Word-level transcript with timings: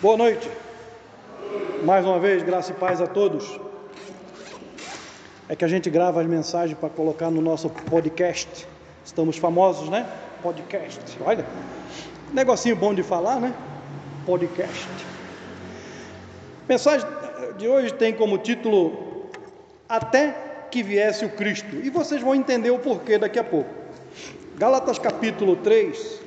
Boa 0.00 0.16
noite. 0.16 0.48
Mais 1.82 2.04
uma 2.04 2.20
vez, 2.20 2.44
graça 2.44 2.70
e 2.70 2.74
paz 2.74 3.00
a 3.00 3.06
todos. 3.08 3.58
É 5.48 5.56
que 5.56 5.64
a 5.64 5.68
gente 5.68 5.90
grava 5.90 6.20
as 6.20 6.26
mensagens 6.28 6.78
para 6.78 6.88
colocar 6.88 7.32
no 7.32 7.40
nosso 7.40 7.68
podcast. 7.68 8.68
Estamos 9.04 9.38
famosos, 9.38 9.88
né? 9.88 10.08
Podcast. 10.40 11.00
Olha, 11.20 11.44
negocinho 12.32 12.76
bom 12.76 12.94
de 12.94 13.02
falar, 13.02 13.40
né? 13.40 13.52
Podcast. 14.24 14.88
Mensagem 16.68 17.04
de 17.56 17.66
hoje 17.66 17.92
tem 17.92 18.12
como 18.12 18.38
título 18.38 19.26
Até 19.88 20.30
que 20.70 20.80
viesse 20.80 21.24
o 21.24 21.30
Cristo. 21.30 21.74
E 21.74 21.90
vocês 21.90 22.22
vão 22.22 22.36
entender 22.36 22.70
o 22.70 22.78
porquê 22.78 23.18
daqui 23.18 23.40
a 23.40 23.44
pouco. 23.44 23.70
Gálatas 24.56 24.96
capítulo 24.96 25.56
3, 25.56 26.20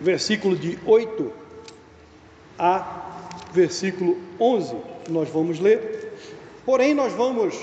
versículo 0.00 0.56
de 0.56 0.78
8 0.86 1.43
a 2.58 3.28
versículo 3.52 4.18
11, 4.38 4.76
nós 5.08 5.28
vamos 5.28 5.60
ler. 5.60 6.12
Porém, 6.64 6.94
nós 6.94 7.12
vamos 7.12 7.54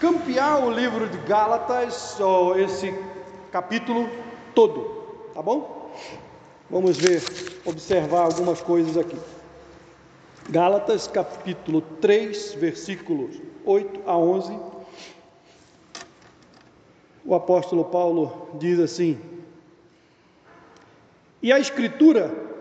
campear 0.00 0.64
o 0.64 0.72
livro 0.72 1.08
de 1.08 1.18
Gálatas, 1.18 2.18
ou 2.18 2.58
esse 2.58 2.92
capítulo 3.52 4.08
todo, 4.54 5.30
tá 5.34 5.40
bom? 5.40 5.90
Vamos 6.68 6.96
ver, 6.96 7.22
observar 7.64 8.22
algumas 8.22 8.60
coisas 8.60 8.96
aqui. 8.96 9.16
Gálatas, 10.48 11.06
capítulo 11.06 11.80
3, 12.00 12.54
versículos 12.54 13.40
8 13.64 14.00
a 14.06 14.16
11. 14.16 14.58
O 17.24 17.34
apóstolo 17.34 17.84
Paulo 17.84 18.48
diz 18.54 18.80
assim: 18.80 19.20
E 21.40 21.52
a 21.52 21.60
Escritura 21.60 22.51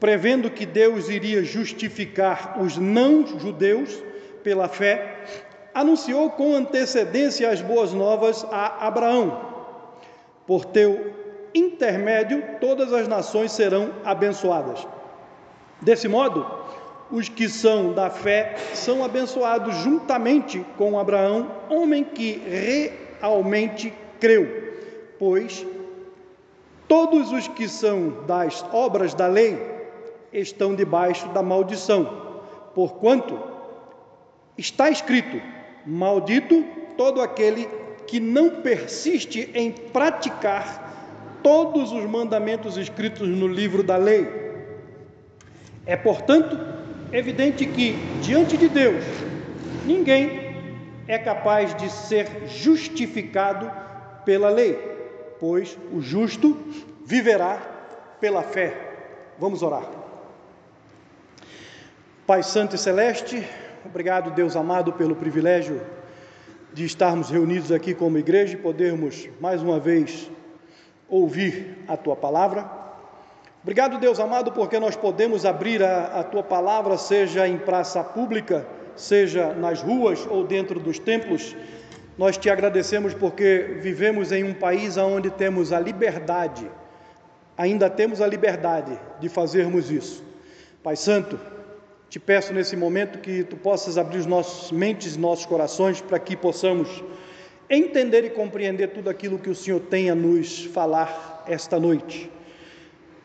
prevendo 0.00 0.50
que 0.50 0.64
Deus 0.64 1.10
iria 1.10 1.44
justificar 1.44 2.58
os 2.60 2.78
não-judeus 2.78 4.02
pela 4.42 4.66
fé, 4.66 5.18
anunciou 5.74 6.30
com 6.30 6.56
antecedência 6.56 7.50
as 7.50 7.60
boas 7.60 7.92
novas 7.92 8.44
a 8.50 8.86
Abraão. 8.86 9.48
Por 10.46 10.64
teu 10.64 11.14
intermédio, 11.54 12.42
todas 12.60 12.92
as 12.94 13.06
nações 13.06 13.52
serão 13.52 13.90
abençoadas. 14.02 14.86
Desse 15.82 16.08
modo, 16.08 16.46
os 17.10 17.28
que 17.28 17.48
são 17.48 17.92
da 17.92 18.08
fé 18.08 18.56
são 18.72 19.04
abençoados 19.04 19.74
juntamente 19.76 20.64
com 20.78 20.98
Abraão, 20.98 21.50
homem 21.68 22.04
que 22.04 22.42
realmente 23.20 23.92
creu, 24.18 24.74
pois 25.18 25.66
todos 26.88 27.32
os 27.32 27.46
que 27.48 27.68
são 27.68 28.24
das 28.26 28.64
obras 28.72 29.14
da 29.14 29.26
lei 29.26 29.79
estão 30.32 30.74
debaixo 30.74 31.28
da 31.28 31.42
maldição, 31.42 32.40
porquanto 32.74 33.38
está 34.56 34.90
escrito: 34.90 35.40
Maldito 35.86 36.64
todo 36.96 37.20
aquele 37.20 37.68
que 38.06 38.20
não 38.20 38.62
persiste 38.62 39.50
em 39.54 39.70
praticar 39.70 41.38
todos 41.42 41.92
os 41.92 42.04
mandamentos 42.04 42.76
escritos 42.76 43.28
no 43.28 43.46
livro 43.46 43.82
da 43.82 43.96
lei. 43.96 44.28
É, 45.86 45.96
portanto, 45.96 46.58
evidente 47.12 47.64
que, 47.66 47.92
diante 48.20 48.56
de 48.56 48.68
Deus, 48.68 49.04
ninguém 49.86 50.50
é 51.08 51.18
capaz 51.18 51.74
de 51.74 51.90
ser 51.90 52.46
justificado 52.46 53.70
pela 54.24 54.50
lei, 54.50 54.74
pois 55.40 55.76
o 55.92 56.00
justo 56.00 56.58
viverá 57.04 57.56
pela 58.20 58.42
fé. 58.42 58.76
Vamos 59.38 59.62
orar. 59.62 59.99
Pai 62.30 62.44
Santo 62.44 62.76
e 62.76 62.78
Celeste, 62.78 63.44
obrigado, 63.84 64.30
Deus 64.30 64.54
amado, 64.54 64.92
pelo 64.92 65.16
privilégio 65.16 65.82
de 66.72 66.84
estarmos 66.84 67.28
reunidos 67.28 67.72
aqui 67.72 67.92
como 67.92 68.18
igreja 68.18 68.54
e 68.54 68.56
podermos 68.56 69.28
mais 69.40 69.60
uma 69.60 69.80
vez 69.80 70.30
ouvir 71.08 71.78
a 71.88 71.96
tua 71.96 72.14
palavra. 72.14 72.70
Obrigado, 73.64 73.98
Deus 73.98 74.20
amado, 74.20 74.52
porque 74.52 74.78
nós 74.78 74.94
podemos 74.94 75.44
abrir 75.44 75.82
a, 75.82 76.20
a 76.20 76.22
tua 76.22 76.44
palavra, 76.44 76.96
seja 76.96 77.48
em 77.48 77.58
praça 77.58 78.04
pública, 78.04 78.64
seja 78.94 79.52
nas 79.52 79.82
ruas 79.82 80.24
ou 80.30 80.44
dentro 80.44 80.78
dos 80.78 81.00
templos. 81.00 81.56
Nós 82.16 82.38
te 82.38 82.48
agradecemos 82.48 83.12
porque 83.12 83.78
vivemos 83.80 84.30
em 84.30 84.44
um 84.44 84.54
país 84.54 84.96
onde 84.96 85.30
temos 85.30 85.72
a 85.72 85.80
liberdade, 85.80 86.70
ainda 87.58 87.90
temos 87.90 88.20
a 88.20 88.26
liberdade 88.28 88.96
de 89.18 89.28
fazermos 89.28 89.90
isso. 89.90 90.22
Pai 90.80 90.94
Santo, 90.94 91.36
te 92.10 92.18
peço 92.18 92.52
nesse 92.52 92.76
momento 92.76 93.20
que 93.20 93.44
tu 93.44 93.56
possas 93.56 93.96
abrir 93.96 94.18
os 94.18 94.26
nossos 94.26 94.72
mentes 94.72 95.14
e 95.14 95.18
nossos 95.18 95.46
corações 95.46 96.00
para 96.00 96.18
que 96.18 96.36
possamos 96.36 97.04
entender 97.70 98.24
e 98.24 98.30
compreender 98.30 98.88
tudo 98.88 99.08
aquilo 99.08 99.38
que 99.38 99.48
o 99.48 99.54
Senhor 99.54 99.78
tem 99.78 100.10
a 100.10 100.14
nos 100.14 100.64
falar 100.64 101.44
esta 101.46 101.78
noite. 101.78 102.28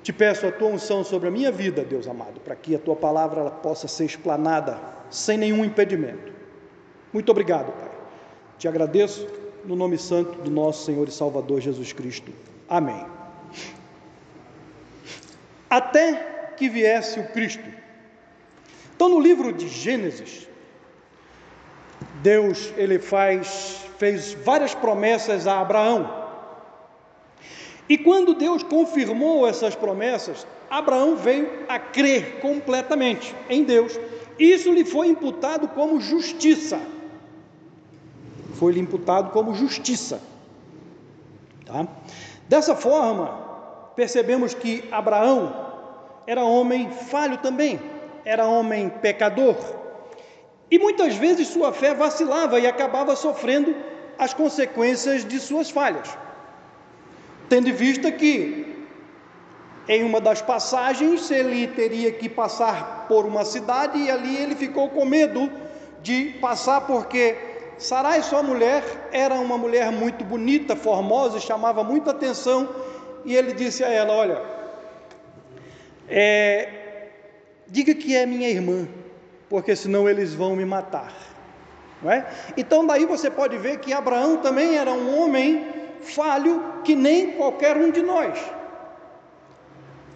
Te 0.04 0.14
peço 0.14 0.46
a 0.46 0.52
tua 0.52 0.68
unção 0.68 1.04
sobre 1.04 1.30
a 1.30 1.32
minha 1.32 1.52
vida, 1.52 1.84
Deus 1.84 2.08
amado, 2.08 2.40
para 2.40 2.56
que 2.56 2.76
a 2.76 2.80
tua 2.80 2.96
palavra 2.96 3.50
possa 3.50 3.88
ser 3.88 4.06
explanada 4.06 4.80
sem 5.10 5.36
nenhum 5.36 5.66
impedimento. 5.66 6.32
Muito 7.12 7.32
obrigado, 7.32 7.72
Pai. 7.72 7.90
Te 8.60 8.68
agradeço 8.68 9.28
no 9.66 9.76
nome 9.76 9.98
santo 9.98 10.44
do 10.44 10.52
nosso 10.52 10.86
Senhor 10.86 11.08
e 11.08 11.12
Salvador 11.12 11.60
Jesus 11.60 11.92
Cristo. 11.92 12.32
Amém. 12.70 13.04
Até 15.68 16.54
que 16.56 16.70
viesse 16.70 17.20
o 17.20 17.28
Cristo 17.30 17.84
então, 18.96 19.10
no 19.10 19.20
livro 19.20 19.52
de 19.52 19.68
Gênesis, 19.68 20.48
Deus 22.22 22.74
ele 22.78 22.98
faz, 22.98 23.82
fez 23.98 24.34
várias 24.34 24.74
promessas 24.74 25.46
a 25.48 25.60
Abraão. 25.60 26.24
E 27.90 27.98
quando 27.98 28.34
Deus 28.34 28.64
confirmou 28.64 29.46
essas 29.46 29.76
promessas, 29.76 30.48
Abraão 30.70 31.18
veio 31.18 31.66
a 31.68 31.78
crer 31.78 32.40
completamente 32.40 33.36
em 33.50 33.66
Deus. 33.66 34.00
Isso 34.40 34.72
lhe 34.72 34.86
foi 34.86 35.08
imputado 35.08 35.68
como 35.68 36.00
justiça. 36.00 36.80
Foi 38.56 38.72
lhe 38.72 38.80
imputado 38.80 39.32
como 39.32 39.54
justiça. 39.54 40.22
Tá? 41.66 41.86
Dessa 42.48 42.76
forma, 42.76 43.92
percebemos 43.94 44.54
que 44.54 44.86
Abraão 44.90 45.54
era 46.26 46.46
homem 46.46 46.90
falho 46.92 47.38
também 47.40 47.95
era 48.26 48.46
homem 48.46 48.90
pecador 48.90 49.56
e 50.70 50.80
muitas 50.80 51.16
vezes 51.16 51.48
sua 51.48 51.72
fé 51.72 51.94
vacilava 51.94 52.60
e 52.60 52.68
acabava 52.68 53.16
sofrendo 53.16 53.76
as 54.18 54.34
consequências 54.34 55.24
de 55.24 55.40
suas 55.40 55.70
falhas. 55.70 56.18
Tendo 57.48 57.70
em 57.70 57.74
vista 57.74 58.12
que, 58.12 58.86
em 59.88 60.04
uma 60.04 60.20
das 60.20 60.42
passagens, 60.42 61.30
ele 61.30 61.68
teria 61.68 62.12
que 62.12 62.28
passar 62.28 63.06
por 63.08 63.26
uma 63.26 63.46
cidade 63.46 64.00
e 64.00 64.10
ali 64.10 64.36
ele 64.36 64.56
ficou 64.56 64.90
com 64.90 65.06
medo 65.06 65.52
de 66.02 66.36
passar 66.42 66.82
porque 66.82 67.38
Sarai, 67.78 68.24
sua 68.24 68.42
mulher, 68.42 68.84
era 69.12 69.36
uma 69.36 69.58
mulher 69.58 69.92
muito 69.92 70.24
bonita, 70.24 70.78
formosa, 70.78 71.42
chamava 71.42 71.84
muita 71.84 72.12
atenção, 72.12 72.70
e 73.26 73.36
ele 73.36 73.52
disse 73.52 73.84
a 73.84 73.90
ela: 73.90 74.14
Olha, 74.14 74.42
é, 76.08 76.85
diga 77.68 77.94
que 77.94 78.16
é 78.16 78.26
minha 78.26 78.50
irmã, 78.50 78.88
porque 79.50 79.76
senão 79.76 80.08
eles 80.08 80.34
vão 80.34 80.56
me 80.56 80.66
matar. 80.66 81.14
Não 82.02 82.12
é? 82.12 82.28
Então, 82.58 82.86
daí 82.86 83.06
você 83.06 83.30
pode 83.30 83.58
ver 83.58 83.80
que 83.80 83.94
Abraão 83.94 84.38
também 84.38 84.78
era 84.78 84.92
um 84.92 85.20
homem 85.20 85.66
falho 86.02 86.62
que 86.84 86.96
nem 86.96 87.32
qualquer 87.32 87.78
um 87.78 87.90
de 87.90 88.02
nós, 88.02 88.40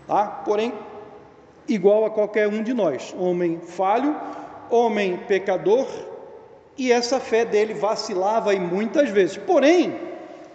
tá? 0.08 0.26
porém, 0.46 0.74
igual 1.68 2.06
a 2.06 2.12
qualquer 2.12 2.48
um 2.48 2.62
de 2.62 2.74
nós, 2.74 3.13
homem 3.18 3.60
falho, 3.60 4.16
homem 4.69 5.18
pecador, 5.28 5.88
e 6.78 6.92
essa 6.92 7.19
fé 7.19 7.44
dele 7.44 7.74
vacilava 7.74 8.54
e 8.54 8.60
muitas 8.60 9.10
vezes. 9.10 9.38
Porém, 9.38 10.00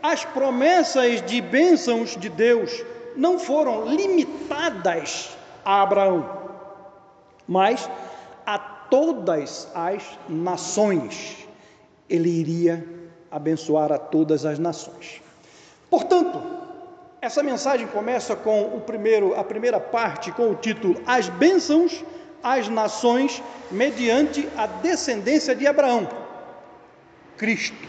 as 0.02 0.24
promessas 0.24 1.20
de 1.22 1.40
bênçãos 1.40 2.16
de 2.16 2.28
Deus 2.28 2.84
não 3.16 3.38
foram 3.38 3.86
limitadas 3.86 5.36
a 5.64 5.82
Abraão 5.82 6.43
mas 7.46 7.88
a 8.46 8.58
todas 8.58 9.68
as 9.74 10.02
nações 10.28 11.46
ele 12.08 12.28
iria 12.28 12.86
abençoar 13.30 13.90
a 13.90 13.98
todas 13.98 14.44
as 14.44 14.58
nações. 14.58 15.20
Portanto, 15.90 16.40
essa 17.20 17.42
mensagem 17.42 17.86
começa 17.86 18.36
com 18.36 18.76
o 18.76 18.80
primeiro, 18.80 19.34
a 19.34 19.42
primeira 19.42 19.80
parte 19.80 20.30
com 20.30 20.50
o 20.50 20.54
título 20.54 21.00
As 21.06 21.28
bênçãos 21.28 22.04
às 22.42 22.68
nações 22.68 23.42
mediante 23.70 24.48
a 24.56 24.66
descendência 24.66 25.54
de 25.56 25.66
Abraão, 25.66 26.06
Cristo. 27.38 27.88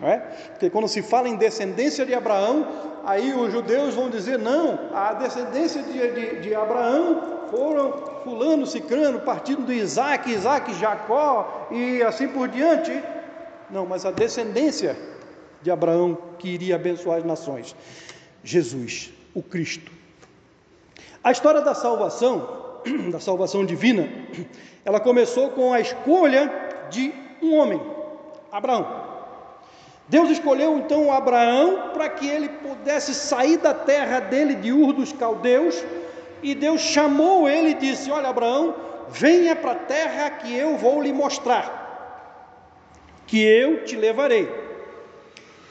Não 0.00 0.08
é? 0.08 0.18
Porque 0.18 0.70
quando 0.70 0.88
se 0.88 1.02
fala 1.02 1.28
em 1.28 1.36
descendência 1.36 2.04
de 2.04 2.14
Abraão, 2.14 2.66
aí 3.04 3.34
os 3.34 3.52
judeus 3.52 3.94
vão 3.94 4.10
dizer: 4.10 4.38
não, 4.38 4.90
a 4.94 5.14
descendência 5.14 5.82
de, 5.82 6.10
de, 6.12 6.40
de 6.40 6.54
Abraão 6.54 7.35
foram 7.50 7.92
fulano, 8.22 8.66
cicrano, 8.66 9.20
partindo 9.20 9.64
de 9.64 9.74
Isaac, 9.74 10.30
Isaac, 10.30 10.74
Jacó 10.74 11.68
e 11.70 12.02
assim 12.02 12.28
por 12.28 12.48
diante. 12.48 12.92
Não, 13.70 13.86
mas 13.86 14.04
a 14.04 14.10
descendência 14.10 14.96
de 15.62 15.70
Abraão 15.70 16.16
que 16.38 16.48
iria 16.48 16.76
abençoar 16.76 17.18
as 17.18 17.24
nações. 17.24 17.74
Jesus, 18.44 19.12
o 19.34 19.42
Cristo. 19.42 19.90
A 21.22 21.32
história 21.32 21.60
da 21.60 21.74
salvação, 21.74 22.80
da 23.10 23.18
salvação 23.18 23.64
divina, 23.64 24.08
ela 24.84 25.00
começou 25.00 25.50
com 25.50 25.72
a 25.72 25.80
escolha 25.80 26.52
de 26.90 27.12
um 27.42 27.56
homem, 27.56 27.80
Abraão. 28.52 29.06
Deus 30.08 30.30
escolheu 30.30 30.78
então 30.78 31.12
Abraão 31.12 31.90
para 31.92 32.08
que 32.08 32.28
ele 32.28 32.48
pudesse 32.48 33.12
sair 33.12 33.56
da 33.56 33.74
terra 33.74 34.20
dele, 34.20 34.54
de 34.54 34.72
Ur 34.72 34.92
dos 34.92 35.12
Caldeus, 35.12 35.82
e 36.46 36.54
Deus 36.54 36.80
chamou 36.80 37.48
ele 37.48 37.70
e 37.70 37.74
disse: 37.74 38.08
Olha, 38.08 38.28
Abraão, 38.28 38.72
venha 39.08 39.56
para 39.56 39.72
a 39.72 39.74
terra 39.74 40.30
que 40.30 40.54
eu 40.54 40.76
vou 40.76 41.02
lhe 41.02 41.12
mostrar, 41.12 42.38
que 43.26 43.42
eu 43.42 43.84
te 43.84 43.96
levarei. 43.96 44.48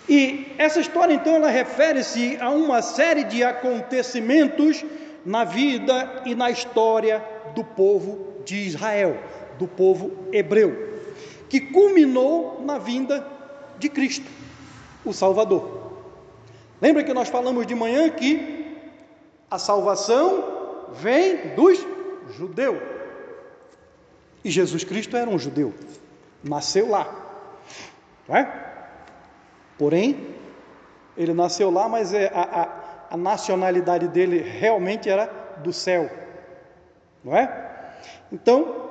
E 0.08 0.54
essa 0.58 0.82
história 0.82 1.14
então 1.14 1.34
ela 1.34 1.50
refere-se 1.50 2.38
a 2.42 2.50
uma 2.50 2.82
série 2.82 3.24
de 3.24 3.42
acontecimentos 3.42 4.84
na 5.26 5.46
vida 5.46 6.24
e 6.26 6.36
na 6.36 6.52
história 6.52 7.24
do 7.56 7.64
povo 7.64 8.44
de 8.44 8.58
Israel, 8.58 9.18
do 9.58 9.70
povo 9.70 10.28
hebreu, 10.34 11.00
que 11.48 11.62
culminou 11.62 12.62
na 12.66 12.78
vinda 12.78 13.26
de 13.80 13.88
Cristo, 13.88 14.30
o 15.06 15.14
Salvador. 15.14 16.02
Lembra 16.82 17.02
que 17.02 17.14
nós 17.14 17.30
falamos 17.30 17.66
de 17.66 17.74
manhã 17.74 18.10
que 18.10 18.76
a 19.50 19.58
salvação 19.58 20.55
vem 20.94 21.56
dos 21.56 21.86
judeus. 22.38 22.82
E 24.44 24.52
Jesus 24.52 24.84
Cristo 24.84 25.18
era 25.18 25.30
um 25.30 25.40
judeu, 25.40 25.74
nasceu 26.44 26.88
lá, 26.88 27.08
não 28.28 28.36
é? 28.36 28.66
Porém, 29.78 30.36
ele 31.18 31.34
nasceu 31.34 31.72
lá, 31.72 31.90
mas 31.90 32.14
é, 32.14 32.32
a, 32.34 32.42
a, 32.42 33.14
a 33.16 33.18
nacionalidade 33.18 34.08
dele 34.08 34.40
realmente 34.40 35.10
era 35.10 35.26
do 35.64 35.74
céu, 35.74 36.10
não 37.24 37.36
é? 37.36 37.92
Então, 38.32 38.86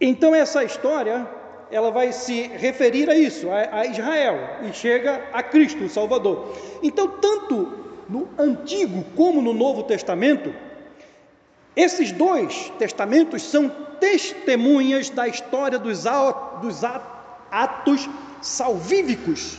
então 0.00 0.34
essa 0.34 0.64
história 0.64 1.28
ela 1.70 1.90
vai 1.90 2.12
se 2.12 2.48
referir 2.48 3.08
a 3.08 3.14
isso, 3.14 3.50
a, 3.50 3.80
a 3.80 3.86
Israel, 3.86 4.36
e 4.62 4.72
chega 4.72 5.24
a 5.32 5.42
Cristo, 5.42 5.84
o 5.84 5.88
Salvador. 5.88 6.54
Então, 6.82 7.08
tanto 7.08 7.82
no 8.08 8.28
Antigo 8.38 9.04
como 9.16 9.40
no 9.40 9.52
Novo 9.52 9.82
Testamento, 9.84 10.54
esses 11.74 12.12
dois 12.12 12.70
testamentos 12.78 13.42
são 13.42 13.70
testemunhas 13.98 15.08
da 15.08 15.26
história 15.26 15.78
dos, 15.78 16.04
atos 17.50 18.08
salvíficos, 18.42 19.58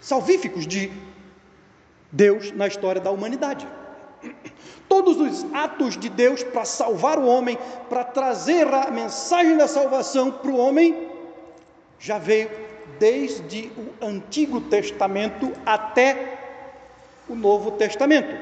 salvíficos 0.00 0.66
de 0.66 0.90
Deus 2.10 2.52
na 2.52 2.66
história 2.66 3.00
da 3.00 3.10
humanidade. 3.10 3.66
Todos 4.88 5.20
os 5.20 5.46
atos 5.54 5.96
de 5.96 6.08
Deus 6.08 6.42
para 6.42 6.64
salvar 6.64 7.18
o 7.18 7.26
homem, 7.26 7.58
para 7.88 8.04
trazer 8.04 8.66
a 8.66 8.90
mensagem 8.90 9.56
da 9.56 9.68
salvação 9.68 10.30
para 10.30 10.50
o 10.50 10.56
homem, 10.56 11.08
já 11.98 12.18
veio 12.18 12.50
desde 12.98 13.70
o 13.76 14.04
Antigo 14.04 14.60
Testamento 14.62 15.52
até 15.64 16.39
o 17.30 17.36
Novo 17.36 17.70
Testamento. 17.72 18.36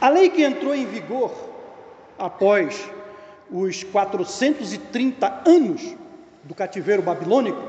A 0.00 0.08
lei 0.08 0.28
que 0.28 0.42
entrou 0.42 0.74
em 0.74 0.84
vigor 0.84 1.32
após 2.18 2.90
os 3.48 3.84
430 3.84 5.42
anos 5.46 5.96
do 6.42 6.54
cativeiro 6.54 7.02
babilônico 7.02 7.62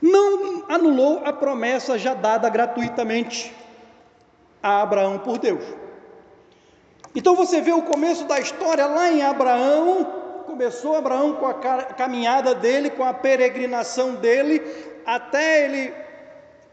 não 0.00 0.64
anulou 0.68 1.22
a 1.24 1.32
promessa 1.32 1.96
já 1.96 2.12
dada 2.12 2.50
gratuitamente 2.50 3.54
a 4.62 4.82
Abraão 4.82 5.18
por 5.20 5.38
Deus. 5.38 5.64
Então 7.14 7.34
você 7.34 7.62
vê 7.62 7.72
o 7.72 7.82
começo 7.82 8.24
da 8.24 8.38
história 8.38 8.86
lá 8.86 9.10
em 9.10 9.22
Abraão, 9.22 10.04
começou 10.44 10.96
Abraão 10.96 11.34
com 11.34 11.46
a 11.46 11.54
caminhada 11.54 12.54
dele, 12.54 12.90
com 12.90 13.04
a 13.04 13.14
peregrinação 13.14 14.16
dele, 14.16 14.60
até 15.06 15.64
ele, 15.64 15.92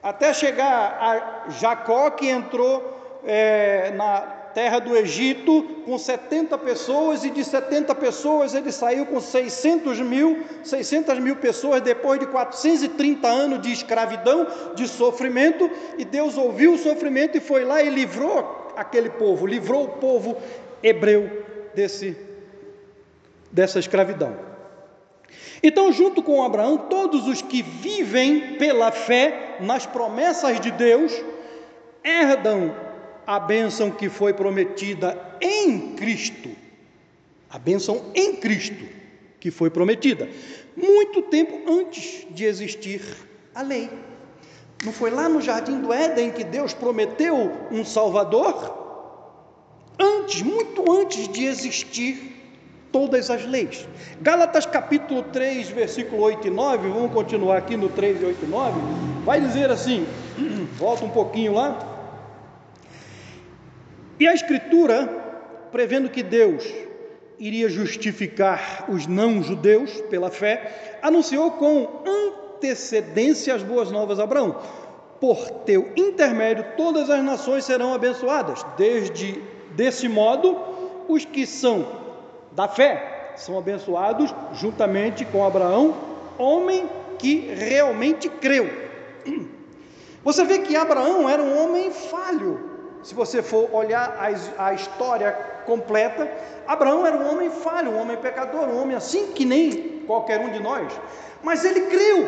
até 0.01 0.33
chegar 0.33 0.97
a 0.99 1.49
Jacó, 1.49 2.11
que 2.11 2.27
entrou 2.27 3.19
é, 3.25 3.91
na 3.91 4.21
terra 4.53 4.79
do 4.79 4.95
Egito 4.95 5.63
com 5.85 5.97
70 5.97 6.57
pessoas, 6.57 7.23
e 7.23 7.29
de 7.29 7.43
70 7.43 7.93
pessoas 7.95 8.53
ele 8.53 8.71
saiu 8.71 9.05
com 9.05 9.19
600 9.19 9.99
mil, 10.01 10.43
600 10.63 11.19
mil 11.19 11.35
pessoas 11.35 11.81
depois 11.81 12.19
de 12.19 12.27
430 12.27 13.27
anos 13.27 13.61
de 13.61 13.71
escravidão, 13.71 14.47
de 14.75 14.87
sofrimento, 14.87 15.69
e 15.97 16.05
Deus 16.05 16.37
ouviu 16.37 16.73
o 16.73 16.77
sofrimento 16.77 17.37
e 17.37 17.41
foi 17.41 17.63
lá 17.63 17.81
e 17.81 17.89
livrou 17.89 18.73
aquele 18.75 19.09
povo, 19.09 19.45
livrou 19.45 19.85
o 19.85 19.89
povo 19.89 20.37
hebreu 20.81 21.45
desse 21.73 22.29
dessa 23.51 23.79
escravidão. 23.79 24.48
Então, 25.61 25.91
junto 25.91 26.23
com 26.23 26.43
Abraão, 26.43 26.77
todos 26.77 27.27
os 27.27 27.41
que 27.41 27.61
vivem 27.61 28.57
pela 28.57 28.91
fé 28.91 29.57
nas 29.59 29.85
promessas 29.85 30.59
de 30.59 30.71
Deus 30.71 31.13
herdam 32.03 32.73
a 33.27 33.39
bênção 33.39 33.91
que 33.91 34.09
foi 34.09 34.33
prometida 34.33 35.37
em 35.41 35.95
Cristo. 35.95 36.49
A 37.49 37.59
bênção 37.59 38.11
em 38.15 38.35
Cristo 38.35 38.99
que 39.39 39.51
foi 39.51 39.69
prometida, 39.69 40.29
muito 40.75 41.21
tempo 41.23 41.71
antes 41.71 42.27
de 42.29 42.45
existir 42.45 43.01
a 43.55 43.61
lei. 43.61 43.89
Não 44.83 44.91
foi 44.91 45.09
lá 45.09 45.27
no 45.27 45.41
jardim 45.41 45.79
do 45.79 45.93
Éden 45.93 46.31
que 46.31 46.43
Deus 46.43 46.73
prometeu 46.73 47.35
um 47.71 47.83
Salvador? 47.83 48.77
Antes, 49.97 50.41
muito 50.41 50.89
antes 50.91 51.27
de 51.27 51.45
existir 51.45 52.38
todas 52.91 53.29
as 53.29 53.45
leis. 53.45 53.87
Gálatas 54.21 54.65
capítulo 54.65 55.23
3, 55.23 55.69
versículo 55.69 56.23
8 56.23 56.47
e 56.47 56.49
9, 56.49 56.89
vamos 56.89 57.11
continuar 57.11 57.57
aqui 57.57 57.77
no 57.77 57.89
3 57.89 58.21
e 58.21 58.25
8 58.25 58.45
e 58.45 58.47
9, 58.47 58.81
vai 59.23 59.41
dizer 59.41 59.69
assim, 59.69 60.05
volta 60.77 61.05
um 61.05 61.09
pouquinho 61.09 61.53
lá. 61.53 61.77
E 64.19 64.27
a 64.27 64.33
escritura, 64.33 65.07
prevendo 65.71 66.09
que 66.09 66.21
Deus 66.21 66.65
iria 67.39 67.69
justificar 67.69 68.85
os 68.89 69.07
não-judeus 69.07 70.01
pela 70.09 70.29
fé, 70.29 70.97
anunciou 71.01 71.51
com 71.51 72.03
antecedência 72.05 73.55
as 73.55 73.63
boas 73.63 73.89
novas 73.89 74.19
a 74.19 74.23
Abraão. 74.23 74.57
Por 75.21 75.49
teu 75.65 75.91
intermédio 75.95 76.65
todas 76.75 77.09
as 77.09 77.23
nações 77.23 77.63
serão 77.63 77.93
abençoadas. 77.93 78.65
Desde 78.77 79.41
desse 79.71 80.09
modo, 80.09 80.57
os 81.07 81.23
que 81.23 81.45
são 81.45 82.08
da 82.59 82.67
fé 82.67 83.31
são 83.37 83.57
abençoados 83.57 84.35
juntamente 84.51 85.23
com 85.23 85.45
Abraão, 85.45 85.95
homem 86.37 86.89
que 87.17 87.53
realmente 87.53 88.27
creu. 88.27 88.69
Você 90.25 90.43
vê 90.43 90.59
que 90.59 90.75
Abraão 90.75 91.29
era 91.29 91.41
um 91.41 91.57
homem 91.63 91.89
falho. 91.89 92.59
Se 93.01 93.15
você 93.15 93.41
for 93.41 93.73
olhar 93.73 94.17
a, 94.19 94.65
a 94.67 94.73
história 94.73 95.31
completa, 95.65 96.29
Abraão 96.67 97.07
era 97.07 97.15
um 97.15 97.31
homem 97.31 97.49
falho, 97.49 97.91
um 97.91 98.01
homem 98.01 98.17
pecador, 98.17 98.67
um 98.67 98.81
homem 98.81 98.97
assim 98.97 99.27
que 99.27 99.45
nem 99.45 100.03
qualquer 100.05 100.41
um 100.41 100.49
de 100.49 100.59
nós. 100.59 100.91
Mas 101.41 101.63
ele 101.63 101.79
creu. 101.87 102.27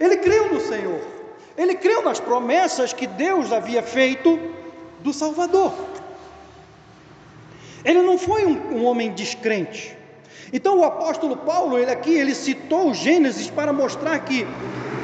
Ele 0.00 0.16
creu 0.16 0.54
no 0.54 0.60
Senhor. 0.62 1.02
Ele 1.54 1.74
creu 1.74 2.00
nas 2.00 2.18
promessas 2.18 2.94
que 2.94 3.06
Deus 3.06 3.52
havia 3.52 3.82
feito 3.82 4.40
do 5.00 5.12
Salvador. 5.12 5.74
Ele 7.84 8.02
não 8.02 8.18
foi 8.18 8.46
um, 8.46 8.76
um 8.76 8.84
homem 8.84 9.12
descrente. 9.12 9.96
Então 10.52 10.78
o 10.78 10.84
apóstolo 10.84 11.36
Paulo, 11.38 11.78
ele 11.78 11.90
aqui, 11.90 12.14
ele 12.14 12.34
citou 12.34 12.94
Gênesis 12.94 13.50
para 13.50 13.72
mostrar 13.72 14.18
que 14.20 14.46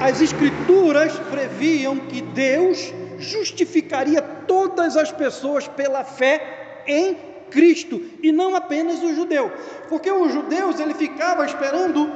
as 0.01 0.21
escrituras 0.21 1.19
previam 1.31 1.97
que 1.97 2.21
Deus 2.21 2.93
justificaria 3.19 4.21
todas 4.21 4.97
as 4.97 5.13
pessoas 5.13 5.69
pela 5.69 6.05
fé 6.05 6.83
em 6.87 7.17
Cristo 7.51 8.03
e 8.23 8.33
não 8.33 8.55
apenas 8.55 9.03
o 9.03 9.15
judeu, 9.15 9.53
porque 9.89 10.11
os 10.11 10.33
judeus 10.33 10.81
ele 10.81 10.95
ficava 10.95 11.45
esperando 11.45 12.11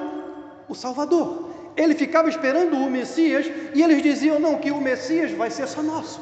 o 0.68 0.74
Salvador, 0.74 1.50
ele 1.76 1.94
ficava 1.94 2.28
esperando 2.28 2.76
o 2.76 2.90
Messias 2.90 3.46
e 3.74 3.82
eles 3.82 4.02
diziam 4.02 4.40
não 4.40 4.56
que 4.56 4.70
o 4.70 4.80
Messias 4.80 5.30
vai 5.32 5.50
ser 5.50 5.68
só 5.68 5.82
nosso. 5.82 6.20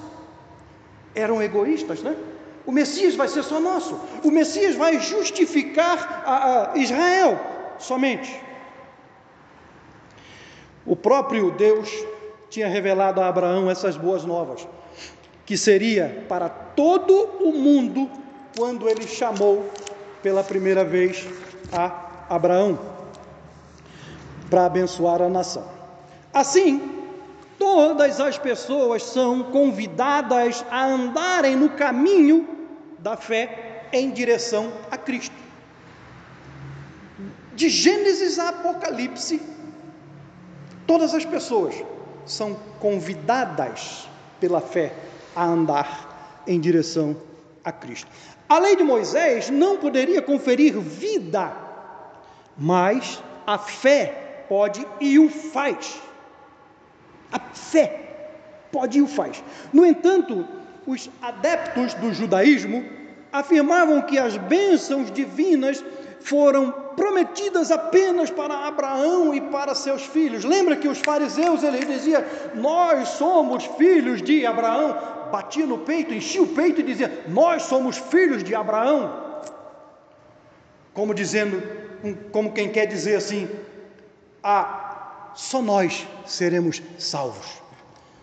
Eram 1.14 1.40
egoístas, 1.40 2.02
né? 2.02 2.16
O 2.66 2.72
Messias 2.72 3.14
vai 3.14 3.28
ser 3.28 3.42
só 3.42 3.60
nosso. 3.60 4.00
O 4.22 4.30
Messias 4.30 4.74
vai 4.74 5.00
justificar 5.00 6.22
a, 6.26 6.72
a 6.72 6.78
Israel. 6.78 7.38
somente. 7.78 8.40
O 10.86 10.94
próprio 10.94 11.50
Deus 11.50 11.90
tinha 12.50 12.68
revelado 12.68 13.20
a 13.20 13.28
Abraão 13.28 13.70
essas 13.70 13.96
boas 13.96 14.24
novas, 14.24 14.66
que 15.44 15.56
seria 15.56 16.24
para 16.28 16.48
todo 16.48 17.14
o 17.40 17.52
mundo 17.52 18.10
quando 18.56 18.88
ele 18.88 19.06
chamou 19.06 19.70
pela 20.22 20.44
primeira 20.44 20.84
vez 20.84 21.26
a 21.72 22.26
Abraão 22.28 22.78
para 24.48 24.66
abençoar 24.66 25.20
a 25.20 25.28
nação. 25.28 25.66
Assim, 26.32 26.93
todas 27.58 28.20
as 28.20 28.38
pessoas 28.38 29.02
são 29.02 29.44
convidadas 29.44 30.64
a 30.70 30.86
andarem 30.86 31.56
no 31.56 31.70
caminho 31.70 32.48
da 32.98 33.16
fé 33.16 33.86
em 33.92 34.10
direção 34.10 34.72
a 34.90 34.96
Cristo. 34.96 35.34
De 37.54 37.68
Gênesis 37.68 38.38
a 38.38 38.48
Apocalipse, 38.48 39.40
todas 40.86 41.14
as 41.14 41.24
pessoas 41.24 41.74
são 42.26 42.54
convidadas 42.80 44.08
pela 44.40 44.60
fé 44.60 44.92
a 45.36 45.44
andar 45.44 46.42
em 46.46 46.60
direção 46.60 47.16
a 47.64 47.70
Cristo. 47.70 48.10
A 48.48 48.58
lei 48.58 48.76
de 48.76 48.82
Moisés 48.82 49.50
não 49.50 49.78
poderia 49.78 50.20
conferir 50.20 50.78
vida, 50.78 51.52
mas 52.56 53.22
a 53.46 53.58
fé 53.58 54.44
pode 54.48 54.86
e 55.00 55.18
o 55.18 55.28
faz. 55.30 56.00
A 57.34 57.40
fé 57.52 57.86
pode 58.70 58.98
e 58.98 59.02
o 59.02 59.08
faz. 59.08 59.42
No 59.72 59.84
entanto, 59.84 60.46
os 60.86 61.10
adeptos 61.20 61.94
do 61.94 62.14
judaísmo 62.14 62.84
afirmavam 63.32 64.02
que 64.02 64.16
as 64.16 64.36
bênçãos 64.36 65.10
divinas 65.10 65.84
foram 66.20 66.70
prometidas 66.96 67.72
apenas 67.72 68.30
para 68.30 68.66
Abraão 68.68 69.34
e 69.34 69.40
para 69.40 69.74
seus 69.74 70.02
filhos. 70.06 70.44
Lembra 70.44 70.76
que 70.76 70.86
os 70.86 71.00
fariseus 71.00 71.64
eles 71.64 71.86
diziam: 71.86 72.22
"Nós 72.54 73.08
somos 73.08 73.64
filhos 73.64 74.22
de 74.22 74.46
Abraão". 74.46 74.96
Batia 75.32 75.66
no 75.66 75.78
peito, 75.78 76.14
enchia 76.14 76.42
o 76.42 76.46
peito 76.46 76.80
e 76.80 76.84
dizia: 76.84 77.24
"Nós 77.26 77.62
somos 77.64 77.98
filhos 77.98 78.44
de 78.44 78.54
Abraão". 78.54 79.42
Como 80.92 81.12
dizendo, 81.12 81.60
como 82.30 82.52
quem 82.52 82.68
quer 82.70 82.86
dizer 82.86 83.16
assim: 83.16 83.48
"Ah, 84.42 84.83
só 85.34 85.60
nós 85.60 86.06
seremos 86.26 86.82
salvos". 86.98 87.62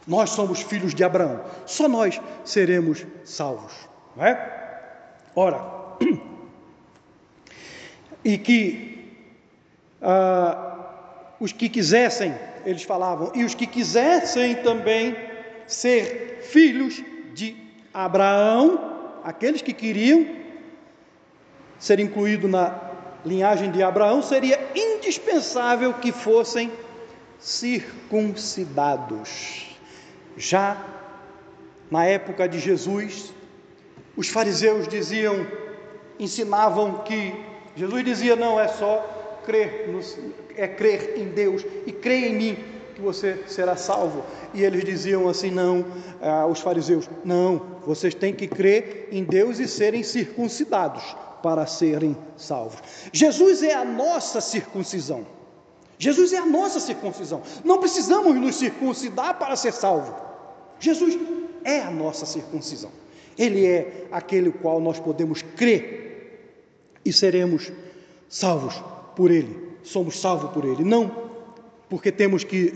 Nós 0.07 0.31
somos 0.31 0.61
filhos 0.61 0.95
de 0.95 1.03
Abraão, 1.03 1.41
só 1.65 1.87
nós 1.87 2.19
seremos 2.43 3.05
salvos, 3.23 3.73
não 4.15 4.25
é? 4.25 4.61
Ora, 5.35 5.63
e 8.25 8.37
que 8.37 8.91
ah, 10.01 11.35
os 11.39 11.51
que 11.51 11.69
quisessem, 11.69 12.33
eles 12.65 12.83
falavam, 12.83 13.31
e 13.35 13.43
os 13.43 13.53
que 13.53 13.67
quisessem 13.67 14.55
também 14.55 15.15
ser 15.67 16.39
filhos 16.41 17.01
de 17.33 17.55
Abraão, 17.93 19.19
aqueles 19.23 19.61
que 19.61 19.73
queriam 19.73 20.25
ser 21.79 21.99
incluídos 21.99 22.49
na 22.49 22.79
linhagem 23.25 23.71
de 23.71 23.81
Abraão, 23.81 24.21
seria 24.21 24.59
indispensável 24.75 25.93
que 25.93 26.11
fossem 26.11 26.71
circuncidados. 27.41 29.75
Já 30.37 30.85
na 31.89 32.05
época 32.05 32.47
de 32.47 32.59
Jesus, 32.59 33.33
os 34.15 34.29
fariseus 34.29 34.87
diziam, 34.87 35.47
ensinavam 36.19 36.99
que 36.99 37.33
Jesus 37.75 38.05
dizia: 38.05 38.35
não, 38.35 38.59
é 38.59 38.67
só 38.67 39.39
crer, 39.45 39.89
no, 39.89 39.99
é 40.55 40.67
crer 40.67 41.17
em 41.17 41.29
Deus 41.29 41.65
e 41.85 41.91
crer 41.91 42.31
em 42.31 42.35
mim 42.35 42.55
que 42.93 43.01
você 43.01 43.43
será 43.47 43.75
salvo. 43.75 44.23
E 44.53 44.63
eles 44.63 44.85
diziam 44.85 45.27
assim: 45.27 45.49
não, 45.49 45.83
ah, 46.21 46.45
os 46.45 46.59
fariseus, 46.59 47.09
não, 47.25 47.79
vocês 47.85 48.13
têm 48.13 48.33
que 48.33 48.47
crer 48.47 49.09
em 49.11 49.23
Deus 49.23 49.57
e 49.59 49.67
serem 49.67 50.03
circuncidados 50.03 51.15
para 51.41 51.65
serem 51.65 52.15
salvos. 52.37 52.79
Jesus 53.11 53.63
é 53.63 53.73
a 53.73 53.83
nossa 53.83 54.39
circuncisão. 54.39 55.25
Jesus 56.01 56.33
é 56.33 56.37
a 56.37 56.45
nossa 56.47 56.79
circuncisão. 56.79 57.43
Não 57.63 57.77
precisamos 57.77 58.35
nos 58.35 58.55
circuncidar 58.55 59.37
para 59.37 59.55
ser 59.55 59.71
salvo. 59.71 60.15
Jesus 60.79 61.15
é 61.63 61.79
a 61.81 61.91
nossa 61.91 62.25
circuncisão. 62.25 62.89
Ele 63.37 63.67
é 63.67 64.07
aquele 64.11 64.51
qual 64.51 64.81
nós 64.81 64.99
podemos 64.99 65.43
crer 65.43 66.57
e 67.05 67.13
seremos 67.13 67.71
salvos 68.27 68.81
por 69.15 69.29
Ele. 69.29 69.55
Somos 69.83 70.19
salvos 70.19 70.49
por 70.49 70.65
Ele, 70.65 70.83
não 70.83 71.29
porque 71.87 72.11
temos 72.11 72.43
que 72.43 72.73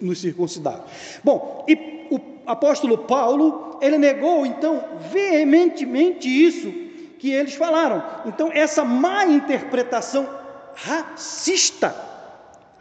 nos 0.00 0.20
circuncidar. 0.20 0.84
Bom, 1.24 1.64
e 1.66 2.06
o 2.12 2.20
apóstolo 2.46 2.96
Paulo, 2.96 3.80
ele 3.82 3.98
negou 3.98 4.46
então 4.46 4.84
veementemente 5.10 6.28
isso 6.28 6.70
que 7.18 7.32
eles 7.32 7.54
falaram. 7.54 8.04
Então, 8.24 8.52
essa 8.52 8.84
má 8.84 9.24
interpretação 9.26 10.28
racista, 10.76 12.11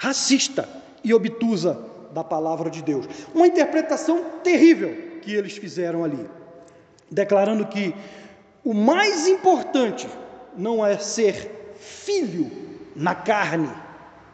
racista 0.01 0.67
e 1.03 1.13
obtusa 1.13 1.79
da 2.11 2.23
palavra 2.23 2.71
de 2.71 2.81
Deus. 2.81 3.05
Uma 3.35 3.45
interpretação 3.45 4.23
terrível 4.43 5.19
que 5.21 5.31
eles 5.31 5.55
fizeram 5.55 6.03
ali 6.03 6.27
declarando 7.11 7.67
que 7.67 7.93
o 8.63 8.73
mais 8.73 9.27
importante 9.27 10.07
não 10.57 10.83
é 10.83 10.97
ser 10.97 11.75
filho 11.77 12.49
na 12.95 13.13
carne, 13.13 13.69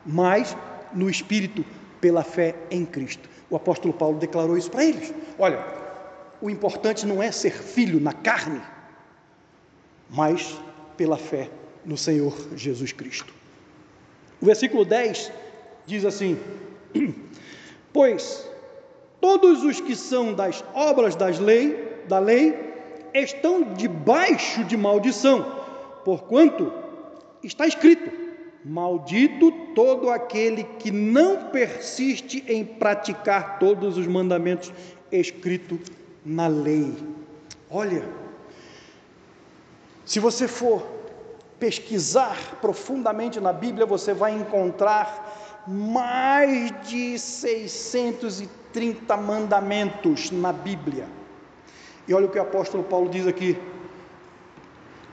mas 0.05 0.55
no 0.93 1.09
espírito 1.09 1.65
pela 1.99 2.23
fé 2.23 2.55
em 2.71 2.85
Cristo. 2.85 3.27
O 3.49 3.55
apóstolo 3.57 3.93
Paulo 3.93 4.19
declarou 4.19 4.57
isso 4.57 4.71
para 4.71 4.85
eles. 4.85 5.13
Olha, 5.37 5.65
o 6.41 6.49
importante 6.49 7.05
não 7.05 7.21
é 7.21 7.29
ser 7.29 7.51
filho 7.51 7.99
na 7.99 8.13
carne, 8.13 8.61
mas 10.09 10.57
pela 10.95 11.17
fé 11.17 11.49
no 11.83 11.97
Senhor 11.97 12.33
Jesus 12.55 12.93
Cristo. 12.93 13.33
O 14.39 14.45
versículo 14.45 14.85
10 14.85 15.31
diz 15.87 16.05
assim: 16.05 16.37
Pois 17.91 18.47
todos 19.19 19.63
os 19.63 19.81
que 19.81 19.95
são 19.95 20.33
das 20.33 20.63
obras 20.75 21.15
das 21.15 21.39
lei, 21.39 22.03
da 22.07 22.19
lei 22.19 22.55
estão 23.13 23.73
debaixo 23.73 24.63
de 24.65 24.77
maldição, 24.77 25.63
porquanto 26.05 26.71
está 27.41 27.65
escrito: 27.65 28.11
Maldito 28.63 29.51
todo 29.73 30.09
aquele 30.09 30.63
que 30.63 30.91
não 30.91 31.45
persiste 31.45 32.43
em 32.47 32.63
praticar 32.63 33.57
todos 33.57 33.97
os 33.97 34.05
mandamentos 34.05 34.71
escritos 35.11 35.79
na 36.25 36.47
lei. 36.47 36.93
Olha, 37.71 38.03
se 40.05 40.19
você 40.19 40.47
for 40.47 40.85
pesquisar 41.59 42.57
profundamente 42.61 43.39
na 43.39 43.51
Bíblia, 43.51 43.85
você 43.85 44.13
vai 44.13 44.33
encontrar 44.33 45.46
mais 45.67 46.71
de 46.87 47.19
630 47.19 49.17
mandamentos 49.17 50.31
na 50.31 50.53
Bíblia. 50.53 51.05
E 52.07 52.13
olha 52.13 52.27
o 52.27 52.29
que 52.29 52.39
o 52.39 52.41
apóstolo 52.41 52.83
Paulo 52.83 53.09
diz 53.09 53.27
aqui: 53.27 53.57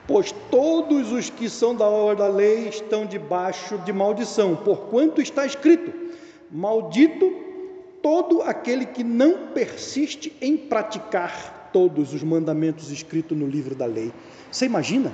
Pois 0.07 0.31
todos 0.49 1.11
os 1.11 1.29
que 1.29 1.49
são 1.49 1.75
da 1.75 1.85
obra 1.85 2.15
da 2.15 2.27
lei 2.27 2.69
estão 2.69 3.05
debaixo 3.05 3.77
de 3.79 3.91
maldição, 3.91 4.55
porquanto 4.55 5.21
está 5.21 5.45
escrito: 5.45 5.91
Maldito 6.49 7.43
todo 8.01 8.43
aquele 8.43 8.85
que 8.85 9.03
não 9.03 9.47
persiste 9.47 10.31
em 10.39 10.55
praticar 10.55 11.69
todos 11.73 12.13
os 12.13 12.23
mandamentos 12.23 12.91
escritos 12.91 13.37
no 13.37 13.47
livro 13.47 13.75
da 13.75 13.85
lei. 13.85 14.13
Você 14.51 14.65
imagina 14.65 15.11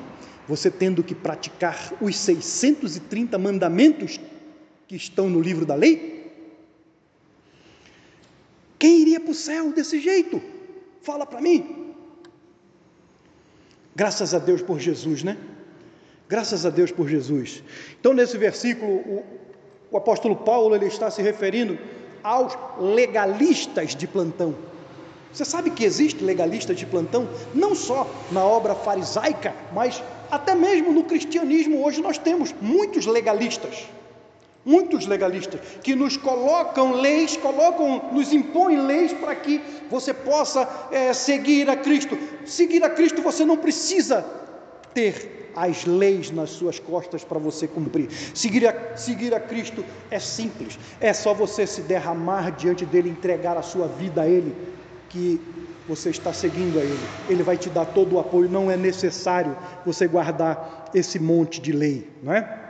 você 0.47 0.69
tendo 0.69 1.01
que 1.01 1.15
praticar 1.15 1.93
os 2.01 2.17
630 2.17 3.37
mandamentos 3.37 4.19
que 4.91 4.97
estão 4.97 5.29
no 5.29 5.39
livro 5.39 5.65
da 5.65 5.73
lei? 5.73 6.29
Quem 8.77 8.99
iria 8.99 9.21
para 9.21 9.31
o 9.31 9.33
céu 9.33 9.71
desse 9.71 10.01
jeito? 10.01 10.41
Fala 11.01 11.25
para 11.25 11.39
mim. 11.39 11.93
Graças 13.95 14.33
a 14.33 14.39
Deus 14.39 14.61
por 14.61 14.81
Jesus, 14.81 15.23
né? 15.23 15.37
Graças 16.27 16.65
a 16.65 16.69
Deus 16.69 16.91
por 16.91 17.07
Jesus. 17.07 17.63
Então, 18.01 18.13
nesse 18.13 18.37
versículo, 18.37 18.91
o, 18.91 19.23
o 19.91 19.97
apóstolo 19.97 20.35
Paulo 20.35 20.75
ele 20.75 20.87
está 20.87 21.09
se 21.09 21.21
referindo 21.21 21.79
aos 22.21 22.51
legalistas 22.77 23.95
de 23.95 24.05
plantão. 24.05 24.53
Você 25.31 25.45
sabe 25.45 25.69
que 25.69 25.85
existe 25.85 26.21
legalista 26.21 26.75
de 26.75 26.85
plantão, 26.85 27.29
não 27.55 27.73
só 27.73 28.13
na 28.29 28.43
obra 28.43 28.75
farisaica, 28.75 29.55
mas 29.71 30.03
até 30.29 30.53
mesmo 30.53 30.91
no 30.91 31.05
cristianismo 31.05 31.81
hoje 31.81 32.01
nós 32.01 32.17
temos 32.17 32.53
muitos 32.59 33.05
legalistas 33.05 33.87
muitos 34.65 35.05
legalistas, 35.05 35.59
que 35.83 35.95
nos 35.95 36.17
colocam 36.17 36.93
leis, 36.93 37.35
colocam, 37.37 38.09
nos 38.11 38.31
impõem 38.31 38.79
leis 38.81 39.13
para 39.13 39.35
que 39.35 39.61
você 39.89 40.13
possa 40.13 40.67
é, 40.91 41.13
seguir 41.13 41.69
a 41.69 41.75
Cristo. 41.75 42.17
Seguir 42.45 42.83
a 42.83 42.89
Cristo 42.89 43.21
você 43.21 43.45
não 43.45 43.57
precisa 43.57 44.25
ter 44.93 45.51
as 45.55 45.85
leis 45.85 46.31
nas 46.31 46.51
suas 46.51 46.79
costas 46.79 47.23
para 47.23 47.39
você 47.39 47.67
cumprir. 47.67 48.09
Seguir 48.33 48.67
a, 48.67 48.95
seguir 48.95 49.33
a 49.33 49.39
Cristo 49.39 49.83
é 50.09 50.19
simples, 50.19 50.77
é 50.99 51.13
só 51.13 51.33
você 51.33 51.67
se 51.67 51.81
derramar 51.81 52.51
diante 52.51 52.85
dele, 52.85 53.09
entregar 53.09 53.57
a 53.57 53.61
sua 53.61 53.87
vida 53.87 54.21
a 54.21 54.27
Ele, 54.27 54.55
que 55.09 55.41
você 55.87 56.09
está 56.09 56.31
seguindo 56.31 56.79
a 56.79 56.83
Ele. 56.83 56.99
Ele 57.27 57.43
vai 57.43 57.57
te 57.57 57.69
dar 57.69 57.85
todo 57.85 58.15
o 58.15 58.19
apoio, 58.19 58.49
não 58.49 58.71
é 58.71 58.77
necessário 58.77 59.57
você 59.85 60.07
guardar 60.07 60.89
esse 60.93 61.19
monte 61.19 61.59
de 61.59 61.71
lei, 61.71 62.09
não 62.23 62.33
é? 62.33 62.60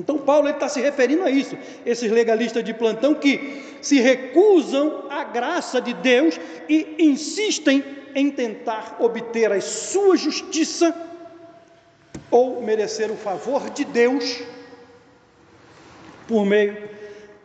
Então 0.00 0.16
Paulo 0.16 0.48
está 0.48 0.66
se 0.66 0.80
referindo 0.80 1.24
a 1.24 1.30
isso, 1.30 1.58
esses 1.84 2.10
legalistas 2.10 2.64
de 2.64 2.72
plantão 2.72 3.14
que 3.14 3.78
se 3.82 4.00
recusam 4.00 5.04
à 5.10 5.24
graça 5.24 5.78
de 5.78 5.92
Deus 5.92 6.40
e 6.66 6.96
insistem 6.98 7.84
em 8.14 8.30
tentar 8.30 8.96
obter 8.98 9.52
a 9.52 9.60
sua 9.60 10.16
justiça 10.16 10.96
ou 12.30 12.62
merecer 12.62 13.10
o 13.10 13.16
favor 13.16 13.68
de 13.68 13.84
Deus 13.84 14.42
por 16.26 16.46
meio 16.46 16.88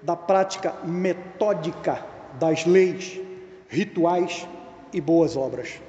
da 0.02 0.16
prática 0.16 0.78
metódica 0.86 2.06
das 2.40 2.66
leis, 2.66 3.20
rituais 3.68 4.48
e 4.94 5.02
boas 5.02 5.36
obras. 5.36 5.82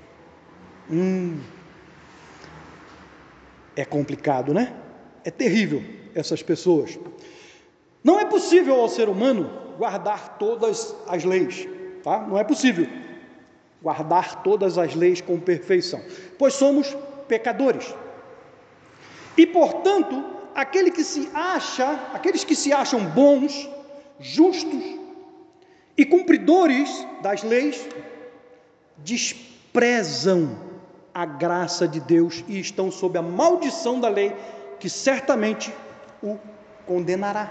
Hum, 0.90 1.38
é 3.76 3.84
complicado, 3.84 4.52
né? 4.52 4.74
É 5.22 5.30
terrível 5.30 6.05
essas 6.16 6.42
pessoas. 6.42 6.98
Não 8.02 8.18
é 8.18 8.24
possível 8.24 8.74
ao 8.80 8.88
ser 8.88 9.08
humano 9.08 9.50
guardar 9.76 10.38
todas 10.38 10.96
as 11.06 11.22
leis, 11.24 11.68
tá? 12.02 12.20
Não 12.20 12.38
é 12.38 12.42
possível 12.42 12.88
guardar 13.82 14.42
todas 14.42 14.78
as 14.78 14.94
leis 14.94 15.20
com 15.20 15.38
perfeição, 15.38 16.00
pois 16.38 16.54
somos 16.54 16.96
pecadores. 17.28 17.94
E, 19.36 19.46
portanto, 19.46 20.24
aquele 20.54 20.90
que 20.90 21.04
se 21.04 21.28
acha, 21.34 21.90
aqueles 22.14 22.42
que 22.42 22.56
se 22.56 22.72
acham 22.72 23.04
bons, 23.04 23.68
justos 24.18 24.82
e 25.96 26.06
cumpridores 26.06 27.06
das 27.20 27.42
leis, 27.42 27.86
desprezam 28.98 30.58
a 31.12 31.26
graça 31.26 31.86
de 31.86 32.00
Deus 32.00 32.42
e 32.48 32.58
estão 32.58 32.90
sob 32.90 33.18
a 33.18 33.22
maldição 33.22 34.00
da 34.00 34.08
lei, 34.08 34.34
que 34.80 34.88
certamente 34.88 35.72
o 36.22 36.38
condenará. 36.86 37.50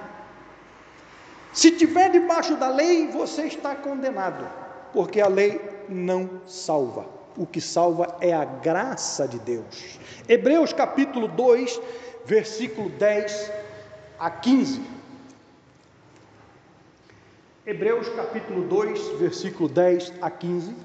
Se 1.53 1.71
tiver 1.71 2.11
debaixo 2.11 2.55
da 2.57 2.69
lei, 2.69 3.07
você 3.07 3.43
está 3.43 3.75
condenado, 3.75 4.45
porque 4.91 5.21
a 5.21 5.27
lei 5.27 5.61
não 5.87 6.41
salva. 6.45 7.07
O 7.37 7.45
que 7.45 7.61
salva 7.61 8.17
é 8.21 8.33
a 8.33 8.45
graça 8.45 9.27
de 9.27 9.39
Deus. 9.39 9.99
Hebreus 10.27 10.73
capítulo 10.73 11.27
2, 11.27 11.81
versículo 12.25 12.89
10 12.89 13.51
a 14.19 14.29
15. 14.29 14.81
Hebreus 17.65 18.07
capítulo 18.09 18.63
2, 18.67 19.19
versículo 19.19 19.67
10 19.67 20.13
a 20.21 20.29
15. 20.29 20.75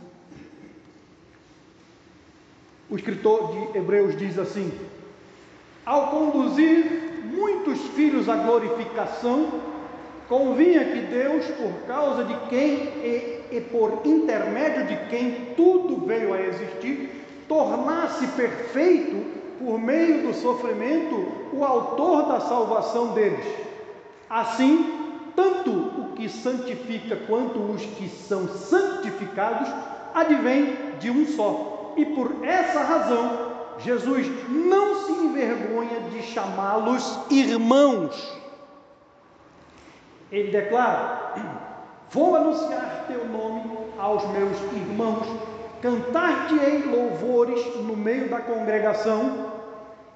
O 2.88 2.96
escritor 2.96 3.52
de 3.52 3.78
Hebreus 3.78 4.16
diz 4.16 4.38
assim: 4.38 4.72
Ao 5.84 6.10
conduzir 6.10 7.09
muitos 7.24 7.80
filhos 7.88 8.28
à 8.28 8.36
glorificação, 8.36 9.48
convinha 10.28 10.84
que 10.84 11.00
Deus, 11.00 11.44
por 11.46 11.86
causa 11.86 12.24
de 12.24 12.34
quem 12.48 12.74
e, 13.02 13.44
e 13.50 13.60
por 13.60 14.02
intermédio 14.04 14.86
de 14.86 14.96
quem 15.08 15.54
tudo 15.56 16.06
veio 16.06 16.32
a 16.32 16.40
existir, 16.40 17.24
tornasse 17.48 18.26
perfeito, 18.28 19.40
por 19.58 19.78
meio 19.78 20.26
do 20.26 20.34
sofrimento, 20.34 21.26
o 21.52 21.64
autor 21.64 22.28
da 22.28 22.40
salvação 22.40 23.08
deles. 23.08 23.44
Assim, 24.28 25.00
tanto 25.34 25.70
o 25.70 26.12
que 26.14 26.28
santifica 26.28 27.16
quanto 27.26 27.58
os 27.58 27.84
que 27.84 28.08
são 28.08 28.48
santificados 28.48 29.68
advém 30.14 30.76
de 30.98 31.10
um 31.10 31.26
só. 31.26 31.92
E 31.96 32.04
por 32.06 32.44
essa 32.44 32.80
razão, 32.80 33.49
Jesus 33.82 34.26
não 34.48 35.06
se 35.06 35.12
envergonha 35.12 36.00
de 36.10 36.22
chamá-los 36.22 37.20
irmãos 37.30 38.40
ele 40.30 40.50
declara: 40.50 41.34
Vou 42.10 42.36
anunciar 42.36 43.04
teu 43.08 43.26
nome 43.26 43.62
aos 43.98 44.26
meus 44.30 44.56
irmãos, 44.72 45.26
cantar-te-ei 45.82 46.84
louvores 46.84 47.76
no 47.76 47.96
meio 47.96 48.28
da 48.28 48.40
congregação, 48.40 49.50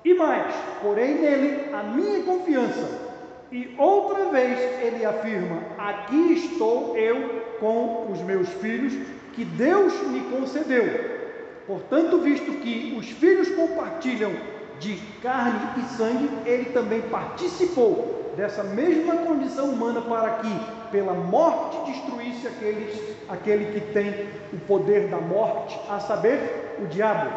e 0.05 0.15
mais, 0.15 0.55
porém 0.83 1.17
nele 1.17 1.75
a 1.75 1.83
minha 1.83 2.23
confiança. 2.23 3.03
E 3.51 3.75
outra 3.77 4.27
vez 4.27 4.59
ele 4.83 5.05
afirma: 5.05 5.63
Aqui 5.79 6.35
estou 6.35 6.97
eu 6.97 7.43
com 7.59 8.13
os 8.13 8.21
meus 8.21 8.49
filhos, 8.49 8.93
que 9.33 9.45
Deus 9.45 9.93
me 10.09 10.21
concedeu. 10.31 11.24
Portanto, 11.67 12.19
visto 12.19 12.61
que 12.61 12.95
os 12.99 13.09
filhos 13.09 13.49
compartilham 13.51 14.33
de 14.79 14.97
carne 15.23 15.81
e 15.81 15.97
sangue, 15.97 16.29
ele 16.45 16.67
também 16.67 17.01
participou 17.03 18.33
dessa 18.37 18.63
mesma 18.63 19.17
condição 19.17 19.67
humana 19.67 20.01
para 20.03 20.31
que, 20.39 20.61
pela 20.91 21.15
morte, 21.15 21.93
destruísse 21.93 22.47
aqueles, 22.47 23.17
aquele 23.29 23.73
que 23.73 23.93
tem 23.93 24.29
o 24.53 24.59
poder 24.67 25.09
da 25.09 25.19
morte, 25.19 25.79
a 25.89 26.01
saber, 26.01 26.77
o 26.83 26.87
diabo, 26.87 27.31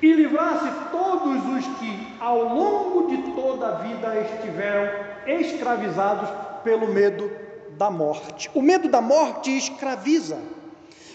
e 0.00 0.12
livrasse 0.12 0.70
todos 0.92 1.44
os 1.56 1.66
que, 1.78 2.16
ao 2.20 2.54
longo 2.54 3.08
de 3.08 3.32
toda 3.32 3.66
a 3.66 3.72
vida, 3.78 4.14
estiveram 4.20 4.88
escravizados 5.26 6.28
pelo 6.62 6.88
medo 6.88 7.30
da 7.76 7.90
morte. 7.90 8.50
O 8.54 8.62
medo 8.62 8.88
da 8.88 9.00
morte 9.00 9.56
escraviza, 9.56 10.38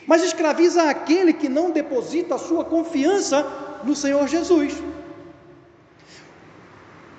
mas 0.08 0.24
escraviza 0.24 0.90
aquele 0.90 1.34
que 1.34 1.48
não 1.48 1.72
deposita 1.72 2.36
a 2.36 2.40
sua 2.40 2.66
confiança 2.66 3.46
no 3.84 3.96
Senhor 3.96 4.28
Jesus. 4.28 4.82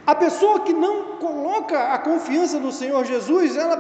A 0.07 0.15
pessoa 0.15 0.61
que 0.61 0.73
não 0.73 1.17
coloca 1.17 1.95
a 1.95 1.99
confiança 1.99 2.59
no 2.59 2.71
Senhor 2.71 3.05
Jesus, 3.05 3.57
ela 3.57 3.77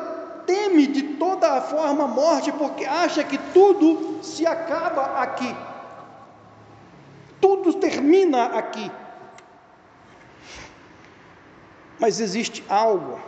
teme 0.47 0.87
de 0.87 1.03
toda 1.15 1.53
a 1.53 1.61
forma 1.61 2.05
a 2.05 2.09
morte, 2.09 2.51
porque 2.53 2.85
acha 2.85 3.23
que 3.23 3.37
tudo 3.53 4.23
se 4.23 4.47
acaba 4.47 5.21
aqui, 5.21 5.55
tudo 7.41 7.75
termina 7.75 8.47
aqui. 8.47 8.91
Mas 11.99 12.21
existe 12.21 12.65
algo 12.69 13.21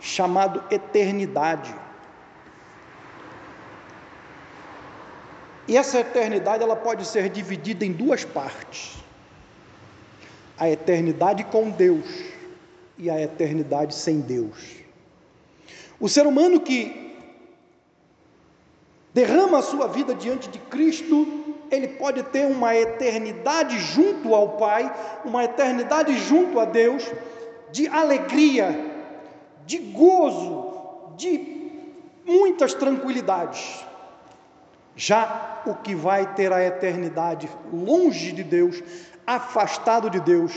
chamado 0.00 0.62
eternidade. 0.70 1.74
E 5.66 5.76
essa 5.76 6.00
eternidade 6.00 6.62
ela 6.62 6.76
pode 6.76 7.06
ser 7.06 7.28
dividida 7.28 7.84
em 7.84 7.92
duas 7.92 8.24
partes 8.24 9.04
a 10.58 10.70
eternidade 10.70 11.44
com 11.44 11.70
Deus 11.70 12.06
e 12.96 13.10
a 13.10 13.20
eternidade 13.20 13.94
sem 13.94 14.20
Deus. 14.20 14.76
O 15.98 16.08
ser 16.08 16.26
humano 16.26 16.60
que 16.60 17.14
derrama 19.12 19.58
a 19.58 19.62
sua 19.62 19.86
vida 19.88 20.14
diante 20.14 20.48
de 20.48 20.58
Cristo, 20.58 21.26
ele 21.70 21.88
pode 21.88 22.22
ter 22.24 22.46
uma 22.46 22.74
eternidade 22.74 23.78
junto 23.78 24.34
ao 24.34 24.50
Pai, 24.50 24.92
uma 25.24 25.44
eternidade 25.44 26.16
junto 26.18 26.60
a 26.60 26.64
Deus, 26.64 27.04
de 27.72 27.88
alegria, 27.88 28.92
de 29.66 29.78
gozo, 29.78 30.72
de 31.16 31.70
muitas 32.24 32.74
tranquilidades. 32.74 33.84
Já 34.96 35.62
o 35.66 35.74
que 35.74 35.94
vai 35.94 36.34
ter 36.34 36.52
a 36.52 36.64
eternidade 36.64 37.48
longe 37.72 38.32
de 38.32 38.44
Deus, 38.44 38.82
afastado 39.26 40.08
de 40.08 40.20
Deus, 40.20 40.52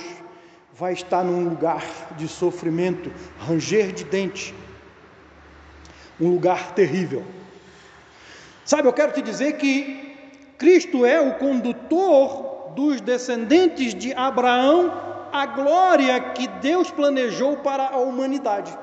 vai 0.73 0.93
estar 0.93 1.23
num 1.23 1.49
lugar 1.49 1.83
de 2.17 2.27
sofrimento, 2.27 3.11
ranger 3.39 3.91
de 3.91 4.03
dente, 4.03 4.53
um 6.21 6.29
lugar 6.29 6.71
terrível. 6.73 7.25
Sabe, 8.63 8.87
eu 8.87 8.93
quero 8.93 9.13
te 9.13 9.21
dizer 9.21 9.53
que 9.53 10.15
Cristo 10.57 11.05
é 11.05 11.19
o 11.19 11.35
condutor 11.35 12.73
dos 12.75 13.01
descendentes 13.01 13.95
de 13.95 14.13
Abraão 14.13 14.93
à 15.31 15.45
glória 15.45 16.19
que 16.19 16.47
Deus 16.47 16.91
planejou 16.91 17.57
para 17.57 17.89
a 17.89 17.97
humanidade. 17.97 18.77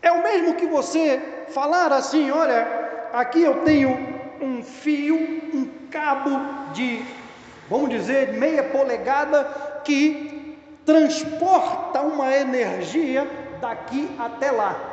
É 0.00 0.10
o 0.10 0.22
mesmo 0.22 0.54
que 0.56 0.66
você 0.66 1.44
falar 1.50 1.92
assim: 1.92 2.30
olha, 2.30 2.91
aqui 3.12 3.42
eu 3.42 3.62
tenho 3.62 3.90
um 4.40 4.62
fio, 4.62 5.16
um 5.54 5.68
cabo 5.90 6.30
de 6.72 7.02
vamos 7.72 7.88
dizer, 7.88 8.34
meia 8.34 8.62
polegada, 8.64 9.80
que 9.82 10.58
transporta 10.84 12.02
uma 12.02 12.30
energia 12.36 13.26
daqui 13.62 14.10
até 14.18 14.50
lá. 14.50 14.90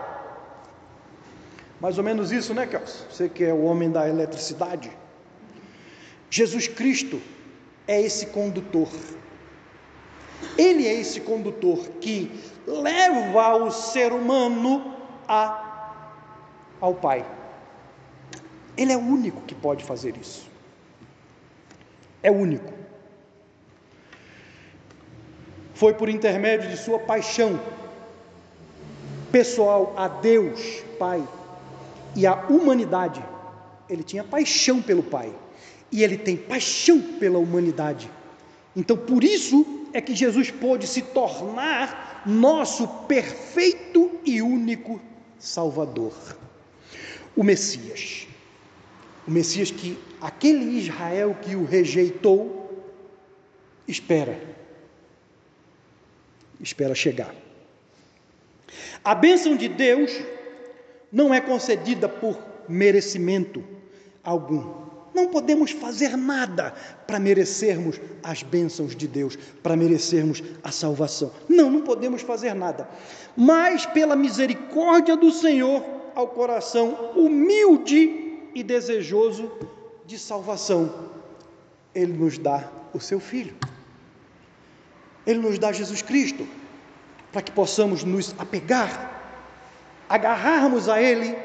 Mais 1.81 1.97
ou 1.97 2.03
menos 2.03 2.31
isso, 2.31 2.53
né, 2.53 2.65
Kelso? 2.65 3.05
Você 3.11 3.27
que 3.27 3.43
é 3.43 3.53
o 3.53 3.63
homem 3.63 3.91
da 3.91 4.07
eletricidade. 4.07 4.91
Jesus 6.29 6.69
Cristo 6.69 7.21
é 7.85 8.01
esse 8.01 8.27
condutor. 8.27 8.89
Ele 10.57 10.87
é 10.87 10.93
esse 10.93 11.19
condutor 11.19 11.79
que 11.99 12.31
leva 12.65 13.55
o 13.55 13.71
ser 13.71 14.13
humano 14.13 14.95
a, 15.27 15.91
ao 16.79 16.93
Pai. 16.93 17.25
Ele 18.79 18.93
é 18.93 18.95
o 18.95 19.01
único 19.01 19.41
que 19.41 19.53
pode 19.53 19.83
fazer 19.83 20.15
isso. 20.15 20.49
É 22.23 22.31
o 22.31 22.33
único. 22.33 22.71
Foi 25.73 25.93
por 25.93 26.07
intermédio 26.07 26.69
de 26.69 26.77
sua 26.77 26.97
paixão 26.97 27.59
pessoal 29.33 29.93
a 29.97 30.07
Deus, 30.07 30.81
Pai, 30.97 31.21
e 32.15 32.25
a 32.25 32.47
humanidade. 32.47 33.21
Ele 33.89 34.01
tinha 34.01 34.23
paixão 34.23 34.81
pelo 34.81 35.03
Pai 35.03 35.35
e 35.91 36.01
ele 36.01 36.17
tem 36.17 36.37
paixão 36.37 37.01
pela 37.01 37.37
humanidade. 37.37 38.09
Então, 38.73 38.95
por 38.95 39.25
isso 39.25 39.89
é 39.91 39.99
que 39.99 40.15
Jesus 40.15 40.51
pôde 40.51 40.87
se 40.87 41.01
tornar 41.01 42.23
nosso 42.25 42.87
perfeito 43.09 44.09
e 44.23 44.41
único 44.41 45.01
Salvador. 45.37 46.13
O 47.35 47.43
Messias. 47.43 48.28
O 49.29 49.31
Messias 49.31 49.69
que 49.69 49.95
aquele 50.19 50.79
Israel 50.79 51.37
que 51.39 51.55
o 51.55 51.63
rejeitou 51.63 52.83
espera. 53.87 54.41
Espera 56.59 56.95
chegar. 56.95 57.35
A 59.05 59.13
bênção 59.13 59.55
de 59.55 59.67
Deus 59.69 60.19
não 61.11 61.31
é 61.31 61.39
concedida 61.39 62.09
por 62.09 62.39
merecimento 62.67 63.63
algum. 64.23 64.89
Não 65.13 65.27
podemos 65.27 65.69
fazer 65.69 66.17
nada 66.17 66.73
para 67.05 67.19
merecermos 67.19 68.01
as 68.23 68.41
bênçãos 68.41 68.95
de 68.95 69.07
Deus, 69.07 69.35
para 69.61 69.75
merecermos 69.75 70.41
a 70.63 70.71
salvação. 70.71 71.31
Não, 71.47 71.69
não 71.69 71.83
podemos 71.83 72.23
fazer 72.23 72.55
nada. 72.55 72.89
Mas 73.37 73.85
pela 73.85 74.15
misericórdia 74.15 75.15
do 75.15 75.29
Senhor, 75.29 75.85
ao 76.15 76.29
coração 76.29 77.11
humilde 77.15 78.28
e 78.53 78.63
desejoso 78.63 79.51
de 80.05 80.17
salvação, 80.17 81.11
Ele 81.93 82.13
nos 82.13 82.37
dá 82.37 82.69
o 82.93 82.99
seu 82.99 83.19
Filho. 83.19 83.55
Ele 85.25 85.39
nos 85.39 85.59
dá 85.59 85.71
Jesus 85.71 86.01
Cristo, 86.01 86.47
para 87.31 87.41
que 87.41 87.51
possamos 87.51 88.03
nos 88.03 88.33
apegar, 88.39 89.21
agarrarmos 90.07 90.89
a 90.89 91.01
Ele 91.01 91.37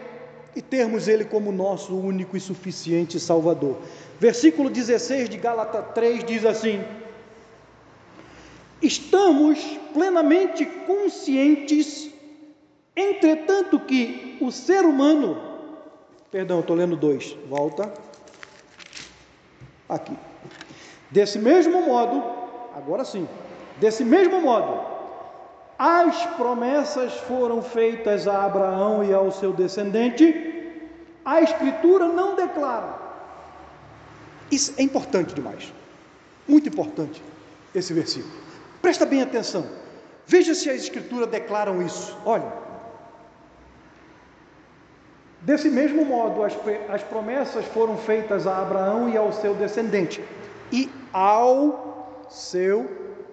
e 0.56 0.62
termos 0.62 1.08
Ele 1.08 1.24
como 1.24 1.52
nosso 1.52 1.94
único 1.94 2.36
e 2.36 2.40
suficiente 2.40 3.20
Salvador. 3.20 3.78
Versículo 4.18 4.70
16 4.70 5.28
de 5.28 5.36
Gálatas 5.36 5.84
3 5.94 6.24
diz 6.24 6.44
assim: 6.44 6.82
Estamos 8.80 9.58
plenamente 9.92 10.64
conscientes, 10.86 12.10
entretanto, 12.94 13.80
que 13.80 14.38
o 14.40 14.50
ser 14.50 14.84
humano, 14.84 15.53
perdão, 16.35 16.59
estou 16.59 16.75
lendo 16.75 16.97
dois, 16.97 17.37
volta, 17.49 17.94
aqui. 19.88 20.18
Desse 21.09 21.38
mesmo 21.38 21.83
modo, 21.83 22.20
agora 22.75 23.05
sim, 23.05 23.29
desse 23.77 24.05
mesmo 24.05 24.40
modo, 24.40 24.85
as 25.79 26.27
promessas 26.35 27.12
foram 27.18 27.62
feitas 27.62 28.27
a 28.27 28.44
Abraão 28.44 29.05
e 29.05 29.14
ao 29.14 29.31
seu 29.31 29.53
descendente, 29.53 30.83
a 31.25 31.40
Escritura 31.40 32.09
não 32.09 32.35
declara. 32.35 32.99
Isso 34.51 34.75
é 34.77 34.83
importante 34.83 35.37
demais, 35.37 35.73
muito 36.49 36.68
importante 36.68 37.23
esse 37.73 37.94
versículo. 37.94 38.35
Presta 38.83 39.07
bem 39.07 39.23
atenção, 39.23 39.64
veja 40.27 40.53
se 40.53 40.68
a 40.68 40.75
Escritura 40.75 41.29
declaram 41.29 41.81
isso. 41.81 42.18
Olha, 42.27 42.63
desse 45.44 45.68
mesmo 45.68 46.04
modo, 46.04 46.42
as, 46.42 46.54
as 46.88 47.02
promessas 47.02 47.64
foram 47.66 47.96
feitas 47.98 48.46
a 48.46 48.62
Abraão 48.62 49.09
e 49.09 49.16
ao 49.16 49.33
seu 49.33 49.54
descendente, 49.54 50.24
e 50.72 50.90
ao 51.12 52.26
seu 52.30 52.90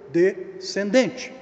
descendente. 0.10 1.34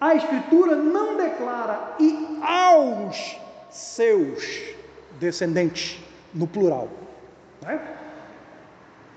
A 0.00 0.14
Escritura 0.14 0.76
não 0.76 1.16
declara 1.16 1.94
e 1.98 2.38
aos 2.40 3.38
seus 3.70 4.74
descendentes, 5.18 5.98
no 6.32 6.46
plural, 6.46 6.88
né? 7.60 7.80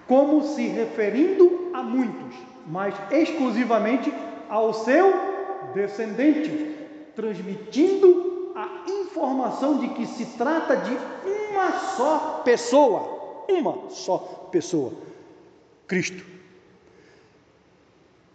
como 0.08 0.44
se 0.44 0.68
referindo 0.68 1.72
a 1.74 1.82
muitos, 1.82 2.36
mas 2.68 2.94
exclusivamente 3.12 4.14
ao 4.50 4.74
seu 4.74 5.14
descendente, 5.74 6.76
transmitindo 7.16 8.35
a 8.56 8.90
informação 8.90 9.80
de 9.80 9.90
que 9.90 10.08
se 10.08 10.26
trata 10.38 10.78
de 10.78 10.98
uma 11.52 11.72
só 11.98 12.42
pessoa, 12.46 13.46
uma 13.50 13.90
só 13.90 14.18
pessoa, 14.50 14.94
Cristo. 15.86 16.24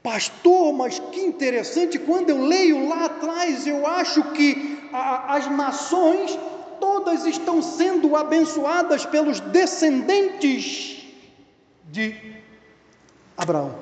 Pastor, 0.02 0.72
mas 0.74 0.98
que 0.98 1.20
interessante, 1.20 1.98
quando 1.98 2.30
eu 2.30 2.44
leio 2.44 2.88
lá 2.88 3.06
atrás, 3.06 3.66
eu 3.66 3.86
acho 3.86 4.32
que 4.32 4.88
a, 4.92 5.36
as 5.36 5.50
nações 5.50 6.38
todas 6.78 7.24
estão 7.26 7.62
sendo 7.62 8.14
abençoadas 8.16 9.06
pelos 9.06 9.40
descendentes 9.40 11.06
de 11.84 12.14
Abraão. 13.36 13.74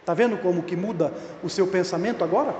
Está 0.00 0.14
vendo 0.14 0.36
como 0.38 0.62
que 0.62 0.76
muda 0.76 1.12
o 1.42 1.48
seu 1.48 1.66
pensamento 1.66 2.24
agora? 2.24 2.54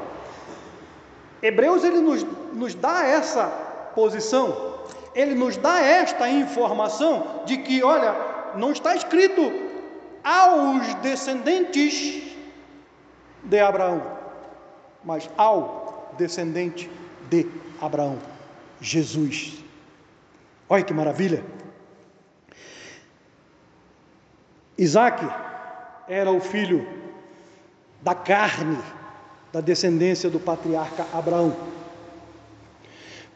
Hebreus 1.42 1.82
ele 1.82 2.00
nos, 2.00 2.24
nos 2.52 2.74
dá 2.74 3.04
essa 3.04 3.46
posição, 3.94 4.78
ele 5.14 5.34
nos 5.34 5.56
dá 5.56 5.80
esta 5.80 6.28
informação 6.28 7.42
de 7.44 7.58
que, 7.58 7.82
olha, 7.82 8.14
não 8.54 8.72
está 8.72 8.94
escrito 8.94 9.52
aos 10.22 10.94
descendentes 10.96 12.32
de 13.42 13.58
Abraão, 13.58 14.18
mas 15.04 15.28
ao 15.36 16.14
descendente 16.16 16.88
de 17.28 17.46
Abraão, 17.80 18.18
Jesus. 18.80 19.62
Olha 20.68 20.84
que 20.84 20.94
maravilha! 20.94 21.44
Isaac 24.78 25.24
era 26.08 26.30
o 26.30 26.40
filho 26.40 26.86
da 28.00 28.14
carne, 28.14 28.78
da 29.52 29.60
descendência 29.60 30.30
do 30.30 30.40
patriarca 30.40 31.06
Abraão. 31.12 31.54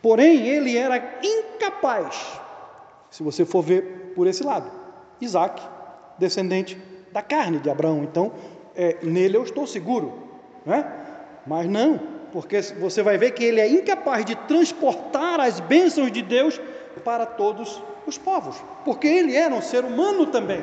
Porém, 0.00 0.46
ele 0.46 0.76
era 0.76 1.20
incapaz, 1.22 2.40
se 3.11 3.22
você 3.22 3.44
for 3.44 3.62
ver 3.62 4.12
por 4.14 4.26
esse 4.26 4.42
lado, 4.42 4.70
Isaac 5.20 5.61
descendente 6.18 6.79
da 7.12 7.22
carne 7.22 7.59
de 7.59 7.70
Abraão. 7.70 8.02
Então, 8.05 8.33
é, 8.74 8.96
nele 9.02 9.37
eu 9.37 9.42
estou 9.42 9.66
seguro, 9.66 10.12
né? 10.64 10.85
Mas 11.46 11.68
não, 11.68 12.00
porque 12.33 12.61
você 12.61 13.02
vai 13.02 13.16
ver 13.18 13.33
que 13.33 13.44
ele 13.44 13.61
é 13.61 13.68
incapaz 13.68 14.24
de 14.24 14.35
transportar 14.35 15.40
as 15.40 15.61
bênçãos 15.61 16.11
de 16.11 16.22
Deus 16.22 16.61
para 17.05 17.24
todos 17.26 17.83
os 18.07 18.18
povos, 18.18 18.57
porque 18.85 19.07
ele 19.07 19.37
era 19.37 19.55
um 19.55 19.62
ser 19.62 19.85
humano 19.85 20.26
também. 20.26 20.62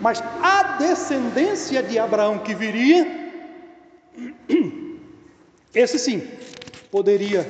Mas 0.00 0.22
a 0.42 0.78
descendência 0.78 1.82
de 1.82 1.98
Abraão 1.98 2.38
que 2.38 2.54
viria, 2.54 3.21
esse 5.74 5.98
sim, 5.98 6.28
poderia 6.90 7.46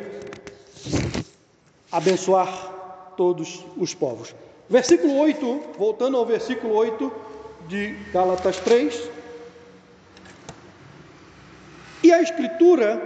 abençoar 1.91 2.73
todos 3.17 3.65
os 3.77 3.95
povos. 3.95 4.35
Versículo 4.69 5.19
8, 5.19 5.61
voltando 5.79 6.17
ao 6.17 6.25
versículo 6.25 6.75
8 6.75 7.13
de 7.69 7.95
Gálatas 8.13 8.57
3. 8.59 9.11
E 12.03 12.13
a 12.13 12.23
Escritura, 12.23 13.01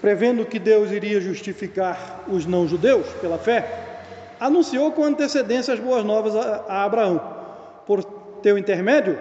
prevendo 0.00 0.46
que 0.46 0.58
Deus 0.58 0.90
iria 0.92 1.20
justificar 1.20 2.24
os 2.28 2.46
não-judeus 2.46 3.06
pela 3.20 3.38
fé, 3.38 3.90
anunciou 4.38 4.92
com 4.92 5.04
antecedência 5.04 5.74
as 5.74 5.80
boas 5.80 6.04
novas 6.04 6.34
a, 6.36 6.64
a 6.68 6.84
Abraão. 6.84 7.20
Por 7.86 8.04
teu 8.42 8.56
intermédio, 8.56 9.18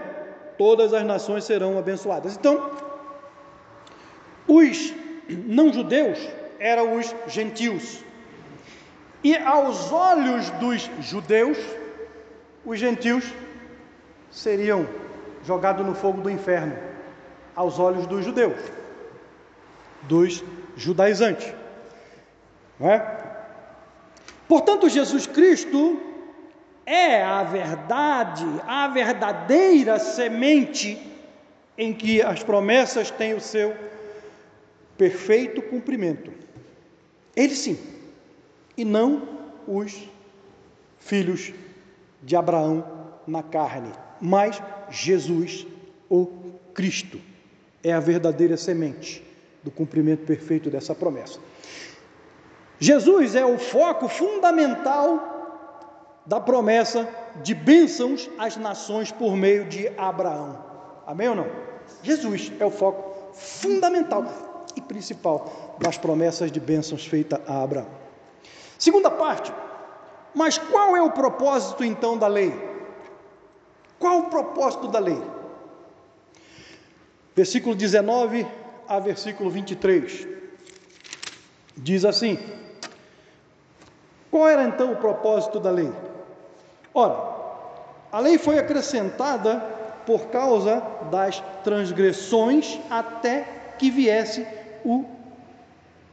todas 0.60 0.93
as 0.93 1.06
nações 1.06 1.45
serão 1.45 1.80
abençoadas. 1.80 2.36
Então, 2.36 2.69
os 4.45 4.93
não-judeus 5.30 6.19
eram 6.60 6.98
os 6.98 7.15
gentios, 7.28 8.04
e 9.24 9.38
aos 9.38 9.89
olhos 9.93 10.50
dos 10.52 10.89
judeus, 11.00 11.58
os 12.65 12.78
gentios 12.78 13.24
seriam 14.30 14.86
jogados 15.45 15.86
no 15.86 15.95
fogo 15.95 16.22
do 16.22 16.30
inferno, 16.30 16.78
aos 17.56 17.80
olhos 17.80 18.06
dos 18.06 18.26
judeus, 18.26 18.60
dos 20.04 20.43
judaizantes. 20.76 21.54
É? 22.82 23.02
Portanto, 24.45 24.89
Jesus 24.89 25.26
Cristo 25.26 26.02
é 26.89 27.21
a 27.23 27.43
verdade, 27.43 28.47
a 28.65 28.88
verdadeira 28.88 29.99
semente 29.99 30.99
em 31.78 31.93
que 31.93 32.19
as 32.19 32.41
promessas 32.41 33.12
têm 33.12 33.36
o 33.36 33.39
seu 33.39 33.75
perfeito 34.97 35.62
cumprimento. 35.62 36.32
Ele 37.36 37.56
sim, 37.56 37.78
e 38.75 38.84
não 38.84 39.21
os 39.67 40.10
filhos 40.97 41.54
de 42.23 42.36
Abraão 42.36 42.84
na 43.28 43.43
carne, 43.43 43.91
mas 44.19 44.60
Jesus, 44.89 45.67
o 46.10 46.25
Cristo, 46.73 47.21
é 47.84 47.93
a 47.93 47.99
verdadeira 47.99 48.58
semente 48.58 49.23
do 49.63 49.69
cumprimento 49.69 50.25
perfeito 50.25 50.71
dessa 50.71 50.95
promessa. 50.95 51.39
Jesus 52.80 53.36
é 53.36 53.45
o 53.45 53.60
foco 53.60 54.08
fundamental 54.08 55.38
da 56.30 56.39
promessa 56.39 57.10
de 57.42 57.56
bênçãos 57.56 58.30
às 58.38 58.56
nações 58.56 59.12
por 59.12 59.36
meio 59.36 59.65
de 59.65 59.88
Abraão. 59.98 60.63
Amém 61.08 61.28
ou 61.28 61.36
não? 61.36 61.48
Jesus 62.04 62.52
é 62.60 62.65
o 62.65 62.70
foco 62.70 63.34
fundamental 63.34 64.24
e 64.76 64.80
principal 64.80 65.76
das 65.80 65.98
promessas 65.98 66.52
de 66.52 66.60
bênçãos 66.60 67.04
feitas 67.04 67.39
a 67.48 67.63
Abraão. 67.63 67.88
Segunda 68.78 69.10
parte, 69.10 69.52
mas 70.36 70.60
qual 70.60 70.96
é 70.96 71.02
o 71.02 71.10
propósito 71.10 71.84
então 71.84 72.15
da 72.15 72.28
lei? 72.28 72.54
Qual 73.98 74.20
o 74.20 74.30
propósito 74.30 74.88
da 74.88 75.00
lei? 75.00 75.20
Versículo 77.36 77.74
19 77.74 78.46
a 78.88 79.00
versículo 79.00 79.50
23. 79.50 80.28
Diz 81.76 82.06
assim: 82.06 82.38
Qual 84.30 84.48
era 84.48 84.63
então 84.65 84.94
o 84.94 84.98
propósito 84.98 85.60
da 85.60 85.72
lei? 85.72 85.92
Ora, 86.93 87.39
a 88.12 88.19
lei 88.19 88.38
foi 88.38 88.58
acrescentada 88.58 89.60
por 90.06 90.28
causa 90.28 90.82
das 91.12 91.39
transgressões 91.63 92.80
até 92.89 93.45
que 93.78 93.91
viesse 93.91 94.45
o 94.84 95.06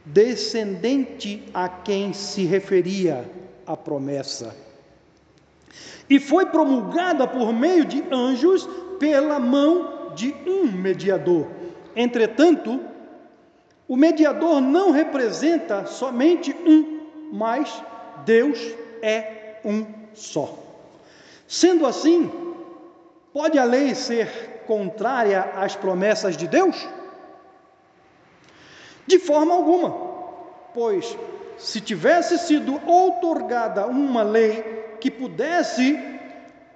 descendente 0.05 1.43
a 1.53 1.67
quem 1.67 2.13
se 2.13 2.45
referia 2.45 3.29
a 3.65 3.75
promessa. 3.75 4.55
E 6.09 6.19
foi 6.19 6.45
promulgada 6.45 7.27
por 7.27 7.51
meio 7.51 7.83
de 7.83 8.03
anjos 8.11 8.67
pela 8.99 9.39
mão 9.39 10.13
de 10.15 10.33
um 10.45 10.71
mediador. 10.71 11.47
Entretanto, 11.95 12.79
o 13.87 13.95
mediador 13.95 14.61
não 14.61 14.91
representa 14.91 15.85
somente 15.85 16.55
um, 16.65 17.07
mas 17.31 17.83
Deus 18.25 18.59
é 19.01 19.59
um 19.65 19.85
só. 20.13 20.66
Sendo 21.47 21.85
assim, 21.85 22.29
pode 23.31 23.57
a 23.57 23.63
lei 23.63 23.95
ser 23.95 24.63
contrária 24.67 25.41
às 25.55 25.75
promessas 25.75 26.35
de 26.35 26.45
Deus? 26.45 26.87
De 29.07 29.17
forma 29.17 29.53
alguma, 29.55 29.89
pois 30.73 31.17
se 31.57 31.79
tivesse 31.79 32.37
sido 32.37 32.79
outorgada 32.85 33.87
uma 33.87 34.21
lei 34.21 34.61
que 34.99 35.09
pudesse 35.09 35.97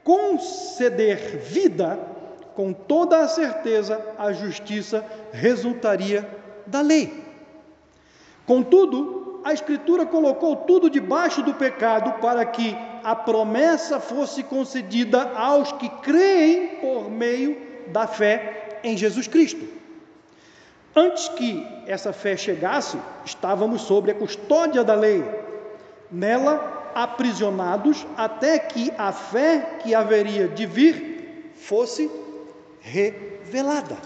conceder 0.03 1.37
vida, 1.37 1.99
com 2.55 2.71
toda 2.71 3.19
a 3.19 3.27
certeza 3.27 4.03
a 4.17 4.31
justiça 4.31 5.05
resultaria 5.31 6.27
da 6.65 6.81
lei. 6.81 7.23
Contudo, 8.45 9.41
a 9.43 9.53
Escritura 9.53 10.05
colocou 10.05 10.55
tudo 10.55 10.89
debaixo 10.89 11.43
do 11.43 11.53
pecado 11.53 12.19
para 12.21 12.45
que 12.45 12.75
a 13.03 13.15
promessa 13.15 13.99
fosse 13.99 14.43
concedida 14.43 15.31
aos 15.35 15.71
que 15.73 15.89
creem 15.89 16.75
por 16.79 17.09
meio 17.09 17.57
da 17.87 18.07
fé 18.07 18.79
em 18.83 18.97
Jesus 18.97 19.27
Cristo. 19.27 19.67
Antes 20.95 21.29
que 21.29 21.65
essa 21.87 22.11
fé 22.11 22.35
chegasse, 22.35 22.99
estávamos 23.23 23.83
sob 23.83 24.11
a 24.11 24.15
custódia 24.15 24.83
da 24.83 24.93
lei, 24.93 25.23
nela 26.11 26.91
aprisionados 26.93 28.05
até 28.17 28.59
que 28.59 28.91
a 28.97 29.11
fé 29.11 29.77
que 29.81 29.95
haveria 29.95 30.47
de 30.47 30.65
vir 30.65 31.53
fosse 31.55 32.11
revelada. 32.81 33.97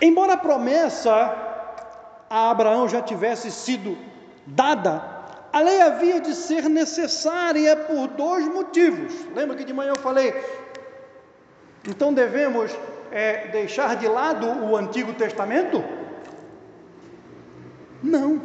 Embora 0.00 0.34
a 0.34 0.38
promessa 0.38 1.46
a 2.30 2.50
Abraão 2.50 2.88
já 2.88 3.02
tivesse 3.02 3.50
sido 3.50 3.96
dada 4.46 5.17
a 5.52 5.60
lei 5.60 5.80
havia 5.80 6.20
de 6.20 6.34
ser 6.34 6.68
necessária 6.68 7.74
por 7.76 8.08
dois 8.08 8.46
motivos. 8.46 9.14
Lembra 9.34 9.56
que 9.56 9.64
de 9.64 9.72
manhã 9.72 9.90
eu 9.90 10.00
falei? 10.00 10.34
Então 11.86 12.12
devemos 12.12 12.76
é, 13.10 13.48
deixar 13.48 13.96
de 13.96 14.06
lado 14.06 14.46
o 14.46 14.76
Antigo 14.76 15.14
Testamento? 15.14 15.82
Não. 18.02 18.42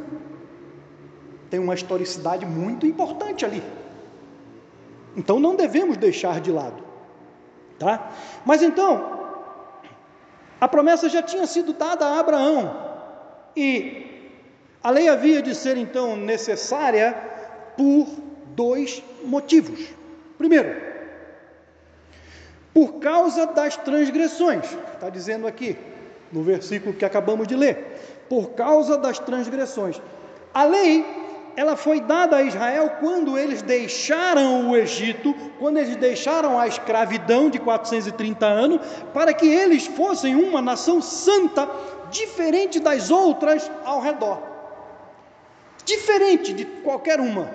Tem 1.50 1.60
uma 1.60 1.74
historicidade 1.74 2.46
muito 2.46 2.86
importante 2.86 3.46
ali. 3.46 3.62
Então 5.16 5.40
não 5.40 5.56
devemos 5.56 5.98
deixar 5.98 6.40
de 6.40 6.52
lado. 6.52 6.82
Tá? 7.78 8.12
Mas 8.46 8.62
então, 8.62 9.20
a 10.60 10.68
promessa 10.68 11.10
já 11.10 11.22
tinha 11.22 11.46
sido 11.46 11.74
dada 11.74 12.06
a 12.06 12.20
Abraão. 12.20 12.94
E 13.56 14.13
a 14.84 14.92
lei 14.92 15.08
havia 15.08 15.42
de 15.42 15.56
ser 15.56 15.78
então 15.78 16.18
necessária 16.18 17.16
por 17.78 18.06
dois 18.48 19.02
motivos. 19.24 19.88
Primeiro, 20.38 20.76
por 22.74 22.96
causa 22.96 23.48
das 23.48 23.78
transgressões, 23.78 24.66
está 24.94 25.10
dizendo 25.10 25.48
aqui 25.48 25.78
no 26.34 26.44
versículo 26.44 26.94
que 26.94 27.06
acabamos 27.06 27.48
de 27.48 27.56
ler, 27.56 28.26
por 28.28 28.50
causa 28.52 28.98
das 28.98 29.20
transgressões. 29.20 30.02
A 30.54 30.66
lei, 30.66 31.06
ela 31.56 31.78
foi 31.78 32.02
dada 32.02 32.38
a 32.38 32.42
Israel 32.42 32.98
quando 33.00 33.38
eles 33.38 33.62
deixaram 33.62 34.70
o 34.70 34.76
Egito, 34.76 35.34
quando 35.60 35.78
eles 35.78 35.96
deixaram 35.96 36.60
a 36.60 36.68
escravidão 36.68 37.50
de 37.50 37.60
430 37.60 38.46
anos, 38.46 38.82
para 39.14 39.34
que 39.34 39.48
eles 39.48 39.86
fossem 39.86 40.36
uma 40.36 40.62
nação 40.62 41.02
santa, 41.02 41.70
diferente 42.10 42.80
das 42.80 43.12
outras 43.12 43.72
ao 43.86 44.02
redor 44.02 44.53
diferente 45.86 46.54
de 46.54 46.66
qualquer 46.66 47.20
uma. 47.20 47.50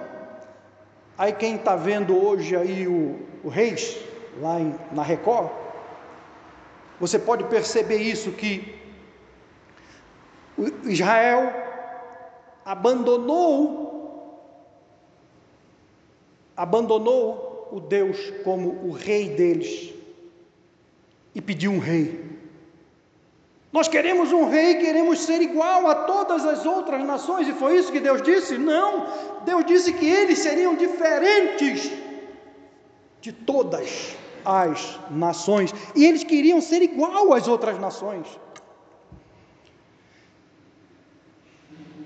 Aí 1.17 1.33
quem 1.33 1.57
está 1.57 1.75
vendo 1.75 2.17
hoje 2.17 2.57
aí 2.57 2.87
o, 2.87 3.19
o 3.43 3.49
Reis, 3.49 3.99
lá 4.41 4.61
em, 4.61 4.75
na 4.93 5.03
Record, 5.03 5.51
você 7.01 7.19
pode 7.19 7.45
perceber 7.45 7.99
isso, 7.99 8.33
que 8.33 8.77
Israel 10.85 11.53
abandonou, 12.64 13.88
abandonou 16.57 17.69
o 17.73 17.81
Deus 17.81 18.31
como 18.43 18.71
o 18.85 18.93
rei 18.93 19.31
deles 19.31 19.95
e 21.35 21.41
pediu 21.41 21.71
um 21.71 21.79
rei. 21.79 22.38
Nós 23.71 23.87
queremos 23.87 24.33
um 24.33 24.49
rei, 24.49 24.77
queremos 24.77 25.21
ser 25.21 25.43
igual 25.43 25.87
a 25.87 25.95
todas 25.95 26.45
as 26.47 26.65
outras 26.65 27.05
nações, 27.05 27.47
e 27.47 27.53
foi 27.53 27.77
isso 27.77 27.93
que 27.93 28.01
Deus 28.01 28.23
disse? 28.23 28.57
Não, 28.57 29.07
Deus 29.45 29.65
disse 29.67 29.93
que 29.93 30.09
eles 30.09 30.39
seriam 30.39 30.75
diferentes 30.75 31.91
de 33.21 33.31
todas 33.33 34.17
as 34.45 34.99
nações, 35.11 35.75
e 35.95 36.07
eles 36.07 36.25
queriam 36.25 36.61
ser 36.63 36.81
igual 36.81 37.35
às 37.35 37.47
outras 37.47 37.79
nações. 37.79 38.27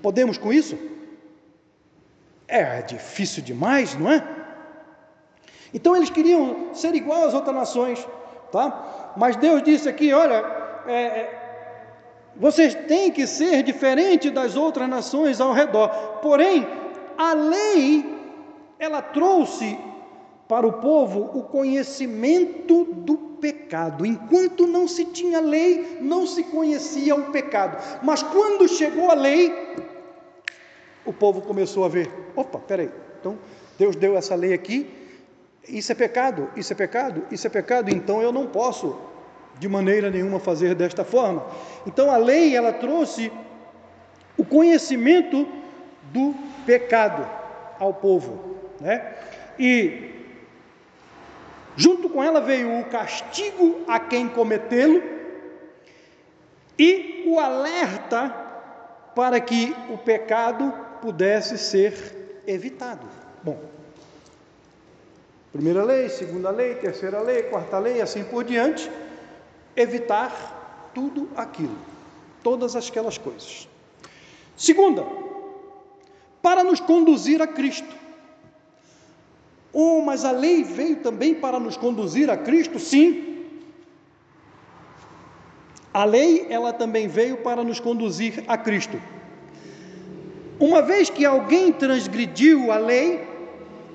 Podemos 0.01 0.37
com 0.37 0.51
isso? 0.51 0.77
É 2.45 2.81
difícil 2.81 3.41
demais, 3.41 3.95
não 3.95 4.11
é? 4.11 4.21
Então 5.73 5.95
eles 5.95 6.09
queriam 6.09 6.73
ser 6.73 6.93
igual 6.93 7.25
às 7.25 7.33
outras 7.33 7.55
nações, 7.55 8.05
tá? 8.51 9.13
Mas 9.15 9.37
Deus 9.37 9.63
disse 9.63 9.87
aqui: 9.87 10.11
olha, 10.11 10.43
é, 10.85 10.93
é 10.93 11.42
vocês 12.35 12.73
têm 12.73 13.11
que 13.11 13.27
ser 13.27 13.63
diferente 13.63 14.29
das 14.29 14.55
outras 14.55 14.89
nações 14.89 15.39
ao 15.39 15.53
redor. 15.53 15.89
Porém, 16.21 16.67
a 17.17 17.33
lei, 17.33 18.05
ela 18.79 19.01
trouxe 19.01 19.77
para 20.47 20.67
o 20.67 20.73
povo 20.73 21.31
o 21.33 21.43
conhecimento 21.43 22.83
do 22.85 23.17
pecado. 23.39 24.05
Enquanto 24.05 24.65
não 24.65 24.87
se 24.87 25.05
tinha 25.05 25.39
lei, 25.39 25.99
não 26.01 26.25
se 26.25 26.43
conhecia 26.43 27.15
o 27.15 27.31
pecado. 27.31 27.77
Mas 28.01 28.23
quando 28.23 28.67
chegou 28.67 29.09
a 29.09 29.13
lei, 29.13 29.53
o 31.05 31.13
povo 31.13 31.41
começou 31.41 31.85
a 31.85 31.89
ver: 31.89 32.11
opa, 32.35 32.59
peraí, 32.59 32.89
então 33.19 33.37
Deus 33.77 33.95
deu 33.95 34.17
essa 34.17 34.35
lei 34.35 34.53
aqui, 34.53 34.89
isso 35.67 35.91
é 35.91 35.95
pecado, 35.95 36.49
isso 36.55 36.73
é 36.73 36.75
pecado, 36.75 37.23
isso 37.31 37.47
é 37.47 37.49
pecado, 37.49 37.89
então 37.89 38.21
eu 38.21 38.31
não 38.31 38.47
posso 38.47 38.97
de 39.63 39.69
maneira 39.69 40.11
nenhuma 40.11 40.41
fazer 40.41 40.75
desta 40.75 41.05
forma. 41.05 41.45
Então 41.87 42.11
a 42.11 42.17
lei 42.17 42.53
ela 42.53 42.73
trouxe 42.73 43.31
o 44.37 44.43
conhecimento 44.43 45.47
do 46.11 46.35
pecado 46.65 47.25
ao 47.79 47.93
povo, 47.93 48.57
né? 48.81 49.15
E 49.57 50.11
junto 51.77 52.09
com 52.09 52.21
ela 52.21 52.41
veio 52.41 52.77
o 52.77 52.83
castigo 52.85 53.85
a 53.87 54.01
quem 54.01 54.27
cometê-lo 54.27 55.01
e 56.77 57.23
o 57.25 57.39
alerta 57.39 58.35
para 59.15 59.39
que 59.39 59.73
o 59.89 59.97
pecado 59.97 60.73
pudesse 61.01 61.57
ser 61.57 62.43
evitado. 62.45 63.07
Bom, 63.41 63.61
primeira 65.53 65.85
lei, 65.85 66.09
segunda 66.09 66.49
lei, 66.49 66.75
terceira 66.75 67.21
lei, 67.21 67.43
quarta 67.43 67.79
lei, 67.79 68.01
assim 68.01 68.25
por 68.25 68.43
diante, 68.43 68.91
evitar 69.75 70.91
tudo 70.93 71.29
aquilo, 71.35 71.77
todas 72.43 72.75
aquelas 72.75 73.17
coisas. 73.17 73.67
Segunda, 74.55 75.05
para 76.41 76.63
nos 76.63 76.79
conduzir 76.79 77.41
a 77.41 77.47
Cristo. 77.47 77.95
Oh, 79.71 80.01
mas 80.01 80.23
a 80.23 80.31
lei 80.31 80.63
veio 80.63 80.97
também 80.97 81.33
para 81.33 81.59
nos 81.59 81.75
conduzir 81.75 82.29
a 82.29 82.37
Cristo? 82.37 82.79
Sim. 82.79 83.45
A 85.91 86.05
lei, 86.05 86.47
ela 86.49 86.73
também 86.73 87.07
veio 87.07 87.37
para 87.37 87.63
nos 87.63 87.79
conduzir 87.79 88.43
a 88.47 88.57
Cristo. 88.57 89.01
Uma 90.59 90.81
vez 90.81 91.09
que 91.09 91.25
alguém 91.25 91.71
transgrediu 91.71 92.71
a 92.71 92.77
lei, 92.77 93.27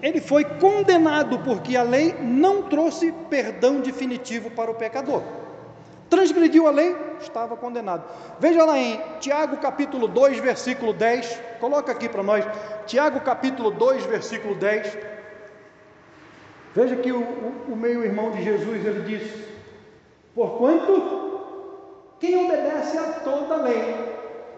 ele 0.02 0.20
foi 0.20 0.44
condenado 0.44 1.38
porque 1.40 1.76
a 1.76 1.82
lei 1.82 2.14
não 2.20 2.64
trouxe 2.64 3.12
perdão 3.30 3.80
definitivo 3.80 4.50
para 4.50 4.70
o 4.70 4.74
pecador. 4.74 5.22
Transgrediu 6.08 6.66
a 6.66 6.70
lei, 6.70 6.96
estava 7.20 7.56
condenado. 7.56 8.02
Veja 8.40 8.64
lá 8.64 8.78
em 8.78 9.00
Tiago 9.20 9.58
capítulo 9.58 10.08
2, 10.08 10.38
versículo 10.38 10.92
10. 10.92 11.40
Coloca 11.60 11.92
aqui 11.92 12.08
para 12.08 12.22
nós. 12.22 12.44
Tiago 12.86 13.20
capítulo 13.20 13.70
2, 13.70 14.06
versículo 14.06 14.54
10. 14.54 14.98
Veja 16.74 16.96
que 16.96 17.12
o, 17.12 17.20
o, 17.20 17.72
o 17.72 17.76
meio-irmão 17.76 18.30
de 18.30 18.42
Jesus 18.42 18.86
ele 18.86 19.02
diz: 19.02 19.32
Porquanto 20.34 21.28
quem 22.18 22.46
obedece 22.46 22.96
a 22.96 23.12
toda 23.24 23.54
a 23.54 23.62
lei, 23.62 23.94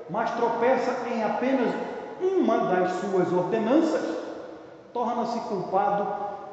mas 0.09 0.31
tropeça 0.33 0.95
em 1.13 1.25
apenas 1.25 1.75
uma 2.21 2.59
das 2.59 2.93
suas 3.01 3.33
ordenanças, 3.33 4.03
torna-se 4.93 5.39
culpado 5.41 6.07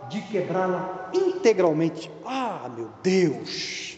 de 0.10 0.22
quebrá-la 0.22 1.10
integralmente. 1.14 2.12
Ah, 2.26 2.70
meu 2.76 2.90
Deus! 3.04 3.97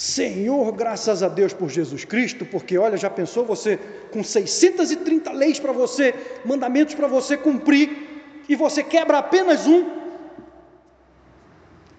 Senhor, 0.00 0.72
graças 0.72 1.22
a 1.22 1.28
Deus 1.28 1.52
por 1.52 1.68
Jesus 1.68 2.06
Cristo, 2.06 2.46
porque 2.46 2.78
olha, 2.78 2.96
já 2.96 3.10
pensou 3.10 3.44
você 3.44 3.78
com 4.10 4.24
630 4.24 5.30
leis 5.30 5.60
para 5.60 5.72
você, 5.72 6.14
mandamentos 6.42 6.94
para 6.94 7.06
você 7.06 7.36
cumprir, 7.36 8.22
e 8.48 8.56
você 8.56 8.82
quebra 8.82 9.18
apenas 9.18 9.66
um, 9.66 9.90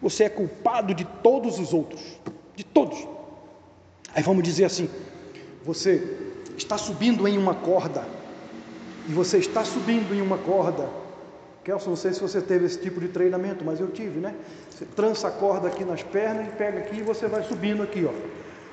você 0.01 0.23
é 0.23 0.29
culpado 0.29 0.95
de 0.95 1.05
todos 1.21 1.59
os 1.59 1.75
outros, 1.75 2.01
de 2.55 2.63
todos. 2.63 3.07
Aí 4.15 4.23
vamos 4.23 4.41
dizer 4.41 4.65
assim: 4.65 4.89
você 5.63 6.17
está 6.57 6.79
subindo 6.79 7.27
em 7.27 7.37
uma 7.37 7.53
corda, 7.53 8.03
e 9.07 9.13
você 9.13 9.37
está 9.37 9.63
subindo 9.63 10.11
em 10.15 10.21
uma 10.21 10.39
corda, 10.39 10.89
Kelson, 11.63 11.91
não 11.91 11.97
sei 11.97 12.13
se 12.13 12.19
você 12.19 12.41
teve 12.41 12.65
esse 12.65 12.79
tipo 12.79 12.99
de 12.99 13.09
treinamento, 13.09 13.63
mas 13.63 13.79
eu 13.79 13.91
tive, 13.91 14.19
né? 14.19 14.33
Você 14.81 14.87
trança 14.95 15.27
a 15.27 15.31
corda 15.31 15.67
aqui 15.67 15.85
nas 15.85 16.01
pernas 16.01 16.47
e 16.47 16.51
pega 16.53 16.79
aqui 16.79 16.97
e 16.97 17.03
você 17.03 17.27
vai 17.27 17.43
subindo 17.43 17.83
aqui, 17.83 18.03
ó. 18.03 18.11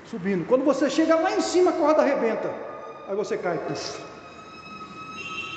Subindo. 0.07 0.47
Quando 0.47 0.65
você 0.65 0.89
chega 0.89 1.15
lá 1.15 1.37
em 1.37 1.43
cima, 1.43 1.71
a 1.71 1.75
corda 1.75 2.01
arrebenta. 2.01 2.51
Aí 3.07 3.15
você 3.15 3.37
cai. 3.37 3.61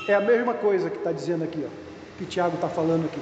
É 0.10 0.14
a 0.14 0.20
mesma 0.20 0.54
coisa 0.54 0.90
que 0.90 0.98
está 0.98 1.14
dizendo 1.14 1.46
aqui, 1.46 1.66
ó. 1.66 1.70
Que 2.18 2.26
Tiago 2.26 2.56
está 2.56 2.68
falando 2.68 3.06
aqui. 3.06 3.22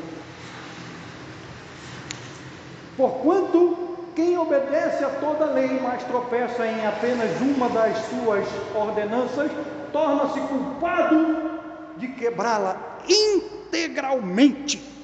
Porquanto 2.97 3.77
quem 4.15 4.35
obedece 4.35 5.03
a 5.03 5.09
toda 5.09 5.45
lei, 5.45 5.79
mas 5.83 6.03
tropeça 6.05 6.65
em 6.65 6.83
apenas 6.87 7.29
uma 7.41 7.69
das 7.69 7.95
suas 8.07 8.47
ordenanças, 8.73 9.51
torna-se 9.93 10.39
culpado 10.39 11.59
de 11.95 12.07
quebrá-la 12.07 12.97
integralmente. 13.07 14.98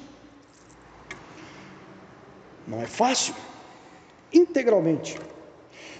Não 2.66 2.82
é 2.82 2.86
fácil. 2.86 3.34
Integralmente. 4.32 5.18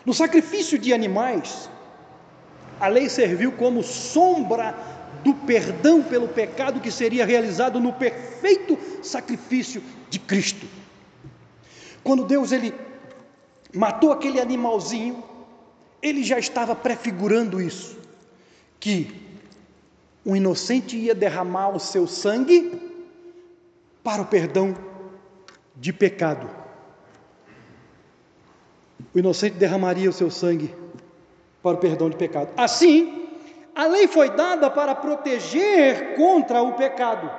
No 0.04 0.12
sacrifício 0.12 0.78
de 0.78 0.92
animais, 0.92 1.70
a 2.80 2.88
lei 2.88 3.08
serviu 3.08 3.52
como 3.52 3.82
sombra 3.82 4.74
do 5.24 5.34
perdão 5.34 6.02
pelo 6.02 6.28
pecado 6.28 6.80
que 6.80 6.90
seria 6.90 7.24
realizado 7.24 7.80
no 7.80 7.92
perfeito 7.92 8.78
sacrifício 9.02 9.82
de 10.08 10.18
Cristo. 10.18 10.66
Quando 12.04 12.24
Deus 12.24 12.52
ele 12.52 12.72
matou 13.74 14.12
aquele 14.12 14.40
animalzinho, 14.40 15.24
ele 16.00 16.22
já 16.22 16.38
estava 16.38 16.74
prefigurando 16.74 17.60
isso, 17.60 17.98
que 18.78 19.12
um 20.24 20.36
inocente 20.36 20.96
ia 20.96 21.14
derramar 21.14 21.70
o 21.70 21.80
seu 21.80 22.06
sangue 22.06 22.80
para 24.04 24.22
o 24.22 24.26
perdão 24.26 24.76
de 25.76 25.92
pecado. 25.92 26.48
O 29.14 29.18
inocente 29.18 29.54
derramaria 29.56 30.08
o 30.08 30.12
seu 30.12 30.30
sangue 30.30 30.74
para 31.62 31.76
o 31.76 31.80
perdão 31.80 32.08
de 32.08 32.16
pecado. 32.16 32.50
Assim, 32.56 33.28
a 33.74 33.86
lei 33.86 34.08
foi 34.08 34.30
dada 34.30 34.70
para 34.70 34.94
proteger 34.94 36.16
contra 36.16 36.62
o 36.62 36.74
pecado. 36.74 37.30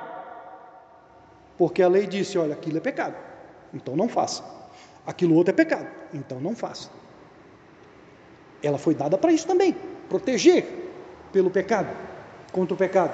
Porque 1.56 1.82
a 1.82 1.88
lei 1.88 2.06
disse: 2.06 2.38
olha, 2.38 2.54
aquilo 2.54 2.78
é 2.78 2.80
pecado, 2.80 3.16
então 3.74 3.96
não 3.96 4.08
faça. 4.08 4.44
Aquilo 5.06 5.34
outro 5.34 5.52
é 5.52 5.56
pecado, 5.56 5.88
então 6.14 6.38
não 6.40 6.54
faça. 6.54 6.90
Ela 8.62 8.78
foi 8.78 8.94
dada 8.94 9.16
para 9.16 9.32
isso 9.32 9.46
também 9.46 9.74
proteger 10.08 10.66
pelo 11.32 11.50
pecado 11.50 11.94
contra 12.52 12.74
o 12.74 12.76
pecado. 12.76 13.12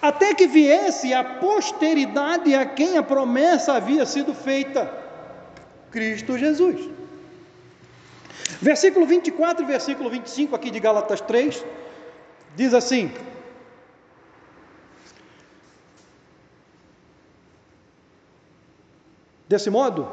Até 0.00 0.34
que 0.34 0.46
viesse 0.46 1.12
a 1.12 1.24
posteridade 1.24 2.54
a 2.54 2.64
quem 2.64 2.96
a 2.96 3.02
promessa 3.02 3.74
havia 3.74 4.06
sido 4.06 4.32
feita, 4.32 4.92
Cristo 5.90 6.38
Jesus. 6.38 6.88
Versículo 8.60 9.06
24 9.06 9.64
e 9.64 9.66
versículo 9.66 10.08
25 10.08 10.54
aqui 10.54 10.70
de 10.70 10.80
Gálatas 10.80 11.20
3 11.20 11.64
diz 12.54 12.72
assim: 12.74 13.12
Desse 19.48 19.70
modo, 19.70 20.08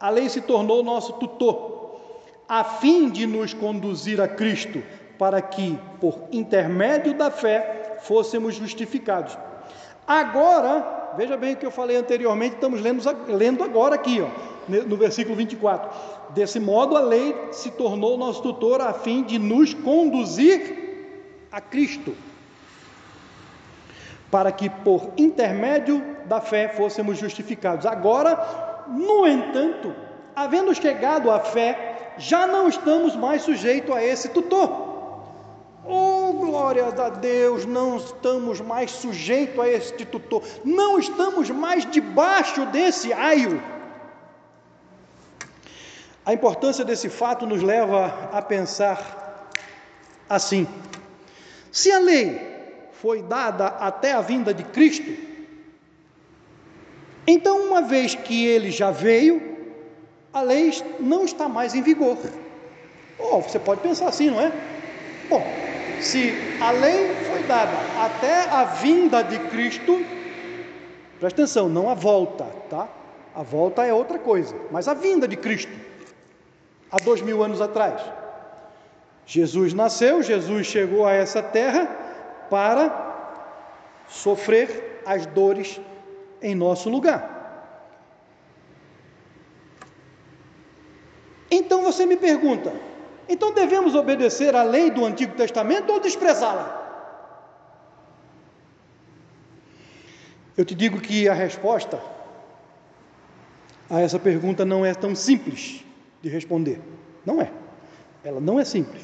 a 0.00 0.10
lei 0.10 0.28
se 0.28 0.40
tornou 0.40 0.82
nosso 0.82 1.12
tutor, 1.14 2.00
a 2.48 2.64
fim 2.64 3.08
de 3.10 3.26
nos 3.26 3.52
conduzir 3.52 4.20
a 4.20 4.26
Cristo, 4.26 4.82
para 5.18 5.42
que, 5.42 5.78
por 6.00 6.28
intermédio 6.32 7.14
da 7.14 7.30
fé, 7.30 7.85
fôssemos 8.06 8.54
justificados. 8.54 9.36
Agora, 10.06 11.14
veja 11.16 11.36
bem 11.36 11.54
o 11.54 11.56
que 11.56 11.66
eu 11.66 11.70
falei 11.70 11.96
anteriormente, 11.96 12.54
estamos 12.54 12.80
lendo, 12.80 13.02
lendo 13.28 13.64
agora 13.64 13.96
aqui, 13.96 14.20
ó, 14.20 14.28
no 14.68 14.96
versículo 14.96 15.34
24. 15.34 15.90
Desse 16.30 16.60
modo, 16.60 16.96
a 16.96 17.00
lei 17.00 17.34
se 17.50 17.70
tornou 17.72 18.16
nosso 18.16 18.42
tutor 18.42 18.80
a 18.80 18.92
fim 18.92 19.22
de 19.22 19.38
nos 19.38 19.74
conduzir 19.74 21.46
a 21.50 21.60
Cristo, 21.60 22.14
para 24.30 24.52
que, 24.52 24.70
por 24.70 25.12
intermédio 25.16 26.04
da 26.26 26.40
fé, 26.40 26.68
fôssemos 26.68 27.18
justificados. 27.18 27.86
Agora, 27.86 28.84
no 28.88 29.26
entanto, 29.26 29.94
havendo 30.34 30.74
chegado 30.74 31.30
à 31.30 31.40
fé, 31.40 32.14
já 32.18 32.46
não 32.46 32.68
estamos 32.68 33.16
mais 33.16 33.42
sujeitos 33.42 33.94
a 33.94 34.02
esse 34.02 34.28
tutor. 34.28 34.95
Oh, 35.88 36.32
glórias 36.32 36.98
a 36.98 37.08
Deus, 37.08 37.64
não 37.64 37.96
estamos 37.96 38.60
mais 38.60 38.90
sujeitos 38.90 39.58
a 39.60 39.68
este 39.68 40.04
tutor, 40.04 40.42
não 40.64 40.98
estamos 40.98 41.48
mais 41.50 41.88
debaixo 41.88 42.66
desse 42.66 43.12
aio. 43.12 43.62
A 46.24 46.32
importância 46.34 46.84
desse 46.84 47.08
fato 47.08 47.46
nos 47.46 47.62
leva 47.62 48.30
a 48.32 48.42
pensar 48.42 49.48
assim: 50.28 50.66
se 51.70 51.92
a 51.92 52.00
lei 52.00 52.40
foi 53.00 53.22
dada 53.22 53.66
até 53.66 54.12
a 54.12 54.20
vinda 54.20 54.52
de 54.52 54.64
Cristo, 54.64 55.26
então, 57.26 57.66
uma 57.66 57.82
vez 57.82 58.14
que 58.14 58.46
ele 58.46 58.70
já 58.70 58.90
veio, 58.90 59.56
a 60.32 60.40
lei 60.42 60.72
não 61.00 61.24
está 61.24 61.48
mais 61.48 61.74
em 61.74 61.82
vigor. 61.82 62.16
Oh, 63.18 63.40
você 63.40 63.58
pode 63.58 63.80
pensar 63.80 64.08
assim, 64.08 64.30
não 64.30 64.40
é? 64.40 64.52
Bom, 65.28 65.44
se 65.98 66.56
a 66.60 66.70
lei 66.70 67.14
foi 67.26 67.42
dada 67.42 67.76
até 67.96 68.48
a 68.50 68.64
vinda 68.64 69.22
de 69.22 69.38
Cristo, 69.50 70.04
presta 71.18 71.42
atenção, 71.42 71.68
não 71.68 71.88
a 71.88 71.94
volta, 71.94 72.44
tá? 72.68 72.88
A 73.34 73.42
volta 73.42 73.84
é 73.84 73.92
outra 73.92 74.18
coisa, 74.18 74.54
mas 74.70 74.88
a 74.88 74.94
vinda 74.94 75.26
de 75.26 75.36
Cristo, 75.36 75.72
há 76.90 76.96
dois 76.96 77.20
mil 77.20 77.42
anos 77.42 77.60
atrás. 77.60 78.00
Jesus 79.26 79.74
nasceu, 79.74 80.22
Jesus 80.22 80.66
chegou 80.66 81.04
a 81.06 81.12
essa 81.12 81.42
terra 81.42 81.86
para 82.48 83.06
sofrer 84.08 85.02
as 85.04 85.26
dores 85.26 85.80
em 86.40 86.54
nosso 86.54 86.88
lugar. 86.88 87.36
Então 91.50 91.82
você 91.82 92.06
me 92.06 92.16
pergunta: 92.16 92.72
então 93.28 93.52
devemos 93.52 93.94
obedecer 93.94 94.54
à 94.54 94.62
lei 94.62 94.90
do 94.90 95.04
Antigo 95.04 95.34
Testamento 95.34 95.92
ou 95.92 96.00
desprezá-la? 96.00 96.84
Eu 100.56 100.64
te 100.64 100.74
digo 100.74 101.00
que 101.00 101.28
a 101.28 101.34
resposta 101.34 102.00
a 103.90 104.00
essa 104.00 104.18
pergunta 104.18 104.64
não 104.64 104.84
é 104.84 104.94
tão 104.94 105.14
simples 105.14 105.84
de 106.22 106.28
responder. 106.28 106.80
Não 107.24 107.40
é. 107.40 107.50
Ela 108.24 108.40
não 108.40 108.58
é 108.58 108.64
simples. 108.64 109.02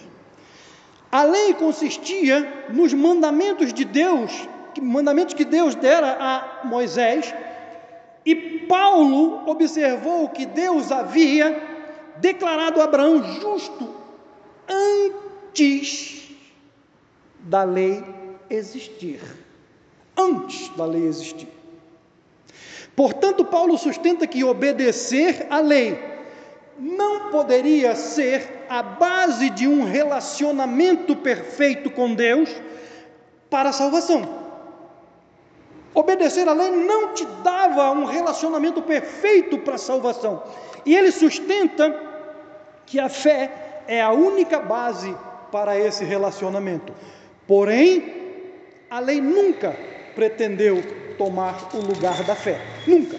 A 1.11 1.25
lei 1.25 1.55
consistia 1.55 2.67
nos 2.71 2.93
mandamentos 2.93 3.73
de 3.73 3.85
Deus, 3.85 4.49
mandamentos 4.81 5.35
que 5.35 5.45
Deus 5.45 5.75
dera 5.75 6.17
a 6.19 6.67
Moisés, 6.67 7.35
e 8.25 8.35
Paulo 8.67 9.49
observou 9.49 10.29
que 10.31 10.47
Deus 10.47 10.91
havia 10.91 11.71
declarado 12.19 12.81
Abraão 12.81 13.23
justo 13.41 14.02
antes 14.69 16.31
da 17.41 17.65
lei 17.65 18.05
existir. 18.49 19.21
Antes 20.17 20.69
da 20.77 20.85
lei 20.85 21.07
existir. 21.07 21.49
Portanto, 22.95 23.45
Paulo 23.45 23.79
sustenta 23.79 24.27
que 24.27 24.45
obedecer 24.45 25.47
à 25.51 25.61
lei 25.61 25.99
não 26.79 27.31
poderia 27.31 27.95
ser 27.95 28.65
a 28.69 28.83
base 28.83 29.51
de 29.51 29.67
um 29.67 29.85
relacionamento 29.85 31.17
perfeito 31.17 31.91
com 31.91 32.15
Deus 32.15 32.51
para 33.49 33.71
a 33.71 33.73
salvação. 33.73 34.43
Obedecer 35.95 36.49
à 36.49 36.55
lei 36.55 36.71
não 36.71 37.13
te 37.13 37.25
dava 37.43 37.91
um 37.91 38.05
relacionamento 38.05 38.81
perfeito 38.83 39.59
para 39.59 39.75
a 39.75 39.79
salvação. 39.79 40.43
E 40.87 40.97
ele 40.97 41.13
sustenta 41.13 41.95
que 42.87 42.99
a 42.99 43.09
fé 43.09 43.62
é 43.87 44.01
a 44.01 44.11
única 44.11 44.59
base 44.61 45.15
para 45.51 45.79
esse 45.79 46.05
relacionamento. 46.05 46.93
Porém, 47.47 48.23
a 48.91 48.99
lei 48.99 49.21
nunca 49.21 49.77
pretendeu 50.15 50.83
tomar 51.19 51.69
o 51.75 51.79
lugar 51.79 52.23
da 52.25 52.35
fé. 52.35 52.61
Nunca. 52.87 53.19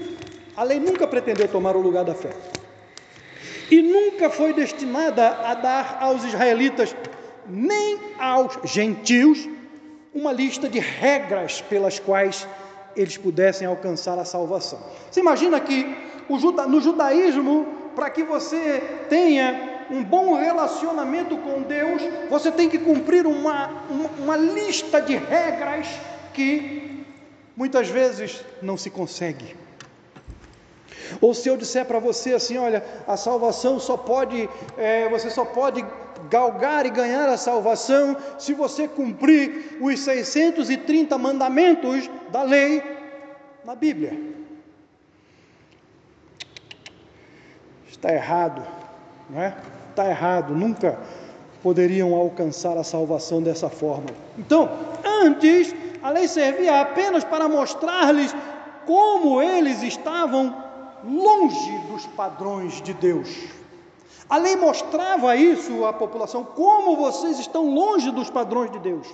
A 0.55 0.63
lei 0.63 0.79
nunca 0.79 1.07
pretendeu 1.07 1.47
tomar 1.47 1.75
o 1.75 1.81
lugar 1.81 2.03
da 2.03 2.13
fé. 2.13 2.31
E 3.71 3.81
nunca 3.81 4.29
foi 4.29 4.53
destinada 4.53 5.27
a 5.27 5.53
dar 5.53 5.97
aos 5.99 6.23
israelitas, 6.23 6.95
nem 7.47 7.99
aos 8.19 8.59
gentios, 8.65 9.49
uma 10.13 10.31
lista 10.31 10.69
de 10.69 10.79
regras 10.79 11.61
pelas 11.61 11.97
quais 11.97 12.47
eles 12.95 13.17
pudessem 13.17 13.67
alcançar 13.67 14.19
a 14.19 14.25
salvação. 14.25 14.79
Você 15.09 15.19
imagina 15.19 15.59
que 15.59 15.95
no 16.29 16.81
judaísmo, 16.81 17.65
para 17.95 18.09
que 18.09 18.23
você 18.23 18.81
tenha 19.09 19.72
um 19.89 20.03
bom 20.03 20.35
relacionamento 20.35 21.37
com 21.37 21.61
Deus, 21.61 22.01
você 22.29 22.51
tem 22.51 22.69
que 22.69 22.77
cumprir 22.77 23.25
uma, 23.25 23.67
uma, 23.89 24.09
uma 24.19 24.37
lista 24.37 25.01
de 25.01 25.15
regras 25.15 25.87
que 26.33 27.05
muitas 27.55 27.87
vezes 27.87 28.43
não 28.61 28.77
se 28.77 28.89
consegue. 28.89 29.55
Ou 31.21 31.33
se 31.33 31.47
eu 31.49 31.57
disser 31.57 31.85
para 31.85 31.99
você 31.99 32.33
assim, 32.33 32.57
olha, 32.57 32.83
a 33.07 33.17
salvação 33.17 33.79
só 33.79 33.97
pode, 33.97 34.49
é, 34.77 35.07
você 35.09 35.29
só 35.29 35.45
pode 35.45 35.85
galgar 36.29 36.85
e 36.85 36.89
ganhar 36.89 37.27
a 37.29 37.37
salvação 37.37 38.15
se 38.39 38.53
você 38.53 38.87
cumprir 38.87 39.77
os 39.81 39.99
630 39.99 41.17
mandamentos 41.17 42.09
da 42.31 42.43
lei 42.43 42.81
na 43.63 43.75
Bíblia. 43.75 44.17
Está 47.87 48.13
errado, 48.13 48.65
não 49.29 49.41
é? 49.41 49.55
Está 49.89 50.09
errado, 50.09 50.55
nunca 50.55 50.99
poderiam 51.61 52.13
alcançar 52.13 52.77
a 52.77 52.83
salvação 52.83 53.41
dessa 53.41 53.69
forma. 53.69 54.09
Então, 54.37 54.69
antes, 55.05 55.73
a 56.01 56.09
lei 56.09 56.27
servia 56.27 56.81
apenas 56.81 57.23
para 57.23 57.47
mostrar-lhes 57.47 58.35
como 58.85 59.41
eles 59.41 59.81
estavam 59.81 60.55
longe 61.03 61.77
dos 61.89 62.05
padrões 62.07 62.81
de 62.81 62.93
Deus. 62.93 63.29
A 64.29 64.37
lei 64.37 64.55
mostrava 64.55 65.35
isso 65.35 65.85
à 65.85 65.93
população, 65.93 66.43
como 66.43 66.95
vocês 66.95 67.39
estão 67.39 67.73
longe 67.73 68.09
dos 68.11 68.29
padrões 68.29 68.71
de 68.71 68.79
Deus. 68.79 69.07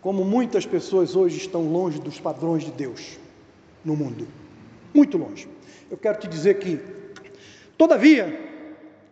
Como 0.00 0.24
muitas 0.24 0.66
pessoas 0.66 1.14
hoje 1.14 1.36
estão 1.38 1.70
longe 1.70 1.98
dos 1.98 2.18
padrões 2.18 2.64
de 2.64 2.70
Deus 2.70 3.18
no 3.84 3.96
mundo. 3.96 4.26
Muito 4.94 5.18
longe. 5.18 5.48
Eu 5.90 5.96
quero 5.96 6.18
te 6.18 6.28
dizer 6.28 6.58
que, 6.58 6.80
todavia, 7.80 8.38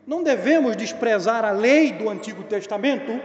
não 0.07 0.23
devemos 0.23 0.77
desprezar 0.77 1.43
a 1.43 1.53
lei 1.53 1.91
do 1.91 2.11
Antigo 2.11 2.43
Testamento, 2.43 3.19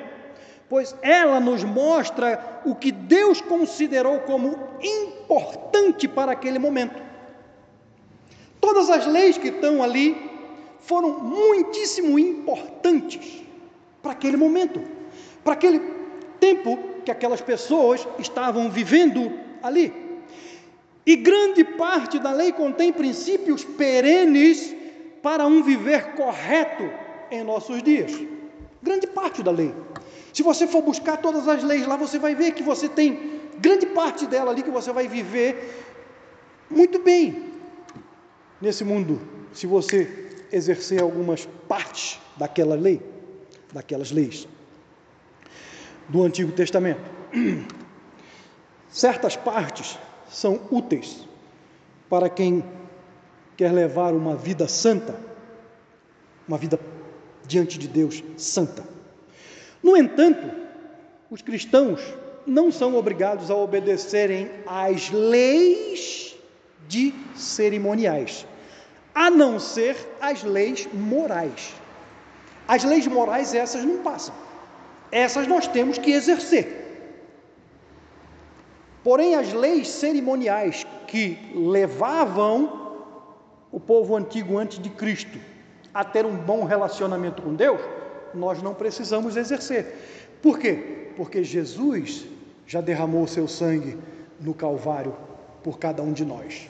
pois 0.70 0.96
ela 1.02 1.38
nos 1.38 1.66
mostra 1.66 2.62
o 2.64 2.74
que 2.74 2.94
Deus 2.94 3.41
considerou 3.41 4.20
como 4.20 4.58
importante 4.82 6.08
para 6.08 6.32
aquele 6.32 6.58
momento. 6.58 6.98
Todas 8.62 8.89
as 8.89 9.06
leis 9.06 9.38
que 9.38 9.50
estão 9.50 9.84
ali 9.84 10.16
foram 10.80 11.20
muitíssimo 11.20 12.18
importantes 12.18 13.44
para 14.02 14.14
aquele 14.14 14.38
momento, 14.38 14.82
para 15.44 15.56
aquele 15.56 15.82
tempo 16.39 16.80
que 17.04 17.12
aquelas 17.12 17.41
pessoas 17.41 18.08
estavam 18.18 18.72
vivendo 18.72 19.30
ali. 19.62 19.91
E 21.06 21.18
grande 21.18 21.66
parte 21.66 22.18
da 22.18 22.32
lei 22.32 22.54
contém 22.54 22.94
princípios 22.94 23.66
perenes 23.66 24.82
para 25.24 25.47
um 25.47 25.63
viver 25.63 26.11
correto 26.11 26.84
em 27.32 27.43
nossos 27.43 27.82
dias. 27.82 28.11
Grande 28.84 29.07
parte 29.07 29.41
da 29.41 29.49
lei. 29.49 29.74
Se 30.34 30.43
você 30.43 30.67
for 30.67 30.82
buscar 30.82 31.17
todas 31.17 31.47
as 31.47 31.63
leis 31.63 31.88
lá, 31.88 31.95
você 31.95 32.19
vai 32.19 32.36
ver 32.36 32.51
que 32.51 32.61
você 32.61 32.89
tem 32.89 33.39
grande 33.57 33.86
parte 33.86 34.28
dela 34.28 34.51
ali 34.51 34.61
que 34.61 34.69
você 34.69 34.91
vai 34.91 35.07
viver 35.07 35.86
muito 36.69 36.99
bem, 36.99 37.53
nesse 38.59 38.84
mundo 38.84 39.21
se 39.53 39.65
você 39.67 40.30
exercer 40.51 41.01
algumas 41.01 41.47
partes 41.67 42.19
daquela 42.36 42.76
lei, 42.76 43.01
daquelas 43.71 44.11
leis 44.11 44.47
do 46.09 46.24
Antigo 46.24 46.51
Testamento. 46.51 47.01
Certas 48.89 49.36
partes 49.36 49.97
são 50.30 50.59
úteis 50.69 51.28
para 52.09 52.30
quem 52.30 52.63
quer 53.56 53.72
levar 53.72 54.14
uma 54.14 54.36
vida 54.36 54.68
santa, 54.68 55.16
uma 56.47 56.58
vida 56.58 56.80
diante 57.45 57.78
de 57.78 57.88
Deus 57.88 58.24
santa. 58.38 58.84
No 59.82 59.97
entanto, 59.97 60.49
os 61.30 61.41
cristãos 61.41 62.01
não 62.45 62.72
são 62.72 62.95
obrigados 62.95 63.49
a 63.49 63.56
obedecerem 63.56 64.49
às 64.66 65.10
leis 65.10 66.36
de 66.88 67.14
cerimoniais 67.36 68.45
a 69.14 69.30
não 69.30 69.60
ser 69.60 69.95
as 70.20 70.43
leis 70.43 70.88
morais. 70.91 71.74
As 72.68 72.84
leis 72.84 73.06
morais, 73.06 73.54
essas 73.54 73.84
não 73.84 73.97
passam. 73.97 74.34
Essas 75.12 75.47
nós 75.47 75.68
temos 75.68 75.97
que 75.97 76.12
exercer. 76.12 76.82
Porém, 79.04 79.36
as 79.36 79.54
leis 79.54 79.89
cerimoniais 79.89 80.88
que 81.08 81.38
levavam 81.54 82.82
o 83.74 83.80
povo 83.80 84.15
antigo 84.15 84.59
antes 84.59 84.78
de 84.78 84.89
Cristo 84.89 85.39
a 85.91 86.03
ter 86.03 86.28
um 86.28 86.38
bom 86.38 86.63
relacionamento 86.63 87.41
com 87.41 87.55
Deus, 87.55 87.82
nós 88.32 88.61
não 88.61 88.76
precisamos 88.76 89.36
exercer. 89.36 90.38
Por 90.43 90.59
quê? 90.59 91.09
Porque 91.17 91.43
Jesus 91.43 92.26
já 92.67 92.82
derramou 92.82 93.24
o 93.24 93.28
seu 93.28 93.47
sangue 93.47 93.97
no 94.39 94.53
Calvário 94.53 95.15
por 95.63 95.80
cada 95.80 96.03
um 96.03 96.13
de 96.13 96.24
nós. 96.24 96.69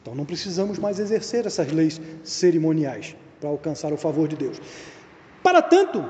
Então 0.00 0.14
não 0.14 0.24
precisamos 0.24 0.78
mais 0.78 0.98
exercer 0.98 1.46
essas 1.46 1.70
leis 1.70 2.00
cerimoniais 2.24 3.14
para 3.38 3.50
alcançar 3.50 3.92
o 3.92 3.98
favor 3.98 4.26
de 4.26 4.36
Deus. 4.36 4.58
Para 5.42 5.60
tanto, 5.60 6.04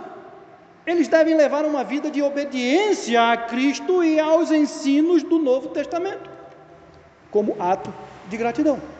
eles 0.87 1.09
devem 1.09 1.35
levar 1.35 1.65
uma 1.65 1.83
vida 1.83 2.09
de 2.09 2.23
obediência 2.23 3.33
a 3.33 3.37
Cristo 3.37 4.05
e 4.05 4.21
aos 4.21 4.53
ensinos 4.53 5.25
do 5.25 5.41
Novo 5.41 5.71
Testamento, 5.71 6.31
como 7.33 7.57
ato 7.59 7.93
de 8.29 8.37
gratidão. 8.37 8.96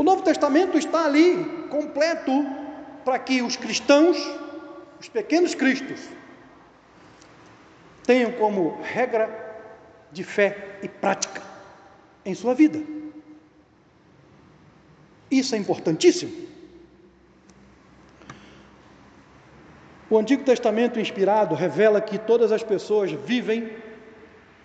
O 0.00 0.02
Novo 0.02 0.22
Testamento 0.22 0.78
está 0.78 1.04
ali 1.04 1.44
completo 1.68 2.32
para 3.04 3.18
que 3.18 3.42
os 3.42 3.54
cristãos, 3.54 4.16
os 4.98 5.10
pequenos 5.10 5.54
cristos, 5.54 6.00
tenham 8.06 8.32
como 8.32 8.80
regra 8.80 9.28
de 10.10 10.24
fé 10.24 10.78
e 10.82 10.88
prática 10.88 11.42
em 12.24 12.34
sua 12.34 12.54
vida. 12.54 12.82
Isso 15.30 15.54
é 15.54 15.58
importantíssimo. 15.58 16.48
O 20.08 20.16
Antigo 20.16 20.44
Testamento 20.44 20.98
inspirado 20.98 21.54
revela 21.54 22.00
que 22.00 22.16
todas 22.16 22.52
as 22.52 22.62
pessoas 22.62 23.12
vivem 23.12 23.70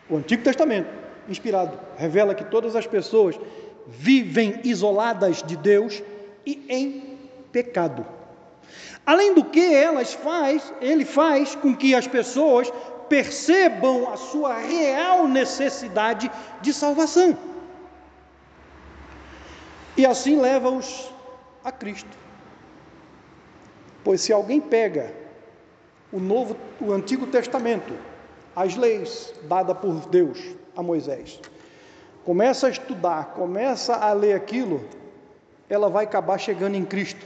O 0.10 0.16
Antigo 0.16 0.44
Testamento, 0.44 0.90
inspirado, 1.28 1.78
revela 1.98 2.34
que 2.34 2.46
todas 2.46 2.74
as 2.74 2.88
pessoas 2.88 3.38
vivem 3.88 4.62
isoladas 4.64 5.44
de 5.44 5.56
Deus 5.56 6.02
e 6.46 6.66
em 6.70 7.30
pecado. 7.52 8.06
Além 9.06 9.34
do 9.34 9.44
que 9.44 9.74
elas 9.74 10.14
faz, 10.14 10.74
ele 10.82 11.06
faz 11.06 11.56
com 11.56 11.76
que 11.76 11.94
as 11.94 12.08
pessoas 12.08 12.72
percebam 13.08 14.12
a 14.12 14.18
sua 14.18 14.58
real 14.58 15.28
necessidade 15.28 16.32
de 16.62 16.74
salvação. 16.74 17.38
E 19.96 20.06
assim 20.06 20.40
leva-os 20.40 21.12
a 21.64 21.72
Cristo. 21.72 22.18
Pois 24.04 24.22
se 24.22 24.34
alguém 24.34 24.60
pega 24.60 25.14
o 26.12 26.20
novo, 26.20 26.58
o 26.82 26.92
Antigo 26.92 27.28
Testamento, 27.28 27.94
as 28.56 28.76
leis 28.76 29.34
dadas 29.44 29.78
por 29.78 30.08
Deus 30.08 30.40
a 30.76 30.84
Moisés, 30.84 31.40
começa 32.26 32.68
a 32.68 32.70
estudar, 32.72 33.34
começa 33.36 33.96
a 33.96 34.12
ler 34.12 34.34
aquilo, 34.34 34.84
ela 35.70 35.90
vai 35.90 36.06
acabar 36.06 36.40
chegando 36.40 36.76
em 36.76 36.84
Cristo. 36.84 37.24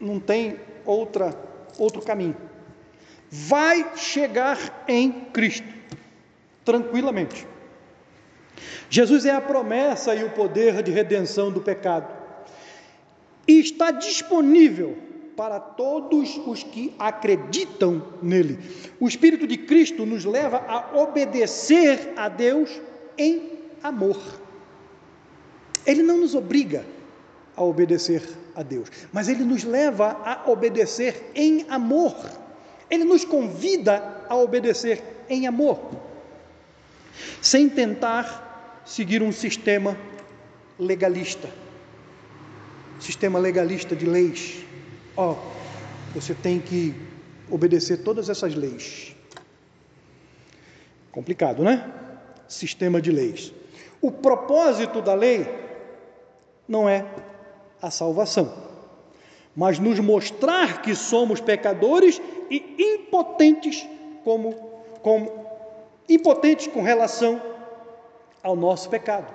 Não 0.00 0.20
tem 0.20 0.56
outra 0.86 1.36
outro 1.76 2.00
caminho. 2.02 2.36
Vai 3.30 3.96
chegar 3.96 4.84
em 4.88 5.10
Cristo 5.10 5.68
tranquilamente. 6.64 7.46
Jesus 8.88 9.26
é 9.26 9.30
a 9.30 9.40
promessa 9.40 10.14
e 10.14 10.24
o 10.24 10.30
poder 10.30 10.82
de 10.82 10.90
redenção 10.90 11.50
do 11.50 11.60
pecado. 11.60 12.12
E 13.46 13.60
está 13.60 13.90
disponível 13.90 14.96
para 15.36 15.60
todos 15.60 16.36
os 16.46 16.62
que 16.62 16.94
acreditam 16.98 18.02
nele. 18.20 18.58
O 18.98 19.06
Espírito 19.06 19.46
de 19.46 19.56
Cristo 19.56 20.04
nos 20.04 20.24
leva 20.24 20.64
a 20.66 20.98
obedecer 20.98 22.12
a 22.16 22.28
Deus 22.28 22.80
em 23.16 23.57
amor. 23.82 24.20
Ele 25.86 26.02
não 26.02 26.18
nos 26.18 26.34
obriga 26.34 26.84
a 27.56 27.62
obedecer 27.62 28.22
a 28.54 28.62
Deus, 28.62 28.88
mas 29.12 29.28
ele 29.28 29.44
nos 29.44 29.64
leva 29.64 30.20
a 30.24 30.50
obedecer 30.50 31.30
em 31.34 31.66
amor. 31.68 32.14
Ele 32.90 33.04
nos 33.04 33.24
convida 33.24 34.24
a 34.28 34.36
obedecer 34.36 35.02
em 35.28 35.46
amor, 35.46 35.78
sem 37.42 37.68
tentar 37.68 38.82
seguir 38.84 39.22
um 39.22 39.32
sistema 39.32 39.96
legalista 40.78 41.48
sistema 43.00 43.38
legalista 43.38 43.94
de 43.94 44.06
leis. 44.06 44.64
Ó, 45.16 45.32
oh, 45.32 45.36
você 46.14 46.34
tem 46.34 46.60
que 46.60 46.94
obedecer 47.50 47.98
todas 47.98 48.28
essas 48.28 48.54
leis. 48.54 49.14
Complicado, 51.10 51.62
né? 51.62 51.90
Sistema 52.46 53.00
de 53.00 53.10
leis. 53.10 53.52
O 54.00 54.10
propósito 54.12 55.02
da 55.02 55.14
lei 55.14 55.46
não 56.66 56.88
é 56.88 57.04
a 57.80 57.90
salvação, 57.90 58.52
mas 59.56 59.78
nos 59.78 59.98
mostrar 59.98 60.82
que 60.82 60.94
somos 60.94 61.40
pecadores 61.40 62.20
e 62.50 62.76
impotentes 62.78 63.86
como, 64.24 64.54
como 65.02 65.32
impotentes 66.08 66.66
com 66.68 66.82
relação 66.82 67.42
ao 68.42 68.54
nosso 68.54 68.88
pecado. 68.88 69.26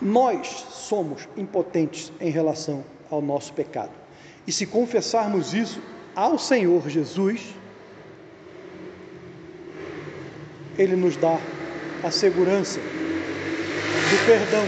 Nós 0.00 0.46
somos 0.70 1.28
impotentes 1.36 2.12
em 2.20 2.30
relação 2.30 2.84
ao 3.10 3.20
nosso 3.20 3.52
pecado. 3.52 3.92
E 4.46 4.52
se 4.52 4.66
confessarmos 4.66 5.54
isso 5.54 5.82
ao 6.14 6.38
Senhor 6.38 6.88
Jesus, 6.88 7.54
Ele 10.76 10.94
nos 10.94 11.16
dá 11.16 11.38
a 12.02 12.10
segurança 12.10 12.80
do 12.80 14.26
perdão. 14.26 14.64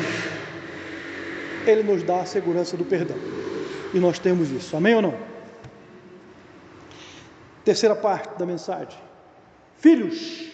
Ele 1.66 1.82
nos 1.82 2.02
dá 2.02 2.22
a 2.22 2.26
segurança 2.26 2.76
do 2.76 2.84
perdão. 2.84 3.16
E 3.92 3.98
nós 3.98 4.18
temos 4.18 4.50
isso. 4.50 4.76
Amém 4.76 4.94
ou 4.94 5.02
não? 5.02 5.14
Terceira 7.64 7.94
parte 7.94 8.38
da 8.38 8.46
mensagem. 8.46 8.98
Filhos 9.78 10.50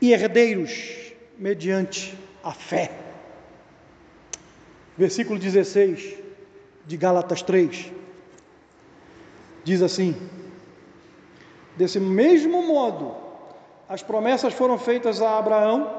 e 0.00 0.12
herdeiros 0.12 1.12
mediante 1.36 2.16
a 2.42 2.52
fé. 2.52 2.90
Versículo 4.96 5.38
16 5.38 6.16
de 6.86 6.96
Gálatas 6.96 7.42
3 7.42 7.92
diz 9.62 9.82
assim: 9.82 10.16
Desse 11.76 12.00
mesmo 12.00 12.66
modo, 12.66 13.27
as 13.88 14.02
promessas 14.02 14.52
foram 14.52 14.78
feitas 14.78 15.22
a 15.22 15.38
Abraão 15.38 15.90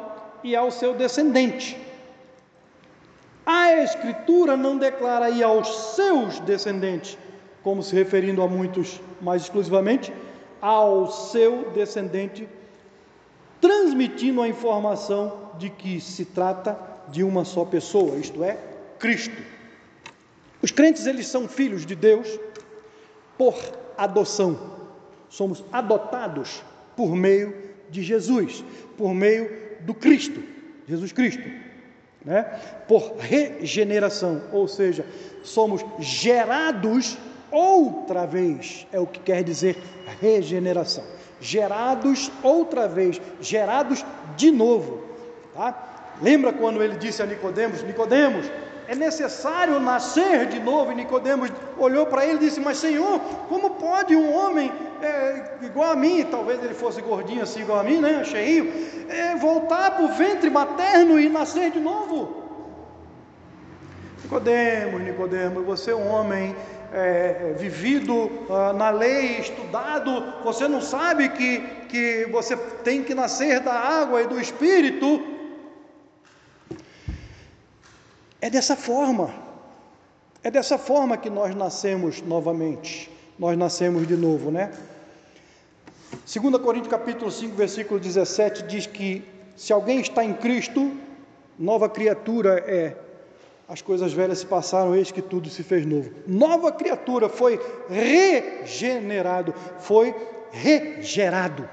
e 0.43 0.55
ao 0.55 0.69
seu 0.69 0.93
descendente. 0.93 1.77
A 3.45 3.73
Escritura 3.81 4.55
não 4.55 4.77
declara 4.77 5.25
aí 5.25 5.41
aos 5.41 5.95
seus 5.95 6.39
descendentes, 6.41 7.17
como 7.63 7.81
se 7.81 7.95
referindo 7.95 8.43
a 8.43 8.47
muitos 8.47 9.01
mais 9.19 9.43
exclusivamente, 9.43 10.13
ao 10.61 11.09
seu 11.09 11.71
descendente, 11.71 12.47
transmitindo 13.59 14.41
a 14.41 14.47
informação 14.47 15.49
de 15.57 15.69
que 15.69 15.99
se 15.99 16.25
trata 16.25 16.77
de 17.07 17.23
uma 17.23 17.43
só 17.43 17.65
pessoa, 17.65 18.17
isto 18.17 18.43
é, 18.43 18.57
Cristo. 18.99 19.35
Os 20.61 20.69
crentes, 20.69 21.07
eles 21.07 21.27
são 21.27 21.47
filhos 21.47 21.85
de 21.85 21.95
Deus 21.95 22.39
por 23.37 23.55
adoção. 23.97 24.77
Somos 25.27 25.63
adotados 25.71 26.61
por 26.95 27.15
meio 27.15 27.68
de 27.89 28.03
Jesus, 28.03 28.63
por 28.97 29.13
meio 29.13 29.49
do 29.81 29.93
Cristo, 29.93 30.41
Jesus 30.87 31.11
Cristo, 31.11 31.43
né? 32.23 32.43
Por 32.87 33.17
regeneração, 33.17 34.41
ou 34.51 34.67
seja, 34.67 35.05
somos 35.43 35.85
gerados 35.99 37.17
outra 37.51 38.25
vez, 38.25 38.87
é 38.91 38.99
o 38.99 39.07
que 39.07 39.19
quer 39.19 39.43
dizer 39.43 39.77
regeneração. 40.19 41.03
Gerados 41.41 42.29
outra 42.43 42.87
vez, 42.87 43.21
gerados 43.39 44.05
de 44.35 44.51
novo, 44.51 45.03
tá? 45.53 46.17
Lembra 46.21 46.51
quando 46.51 46.83
ele 46.83 46.95
disse 46.97 47.21
a 47.21 47.25
Nicodemos, 47.25 47.81
Nicodemos, 47.83 48.45
é 48.89 48.95
necessário 48.95 49.79
nascer 49.79 50.47
de 50.47 50.59
novo. 50.59 50.91
E 50.91 50.95
Nicodemos 50.95 51.51
olhou 51.77 52.07
para 52.07 52.25
ele 52.25 52.37
e 52.37 52.39
disse: 52.39 52.59
Mas 52.59 52.77
Senhor, 52.77 53.19
como 53.47 53.69
pode 53.71 54.15
um 54.15 54.33
homem 54.33 54.71
é, 54.99 55.57
igual 55.61 55.91
a 55.91 55.95
mim, 55.95 56.25
talvez 56.29 56.61
ele 56.63 56.73
fosse 56.73 56.99
gordinho 56.99 57.43
assim 57.43 57.61
igual 57.61 57.79
a 57.79 57.83
mim, 57.83 57.99
né? 57.99 58.23
Cheinho, 58.23 58.73
é, 59.07 59.35
voltar 59.35 59.91
para 59.91 60.03
o 60.03 60.07
ventre 60.07 60.49
materno 60.49 61.19
e 61.19 61.29
nascer 61.29 61.69
de 61.69 61.79
novo? 61.79 62.43
Nicodemos, 64.23 65.01
Nicodemos, 65.01 65.63
você 65.63 65.91
é 65.91 65.95
um 65.95 66.07
homem 66.07 66.55
é, 66.91 67.53
vivido 67.59 68.31
ah, 68.49 68.73
na 68.73 68.89
lei, 68.89 69.39
estudado, 69.39 70.33
você 70.43 70.67
não 70.67 70.81
sabe 70.81 71.29
que, 71.29 71.59
que 71.87 72.27
você 72.31 72.57
tem 72.83 73.03
que 73.03 73.13
nascer 73.13 73.59
da 73.59 73.73
água 73.73 74.23
e 74.23 74.27
do 74.27 74.39
Espírito? 74.39 75.38
É 78.41 78.49
dessa 78.49 78.75
forma. 78.75 79.33
É 80.43 80.49
dessa 80.49 80.77
forma 80.77 81.17
que 81.17 81.29
nós 81.29 81.53
nascemos 81.55 82.21
novamente. 82.21 83.11
Nós 83.37 83.57
nascemos 83.57 84.07
de 84.07 84.15
novo, 84.15 84.51
né? 84.51 84.71
2 86.11 86.57
Coríntios 86.61 86.91
capítulo 86.91 87.31
5, 87.31 87.55
versículo 87.55 87.99
17 87.99 88.63
diz 88.63 88.85
que 88.85 89.23
se 89.55 89.73
alguém 89.73 89.99
está 89.99 90.23
em 90.23 90.33
Cristo, 90.33 90.91
nova 91.57 91.89
criatura 91.89 92.63
é. 92.65 92.95
As 93.67 93.83
coisas 93.83 94.11
velhas 94.11 94.39
se 94.39 94.45
passaram, 94.47 94.95
eis 94.95 95.11
que 95.11 95.21
tudo 95.21 95.47
se 95.47 95.61
fez 95.61 95.85
novo. 95.85 96.09
Nova 96.25 96.71
criatura 96.71 97.29
foi 97.29 97.59
regenerado, 97.87 99.53
foi 99.79 100.15
regerado. 100.49 101.69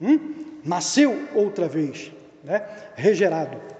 Hum? 0.00 0.60
Nasceu 0.64 1.28
outra 1.34 1.66
vez, 1.66 2.12
né? 2.44 2.64
Regerado. 2.94 3.79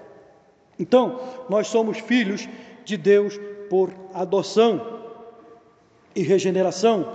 Então, 0.81 1.19
nós 1.47 1.67
somos 1.67 1.99
filhos 1.99 2.49
de 2.83 2.97
Deus 2.97 3.39
por 3.69 3.93
adoção 4.15 4.99
e 6.15 6.23
regeneração. 6.23 7.13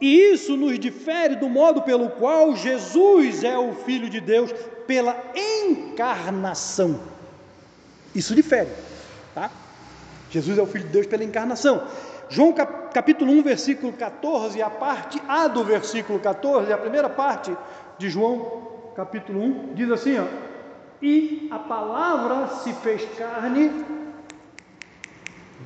E 0.00 0.32
isso 0.32 0.56
nos 0.56 0.78
difere 0.78 1.36
do 1.36 1.46
modo 1.46 1.82
pelo 1.82 2.08
qual 2.08 2.56
Jesus 2.56 3.44
é 3.44 3.56
o 3.58 3.74
Filho 3.74 4.08
de 4.08 4.18
Deus 4.18 4.50
pela 4.86 5.14
encarnação. 5.36 6.98
Isso 8.14 8.34
difere, 8.34 8.70
tá? 9.34 9.50
Jesus 10.30 10.56
é 10.58 10.62
o 10.62 10.66
Filho 10.66 10.86
de 10.86 10.92
Deus 10.92 11.06
pela 11.06 11.22
encarnação. 11.22 11.86
João 12.30 12.54
capítulo 12.54 13.30
1, 13.30 13.42
versículo 13.42 13.92
14, 13.92 14.62
a 14.62 14.70
parte 14.70 15.22
A 15.28 15.48
do 15.48 15.62
versículo 15.62 16.18
14, 16.18 16.72
a 16.72 16.78
primeira 16.78 17.10
parte 17.10 17.54
de 17.98 18.08
João 18.08 18.90
capítulo 18.96 19.38
1, 19.38 19.74
diz 19.74 19.90
assim, 19.90 20.18
ó, 20.18 20.24
e 21.02 21.48
a 21.50 21.58
palavra 21.58 22.48
se 22.58 22.72
fez 22.74 23.04
carne, 23.18 23.84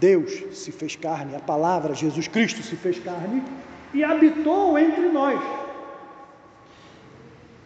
Deus 0.01 0.33
se 0.53 0.73
fez 0.73 0.97
carne, 0.97 1.37
a 1.37 1.41
palavra, 1.41 1.95
Jesus 1.95 2.27
Cristo 2.27 2.63
se 2.63 2.75
fez 2.77 2.99
carne 2.99 3.43
e 3.95 4.03
habitou 4.03 4.79
entre 4.79 5.09
nós. 5.09 5.41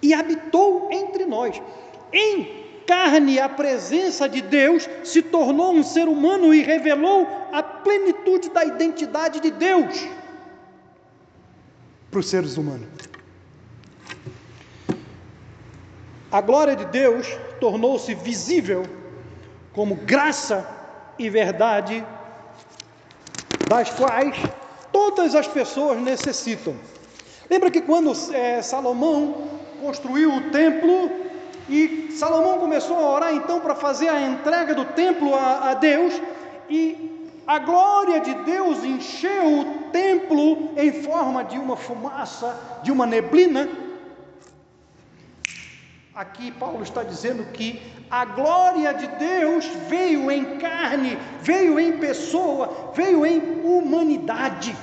e 0.02 0.14
habitou 0.14 0.88
entre 0.90 1.26
nós. 1.26 1.60
Em 2.12 2.82
carne, 2.86 3.38
a 3.38 3.48
presença 3.48 4.28
de 4.28 4.40
Deus 4.40 4.88
se 5.04 5.20
tornou 5.22 5.72
um 5.74 5.82
ser 5.82 6.08
humano 6.08 6.54
e 6.54 6.62
revelou 6.62 7.28
a 7.52 7.62
plenitude 7.62 8.48
da 8.48 8.64
identidade 8.64 9.40
de 9.40 9.50
Deus 9.50 10.08
para 12.10 12.20
os 12.20 12.28
seres 12.28 12.56
humanos. 12.56 12.88
A 16.32 16.40
glória 16.40 16.74
de 16.74 16.86
Deus 16.86 17.26
tornou-se 17.61 18.14
visível 18.14 18.84
como 19.72 19.94
graça 19.94 20.66
e 21.18 21.28
verdade, 21.28 22.04
das 23.68 23.90
quais 23.90 24.36
todas 24.90 25.34
as 25.34 25.46
pessoas 25.46 26.00
necessitam. 26.00 26.74
Lembra 27.48 27.70
que 27.70 27.80
quando 27.80 28.12
é, 28.32 28.62
Salomão 28.62 29.48
construiu 29.80 30.34
o 30.34 30.50
templo 30.50 31.11
e 31.68 32.08
Salomão 32.12 32.58
começou 32.58 32.96
a 32.96 33.14
orar 33.14 33.34
então 33.34 33.61
para 33.61 33.74
fazer 33.74 34.08
a 34.08 34.20
entrega 34.20 34.74
do 34.74 34.84
templo 34.86 35.34
a, 35.34 35.70
a 35.70 35.74
Deus 35.74 36.20
e 36.68 37.28
a 37.46 37.58
glória 37.58 38.20
de 38.20 38.34
Deus 38.44 38.84
encheu 38.84 39.61
o 39.61 39.64
templo 39.92 40.70
em 40.76 41.02
forma 41.02 41.42
de 41.44 41.58
uma 41.58 41.76
fumaça, 41.76 42.56
de 42.82 42.92
uma 42.92 43.06
neblina. 43.06 43.68
Aqui 46.14 46.50
Paulo 46.50 46.82
está 46.82 47.04
dizendo 47.04 47.44
que 47.52 47.80
a 48.11 48.24
glória 48.24 48.92
de 48.92 49.06
Deus 49.06 49.64
veio 49.88 50.28
em 50.28 50.58
carne, 50.58 51.16
veio 51.40 51.78
em 51.78 51.98
pessoa, 51.98 52.92
veio 52.94 53.24
em 53.24 53.61
humanidade. 53.62 54.74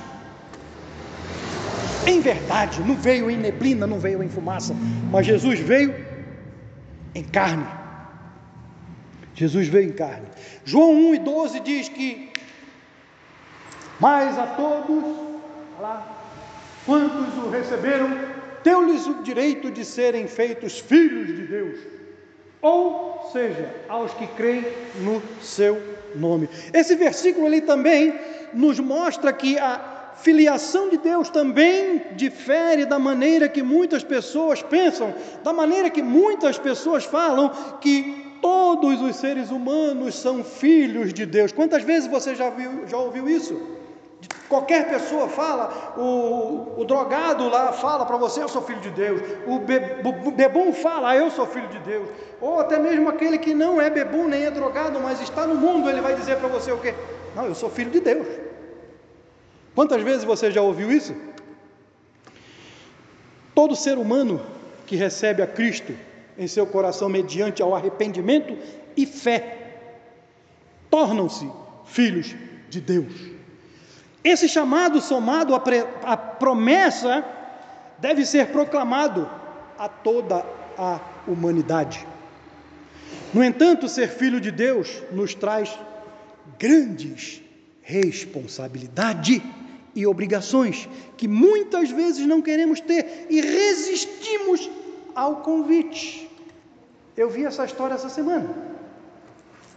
Em 2.06 2.20
verdade, 2.20 2.80
não 2.80 2.94
veio 2.94 3.30
em 3.30 3.36
neblina, 3.36 3.86
não 3.86 3.98
veio 3.98 4.22
em 4.22 4.28
fumaça, 4.30 4.74
mas 5.10 5.26
Jesus 5.26 5.60
veio 5.60 5.94
em 7.14 7.22
carne. 7.22 7.66
Jesus 9.34 9.68
veio 9.68 9.90
em 9.90 9.92
carne. 9.92 10.26
João 10.64 11.10
1 11.10 11.14
e 11.14 11.18
12 11.18 11.60
diz 11.60 11.88
que, 11.90 12.32
mas 14.00 14.38
a 14.38 14.46
todos, 14.46 15.04
lá, 15.78 16.06
quantos 16.86 17.36
o 17.36 17.50
receberam, 17.50 18.37
deu-lhes 18.62 19.06
o 19.06 19.22
direito 19.22 19.70
de 19.70 19.84
serem 19.84 20.26
feitos 20.26 20.78
filhos 20.78 21.26
de 21.28 21.46
Deus, 21.46 21.78
ou 22.60 23.28
seja, 23.32 23.72
aos 23.88 24.12
que 24.14 24.26
creem 24.28 24.64
no 25.00 25.22
seu 25.42 25.80
nome. 26.14 26.48
Esse 26.72 26.94
versículo 26.94 27.46
ali 27.46 27.60
também 27.60 28.18
nos 28.52 28.80
mostra 28.80 29.32
que 29.32 29.58
a 29.58 30.14
filiação 30.16 30.88
de 30.88 30.98
Deus 30.98 31.30
também 31.30 32.02
difere 32.16 32.84
da 32.84 32.98
maneira 32.98 33.48
que 33.48 33.62
muitas 33.62 34.02
pessoas 34.02 34.62
pensam, 34.62 35.14
da 35.44 35.52
maneira 35.52 35.88
que 35.90 36.02
muitas 36.02 36.58
pessoas 36.58 37.04
falam 37.04 37.50
que 37.80 38.38
todos 38.40 39.00
os 39.00 39.16
seres 39.16 39.50
humanos 39.50 40.14
são 40.16 40.42
filhos 40.42 41.12
de 41.12 41.26
Deus. 41.26 41.52
Quantas 41.52 41.82
vezes 41.82 42.08
você 42.08 42.34
já, 42.34 42.50
viu, 42.50 42.86
já 42.86 42.96
ouviu 42.96 43.28
isso? 43.28 43.77
Qualquer 44.48 44.88
pessoa 44.88 45.28
fala, 45.28 45.94
o, 45.96 46.80
o 46.80 46.84
drogado 46.84 47.48
lá 47.48 47.72
fala 47.72 48.04
para 48.06 48.16
você, 48.16 48.42
eu 48.42 48.48
sou 48.48 48.62
filho 48.62 48.80
de 48.80 48.90
Deus. 48.90 49.20
O, 49.46 49.58
be, 49.58 49.74
o 50.24 50.30
bebum 50.30 50.72
fala, 50.72 51.14
eu 51.14 51.30
sou 51.30 51.46
filho 51.46 51.68
de 51.68 51.78
Deus. 51.80 52.08
Ou 52.40 52.58
até 52.58 52.78
mesmo 52.78 53.08
aquele 53.08 53.38
que 53.38 53.54
não 53.54 53.80
é 53.80 53.90
bebum 53.90 54.26
nem 54.26 54.44
é 54.44 54.50
drogado, 54.50 54.98
mas 55.00 55.20
está 55.20 55.46
no 55.46 55.54
mundo, 55.54 55.88
ele 55.88 56.00
vai 56.00 56.14
dizer 56.14 56.38
para 56.38 56.48
você 56.48 56.72
o 56.72 56.78
quê? 56.78 56.94
Não, 57.36 57.46
eu 57.46 57.54
sou 57.54 57.70
filho 57.70 57.90
de 57.90 58.00
Deus. 58.00 58.26
Quantas 59.74 60.02
vezes 60.02 60.24
você 60.24 60.50
já 60.50 60.62
ouviu 60.62 60.90
isso? 60.90 61.14
Todo 63.54 63.76
ser 63.76 63.98
humano 63.98 64.40
que 64.86 64.96
recebe 64.96 65.42
a 65.42 65.46
Cristo 65.46 65.94
em 66.38 66.46
seu 66.46 66.66
coração 66.66 67.08
mediante 67.08 67.60
ao 67.60 67.74
arrependimento 67.74 68.56
e 68.96 69.04
fé, 69.04 69.58
tornam-se 70.88 71.50
filhos 71.84 72.34
de 72.70 72.80
Deus. 72.80 73.37
Esse 74.28 74.46
chamado 74.46 75.00
somado 75.00 75.54
à, 75.54 76.16
promessa 76.18 77.24
deve 77.98 78.26
ser 78.26 78.48
proclamado 78.48 79.26
a 79.78 79.88
toda 79.88 80.44
a 80.76 81.00
humanidade. 81.26 82.06
No 83.32 83.42
entanto, 83.42 83.88
ser 83.88 84.08
filho 84.08 84.38
de 84.38 84.50
Deus 84.50 85.02
nos 85.10 85.34
traz 85.34 85.78
grandes 86.58 87.40
responsabilidade 87.80 89.42
e 89.94 90.06
obrigações 90.06 90.86
que 91.16 91.26
muitas 91.26 91.90
vezes 91.90 92.26
não 92.26 92.42
queremos 92.42 92.80
ter 92.80 93.28
e 93.30 93.40
resistimos 93.40 94.70
ao 95.14 95.36
convite. 95.36 96.30
Eu 97.16 97.30
vi 97.30 97.46
essa 97.46 97.64
história 97.64 97.94
essa 97.94 98.10
semana. 98.10 98.54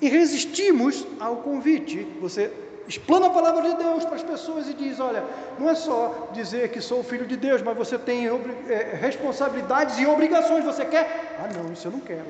E 0.02 0.10
resistimos 0.10 1.08
ao 1.22 1.38
convite. 1.38 2.06
Você 2.20 2.52
explana 2.88 3.28
a 3.28 3.30
palavra 3.30 3.62
de 3.62 3.76
Deus 3.76 4.06
para 4.06 4.16
as 4.16 4.24
pessoas 4.24 4.68
e 4.68 4.74
diz: 4.74 5.00
olha, 5.00 5.24
não 5.60 5.70
é 5.70 5.76
só 5.76 6.30
dizer 6.34 6.70
que 6.70 6.82
sou 6.82 7.04
filho 7.04 7.26
de 7.26 7.38
Deus, 7.38 7.62
mas 7.62 7.78
você 7.78 7.98
tem 7.98 8.28
é, 8.28 8.98
responsabilidades 9.00 9.98
e 10.00 10.06
obrigações. 10.06 10.64
Você 10.66 10.86
quer? 10.86 11.38
Ah, 11.40 11.50
não, 11.54 11.72
isso 11.72 11.88
eu 11.88 11.92
não 11.92 12.00
quero. 12.00 12.26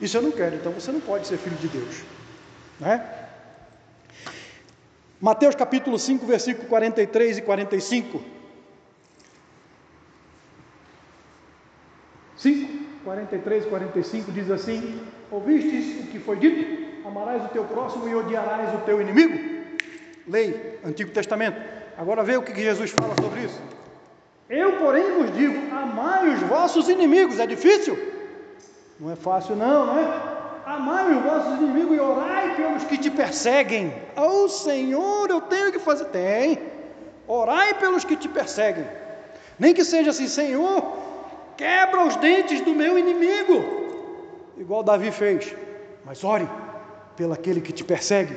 Isso 0.00 0.16
eu 0.16 0.22
não 0.22 0.32
quero, 0.32 0.56
então 0.56 0.72
você 0.72 0.90
não 0.90 1.00
pode 1.00 1.26
ser 1.26 1.36
filho 1.36 1.56
de 1.56 1.68
Deus. 1.68 2.02
Né? 2.78 3.06
Mateus 5.20 5.54
capítulo 5.54 5.98
5, 5.98 6.24
versículo 6.24 6.66
43 6.66 7.38
e 7.38 7.42
45. 7.42 8.22
5, 12.38 12.84
43 13.04 13.64
e 13.64 13.68
45 13.68 14.32
diz 14.32 14.50
assim: 14.50 14.98
Ouvistes 15.30 16.04
o 16.04 16.06
que 16.06 16.18
foi 16.18 16.36
dito? 16.38 16.79
Amarás 17.10 17.44
o 17.44 17.48
teu 17.48 17.64
próximo 17.64 18.08
e 18.08 18.14
odiarás 18.14 18.72
o 18.74 18.78
teu 18.78 19.00
inimigo. 19.00 19.38
Lei, 20.26 20.78
Antigo 20.84 21.10
Testamento. 21.10 21.60
Agora 21.98 22.22
vê 22.22 22.36
o 22.36 22.42
que 22.42 22.54
Jesus 22.54 22.92
fala 22.92 23.14
sobre 23.20 23.42
isso. 23.42 23.60
Eu, 24.48 24.78
porém, 24.78 25.12
vos 25.12 25.34
digo: 25.36 25.74
amai 25.74 26.28
os 26.28 26.40
vossos 26.40 26.88
inimigos. 26.88 27.38
É 27.38 27.46
difícil? 27.46 27.98
Não 28.98 29.10
é 29.10 29.16
fácil, 29.16 29.56
não, 29.56 29.86
não 29.86 29.98
é? 29.98 30.40
Amai 30.64 31.12
os 31.16 31.22
vossos 31.22 31.60
inimigos 31.60 31.96
e 31.96 32.00
orai 32.00 32.54
pelos 32.54 32.84
que 32.84 32.96
te 32.96 33.10
perseguem. 33.10 33.92
Oh 34.16 34.48
Senhor, 34.48 35.28
eu 35.28 35.40
tenho 35.40 35.72
que 35.72 35.78
fazer. 35.78 36.04
Tem. 36.06 36.58
Orai 37.26 37.74
pelos 37.74 38.04
que 38.04 38.16
te 38.16 38.28
perseguem. 38.28 38.86
Nem 39.58 39.74
que 39.74 39.84
seja 39.84 40.10
assim, 40.10 40.28
Senhor, 40.28 40.96
quebra 41.56 42.04
os 42.06 42.16
dentes 42.16 42.60
do 42.60 42.72
meu 42.72 42.98
inimigo. 42.98 43.64
Igual 44.56 44.82
Davi 44.82 45.10
fez. 45.10 45.54
Mas 46.04 46.24
ore 46.24 46.48
pelo 47.20 47.34
aquele 47.34 47.60
que 47.60 47.70
te 47.70 47.84
persegue, 47.84 48.34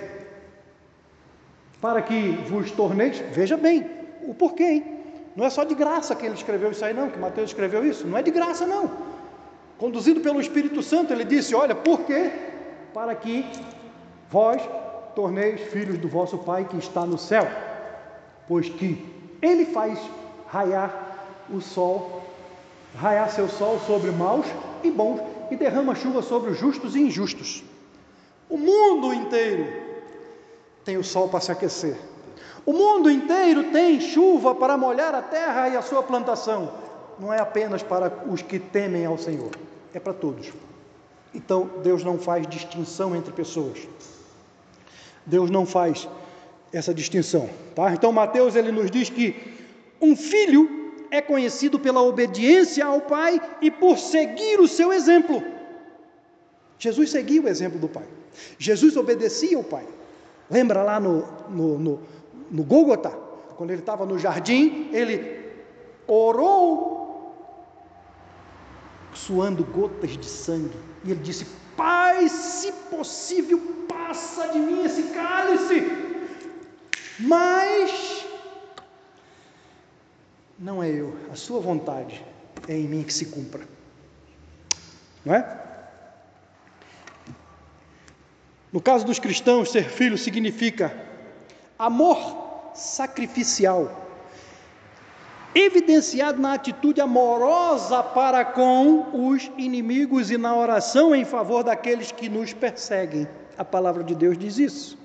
para 1.80 2.02
que 2.02 2.32
vos 2.50 2.70
torneis, 2.70 3.18
veja 3.32 3.56
bem, 3.56 3.90
o 4.28 4.34
porquê, 4.34 4.64
hein? 4.64 4.86
Não 5.38 5.46
é 5.46 5.50
só 5.50 5.64
de 5.64 5.74
graça 5.74 6.14
que 6.14 6.26
ele 6.26 6.36
escreveu 6.36 6.70
isso 6.70 6.84
aí, 6.84 6.94
não, 6.94 7.10
que 7.10 7.18
Mateus 7.18 7.52
escreveu 7.52 7.86
isso, 7.86 8.06
não 8.06 8.18
é 8.18 8.22
de 8.22 8.30
graça, 8.30 8.68
não. 8.68 8.92
Conduzido 9.78 10.20
pelo 10.20 10.42
Espírito 10.42 10.84
Santo, 10.84 11.14
ele 11.14 11.24
disse: 11.24 11.56
Olha, 11.56 11.74
por 11.74 12.02
quê? 12.02 12.30
Para 12.94 13.16
que 13.16 13.46
vós 14.30 14.62
torneis 15.16 15.62
filhos 15.62 15.98
do 15.98 16.10
vosso 16.10 16.40
Pai 16.40 16.66
que 16.66 16.76
está 16.76 17.06
no 17.06 17.18
céu, 17.18 17.48
pois 18.50 18.68
que 18.68 19.06
ele 19.42 19.66
faz 19.68 19.98
raiar 20.46 20.92
o 21.50 21.62
sol, 21.62 22.22
raiar 22.98 23.32
seu 23.32 23.48
sol 23.48 23.80
sobre 23.88 24.12
maus 24.12 24.46
e 24.84 24.92
bons, 24.92 25.22
e 25.50 25.56
derrama 25.56 25.96
chuva 25.96 26.22
sobre 26.22 26.52
os 26.52 26.58
justos 26.58 26.98
e 26.98 27.00
injustos. 27.00 27.64
O 28.50 28.58
mundo 28.58 29.14
inteiro 29.14 29.66
tem 30.84 30.98
o 30.98 31.04
sol 31.04 31.30
para 31.30 31.40
se 31.40 31.52
aquecer. 31.52 31.96
O 32.66 32.74
mundo 32.74 33.10
inteiro 33.10 33.72
tem 33.72 34.00
chuva 34.00 34.56
para 34.56 34.78
molhar 34.78 35.14
a 35.14 35.22
terra 35.22 35.70
e 35.70 35.76
a 35.76 35.82
sua 35.82 36.02
plantação. 36.02 36.72
Não 37.20 37.34
é 37.34 37.40
apenas 37.40 37.84
para 37.84 38.24
os 38.28 38.42
que 38.42 38.60
temem 38.60 39.06
ao 39.06 39.18
Senhor, 39.18 39.52
é 39.94 40.00
para 40.00 40.14
todos. 40.14 40.52
Então, 41.34 41.70
Deus 41.84 42.04
não 42.04 42.18
faz 42.18 42.48
distinção 42.48 43.16
entre 43.16 43.34
pessoas. 43.34 43.88
Deus 45.26 45.50
não 45.50 45.66
faz 45.66 46.08
essa 46.72 46.94
distinção, 46.94 47.50
tá? 47.76 47.94
Então, 47.94 48.12
Mateus 48.12 48.56
ele 48.56 48.72
nos 48.72 48.90
diz 48.90 49.10
que 49.10 49.36
um 50.02 50.16
filho 50.16 50.92
é 51.12 51.22
conhecido 51.22 51.80
pela 51.80 52.02
obediência 52.02 52.86
ao 52.86 53.02
pai 53.02 53.40
e 53.62 53.70
por 53.70 53.98
seguir 53.98 54.60
o 54.60 54.68
seu 54.68 54.92
exemplo. 54.92 55.44
Jesus 56.84 57.12
seguiu 57.12 57.44
o 57.44 57.48
exemplo 57.48 57.80
do 57.80 57.88
pai. 57.88 58.04
Jesus 58.60 58.98
obedecia 58.98 59.56
ao 59.56 59.64
Pai. 59.64 59.88
Lembra 60.52 60.84
lá 60.84 61.00
no, 61.00 61.26
no, 61.50 61.80
no, 61.80 62.02
no 62.52 62.64
Gólgota, 62.64 63.10
quando 63.56 63.70
ele 63.70 63.80
estava 63.80 64.06
no 64.06 64.20
jardim, 64.20 64.90
ele 64.92 65.50
orou 66.06 67.38
suando 69.14 69.64
gotas 69.64 70.18
de 70.18 70.26
sangue. 70.26 70.78
E 71.06 71.12
ele 71.12 71.22
disse: 71.22 71.46
Pai, 71.78 72.28
se 72.28 72.74
possível, 72.90 73.62
passa 73.88 74.50
de 74.50 74.60
mim 74.60 74.84
esse 74.84 75.04
cálice. 75.04 75.88
Mas 77.18 78.26
não 80.60 80.84
é 80.84 80.90
eu, 80.90 81.16
a 81.32 81.36
sua 81.38 81.62
vontade, 81.62 82.26
é 82.68 82.76
em 82.76 82.90
mim 82.90 83.04
que 83.04 83.14
se 83.14 83.28
cumpra. 83.28 83.66
Não 85.24 85.34
é? 85.34 85.63
No 88.74 88.82
caso 88.82 89.06
dos 89.06 89.20
cristãos, 89.20 89.70
ser 89.70 89.88
filho 89.88 90.18
significa 90.18 90.92
amor 91.78 92.72
sacrificial, 92.74 94.10
evidenciado 95.54 96.42
na 96.42 96.54
atitude 96.54 97.00
amorosa 97.00 98.02
para 98.02 98.44
com 98.44 99.30
os 99.30 99.52
inimigos 99.60 100.32
e 100.32 100.40
na 100.40 100.56
oração 100.56 101.14
em 101.14 101.24
favor 101.24 101.64
daqueles 101.64 102.12
que 102.12 102.28
nos 102.28 102.52
perseguem. 102.52 103.28
A 103.56 103.64
palavra 103.64 104.04
de 104.04 104.16
Deus 104.16 104.36
diz 104.40 104.58
isso. 104.58 104.98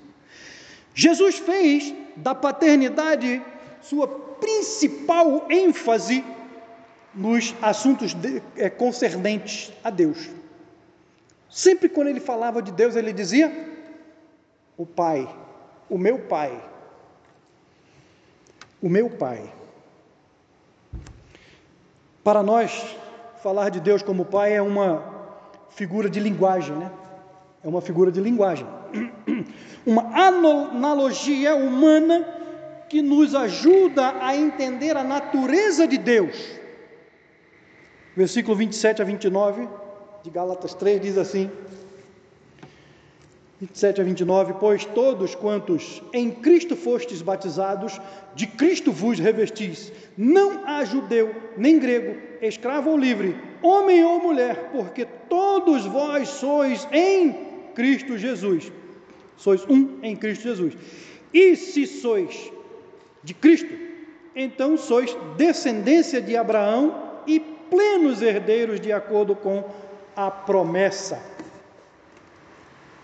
Jesus 0.95 1.37
fez 1.37 1.93
da 2.15 2.33
paternidade 2.33 3.39
sua 3.83 4.07
principal 4.07 5.45
ênfase 5.47 6.25
nos 7.13 7.53
assuntos 7.61 8.15
de, 8.15 8.41
é, 8.57 8.67
concernentes 8.67 9.71
a 9.83 9.91
Deus. 9.91 10.38
Sempre 11.49 11.89
quando 11.89 12.09
ele 12.09 12.19
falava 12.19 12.61
de 12.61 12.71
Deus, 12.71 12.95
ele 12.95 13.11
dizia: 13.11 13.51
O 14.77 14.85
Pai, 14.85 15.27
o 15.89 15.97
meu 15.97 16.19
Pai, 16.19 16.63
o 18.81 18.87
meu 18.87 19.09
Pai. 19.09 19.51
Para 22.23 22.43
nós, 22.43 22.95
falar 23.41 23.69
de 23.69 23.79
Deus 23.79 24.03
como 24.03 24.25
Pai 24.25 24.53
é 24.53 24.61
uma 24.61 25.03
figura 25.71 26.09
de 26.09 26.19
linguagem, 26.19 26.75
né? 26.75 26.91
É 27.63 27.67
uma 27.67 27.81
figura 27.81 28.11
de 28.11 28.21
linguagem. 28.21 28.67
Uma 29.85 30.03
analogia 30.13 31.55
humana 31.55 32.25
que 32.89 33.01
nos 33.01 33.33
ajuda 33.33 34.15
a 34.21 34.35
entender 34.35 34.95
a 34.95 35.03
natureza 35.03 35.87
de 35.87 35.97
Deus. 35.97 36.59
Versículo 38.15 38.55
27 38.57 39.01
a 39.01 39.05
29 39.05 39.67
de 40.23 40.29
Gálatas 40.29 40.73
3 40.73 41.01
diz 41.01 41.17
assim: 41.17 41.49
27 43.59 43.99
a 43.99 44.03
29, 44.03 44.53
pois 44.59 44.85
todos 44.85 45.35
quantos 45.35 46.01
em 46.13 46.31
Cristo 46.31 46.75
fostes 46.75 47.21
batizados, 47.21 47.99
de 48.33 48.47
Cristo 48.47 48.91
vos 48.91 49.19
revestis. 49.19 49.91
Não 50.17 50.65
há 50.65 50.85
judeu, 50.85 51.35
nem 51.57 51.77
grego, 51.77 52.15
escravo 52.41 52.91
ou 52.91 52.97
livre, 52.97 53.35
homem 53.61 54.03
ou 54.03 54.21
mulher, 54.21 54.69
porque 54.71 55.05
todos 55.27 55.85
vós 55.85 56.29
sois 56.29 56.87
em 56.91 57.33
Cristo 57.75 58.17
Jesus. 58.17 58.71
Sois 59.35 59.65
um 59.69 59.99
em 60.01 60.15
Cristo 60.15 60.43
Jesus. 60.43 60.73
E 61.33 61.55
se 61.55 61.85
sois 61.85 62.51
de 63.23 63.33
Cristo, 63.33 63.73
então 64.35 64.77
sois 64.77 65.15
descendência 65.37 66.21
de 66.21 66.35
Abraão 66.35 67.09
e 67.27 67.41
plenos 67.69 68.21
herdeiros 68.21 68.79
de 68.79 68.91
acordo 68.91 69.35
com 69.35 69.65
a 70.19 70.29
promessa. 70.29 71.17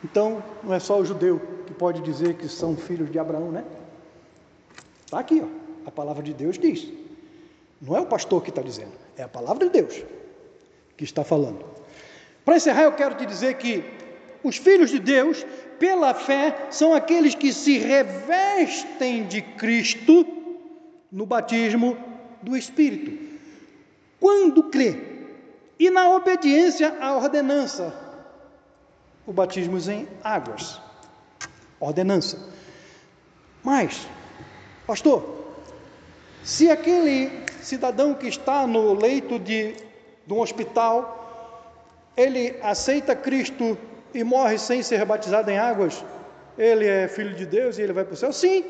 Então, 0.04 0.44
não 0.62 0.74
é 0.74 0.80
só 0.80 1.00
o 1.00 1.06
judeu 1.06 1.40
que 1.66 1.74
pode 1.74 2.02
dizer 2.02 2.34
que 2.34 2.50
são 2.50 2.76
filhos 2.76 3.10
de 3.10 3.18
Abraão, 3.18 3.52
né? 3.52 3.64
Está 5.06 5.20
aqui, 5.20 5.42
ó, 5.42 5.88
a 5.88 5.92
palavra 5.92 6.22
de 6.22 6.34
Deus 6.34 6.60
diz. 6.60 6.92
Não 7.82 7.96
é 7.96 8.02
o 8.02 8.06
pastor 8.06 8.44
que 8.44 8.50
está 8.50 8.62
dizendo, 8.62 8.92
é 9.16 9.24
a 9.24 9.30
palavra 9.30 9.66
de 9.66 9.72
Deus 9.72 10.04
que 10.98 11.06
está 11.06 11.24
falando. 11.24 11.64
Para 12.44 12.58
encerrar, 12.58 12.84
eu 12.84 12.92
quero 12.92 13.16
te 13.16 13.26
dizer 13.26 13.54
que 13.56 13.84
os 14.44 14.58
filhos 14.58 14.90
de 14.90 15.00
Deus, 15.00 15.46
pela 15.80 16.14
fé, 16.14 16.68
são 16.70 16.94
aqueles 16.94 17.34
que 17.34 17.54
se 17.54 17.78
revestem 17.78 19.26
de 19.26 19.42
Cristo 19.42 20.28
no 21.10 21.26
batismo 21.26 21.98
do 22.42 22.58
Espírito. 22.58 23.38
Quando 24.20 24.64
crê 24.64 25.15
e 25.80 25.90
na 25.90 26.10
obediência 26.10 26.98
à 27.00 27.16
ordenança 27.16 27.94
o 29.26 29.34
batismo 29.34 29.78
em 29.90 30.08
águas. 30.24 30.80
Ordenança. 31.80 32.40
Mas, 33.64 34.08
pastor, 34.86 35.46
se 36.44 36.70
aquele 36.70 37.32
cidadão 37.62 38.14
que 38.14 38.28
está 38.28 38.68
no 38.68 38.94
leito 38.94 39.40
de, 39.40 39.76
de 40.26 40.34
um 40.34 40.40
hospital, 40.40 42.12
ele 42.16 42.56
aceita 42.62 43.16
Cristo 43.16 43.78
e 44.14 44.24
morre 44.24 44.58
sem 44.58 44.84
ser 44.84 45.04
batizado 45.06 45.50
em 45.50 45.58
águas, 45.58 46.06
ele 46.58 46.88
é 46.88 47.08
filho 47.08 47.34
de 47.34 47.46
Deus 47.46 47.78
e 47.78 47.82
ele 47.82 47.94
vai 47.94 48.06
para 48.06 48.14
o 48.14 48.18
céu? 48.18 48.32
Sim, 48.32 48.64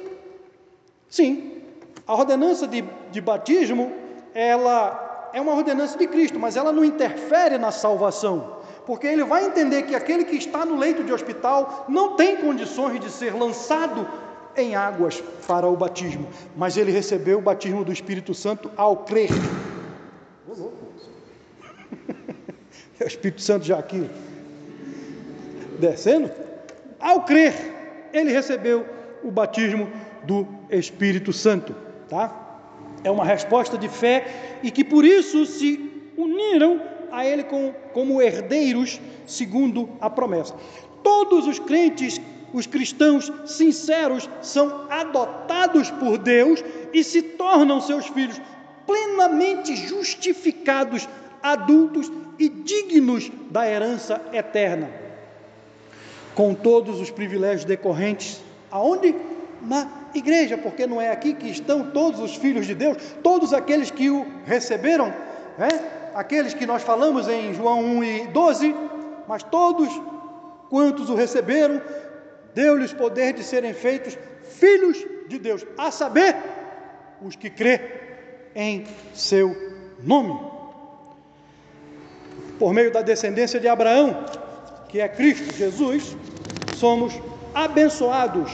sim. 1.10 1.62
A 2.08 2.14
ordenança 2.14 2.68
de, 2.68 2.84
de 3.12 3.22
batismo, 3.22 3.91
ela 4.34 5.05
é 5.36 5.42
uma 5.42 5.54
ordenança 5.54 5.98
de 5.98 6.08
Cristo, 6.08 6.40
mas 6.40 6.56
ela 6.56 6.72
não 6.72 6.84
interfere 6.84 7.58
na 7.58 7.72
salvação 7.72 8.56
porque 8.86 9.08
ele 9.08 9.24
vai 9.24 9.46
entender 9.46 9.84
que 9.84 9.96
aquele 9.96 10.24
que 10.24 10.36
está 10.36 10.66
no 10.66 10.78
leito 10.78 11.04
de 11.04 11.12
hospital 11.12 11.86
não 11.90 12.16
tem 12.16 12.38
condições 12.38 13.00
de 13.00 13.10
ser 13.10 13.34
lançado 13.34 14.08
em 14.56 14.76
águas 14.76 15.22
para 15.48 15.68
o 15.68 15.76
batismo, 15.76 16.28
mas 16.56 16.78
ele 16.78 16.92
recebeu 16.92 17.40
o 17.40 17.42
batismo 17.42 17.84
do 17.84 17.92
Espírito 17.92 18.34
Santo 18.34 18.72
ao 18.78 18.98
crer. 18.98 19.30
É 22.98 23.04
o 23.04 23.08
Espírito 23.08 23.42
Santo 23.42 23.66
já 23.66 23.78
aqui 23.78 24.10
descendo. 25.78 26.32
Ao 26.98 27.24
crer, 27.24 27.54
ele 28.14 28.32
recebeu 28.32 28.86
o 29.22 29.30
batismo 29.30 29.90
do 30.24 30.48
Espírito 30.70 31.34
Santo, 31.34 31.76
tá? 32.08 32.45
É 33.06 33.12
uma 33.12 33.24
resposta 33.24 33.78
de 33.78 33.88
fé 33.88 34.58
e 34.64 34.72
que 34.72 34.84
por 34.84 35.06
isso 35.06 35.45
se 35.45 35.80
uniram 36.18 36.82
a 37.12 37.24
Ele 37.24 37.43
como, 37.43 37.72
como 37.93 38.20
herdeiros, 38.20 38.99
segundo 39.28 39.88
a 40.01 40.10
promessa. 40.10 40.56
Todos 41.03 41.45
os 41.45 41.60
crentes, 41.60 42.20
os 42.51 42.66
cristãos 42.66 43.32
sinceros, 43.45 44.28
são 44.41 44.88
adotados 44.89 45.91
por 45.91 46.18
Deus 46.18 46.64
e 46.91 47.03
se 47.03 47.22
tornam 47.22 47.80
seus 47.80 48.08
filhos 48.08 48.41
plenamente 48.88 49.76
justificados, 49.76 51.08
adultos 51.43 52.12
e 52.39 52.49
dignos 52.49 53.32
da 53.51 53.70
herança 53.70 54.20
eterna, 54.34 54.89
com 56.34 56.56
todos 56.56 56.99
os 56.99 57.12
privilégios 57.12 57.66
decorrentes, 57.66 58.41
aonde? 58.72 59.16
Na 59.62 60.05
igreja, 60.20 60.57
porque 60.57 60.86
não 60.88 61.01
é 61.01 61.11
aqui 61.11 61.34
que 61.34 61.49
estão 61.49 61.91
todos 61.91 62.20
os 62.20 62.36
filhos 62.36 62.66
de 62.66 62.76
Deus, 62.76 62.97
todos 63.24 63.53
aqueles 63.53 63.91
que 63.91 64.09
o 64.09 64.26
receberam, 64.45 65.13
né? 65.57 65.70
aqueles 66.13 66.53
que 66.53 66.66
nós 66.66 66.82
falamos 66.84 67.28
em 67.28 67.53
João 67.53 67.84
1 67.84 68.03
e 68.03 68.28
12, 68.28 68.76
mas 69.28 69.43
todos 69.43 69.89
quantos 70.70 71.09
o 71.09 71.16
receberam, 71.16 71.82
deu-lhes 72.53 72.93
poder 72.93 73.34
de 73.34 73.43
serem 73.43 73.74
feitos 73.74 74.18
filhos 74.43 75.05
de 75.28 75.38
Deus, 75.39 75.66
a 75.78 75.91
saber, 75.91 76.36
os 77.22 77.36
que 77.36 77.49
crê 77.49 77.82
em 78.55 78.86
seu 79.13 79.55
nome. 80.01 80.39
Por 82.59 82.74
meio 82.74 82.91
da 82.91 83.01
descendência 83.01 83.59
de 83.59 83.68
Abraão, 83.68 84.26
que 84.88 85.01
é 85.01 85.07
Cristo 85.09 85.53
Jesus, 85.53 86.16
somos 86.76 87.13
abençoados 87.53 88.51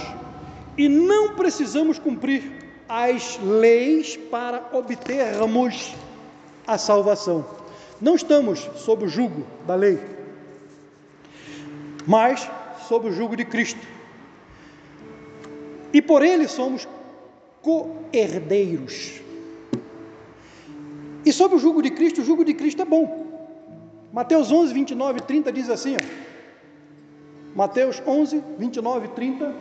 e 0.77 0.87
não 0.87 1.35
precisamos 1.35 1.99
cumprir 1.99 2.51
as 2.87 3.39
leis 3.39 4.17
para 4.17 4.69
obtermos 4.73 5.93
a 6.65 6.77
salvação. 6.77 7.45
Não 7.99 8.15
estamos 8.15 8.59
sob 8.75 9.05
o 9.05 9.07
jugo 9.07 9.45
da 9.67 9.75
lei, 9.75 9.99
mas 12.07 12.49
sob 12.87 13.09
o 13.09 13.13
jugo 13.13 13.35
de 13.35 13.45
Cristo. 13.45 13.79
E 15.93 16.01
por 16.01 16.23
ele 16.23 16.47
somos 16.47 16.87
co-herdeiros. 17.61 19.21
E 21.25 21.31
sob 21.31 21.55
o 21.55 21.59
jugo 21.59 21.81
de 21.81 21.91
Cristo, 21.91 22.21
o 22.21 22.25
jugo 22.25 22.43
de 22.43 22.53
Cristo 22.53 22.81
é 22.81 22.85
bom. 22.85 23.27
Mateus 24.11 24.51
11, 24.51 24.73
29 24.73 25.19
e 25.19 25.21
30 25.21 25.51
diz 25.51 25.69
assim: 25.69 25.95
ó, 25.95 25.97
Mateus 27.55 28.01
11, 28.05 28.43
29 28.57 29.05
e 29.05 29.09
30. 29.09 29.55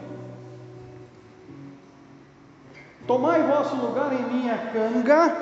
Tomai 3.11 3.43
vosso 3.43 3.75
lugar 3.75 4.13
em 4.13 4.23
minha 4.23 4.57
canga, 4.73 5.37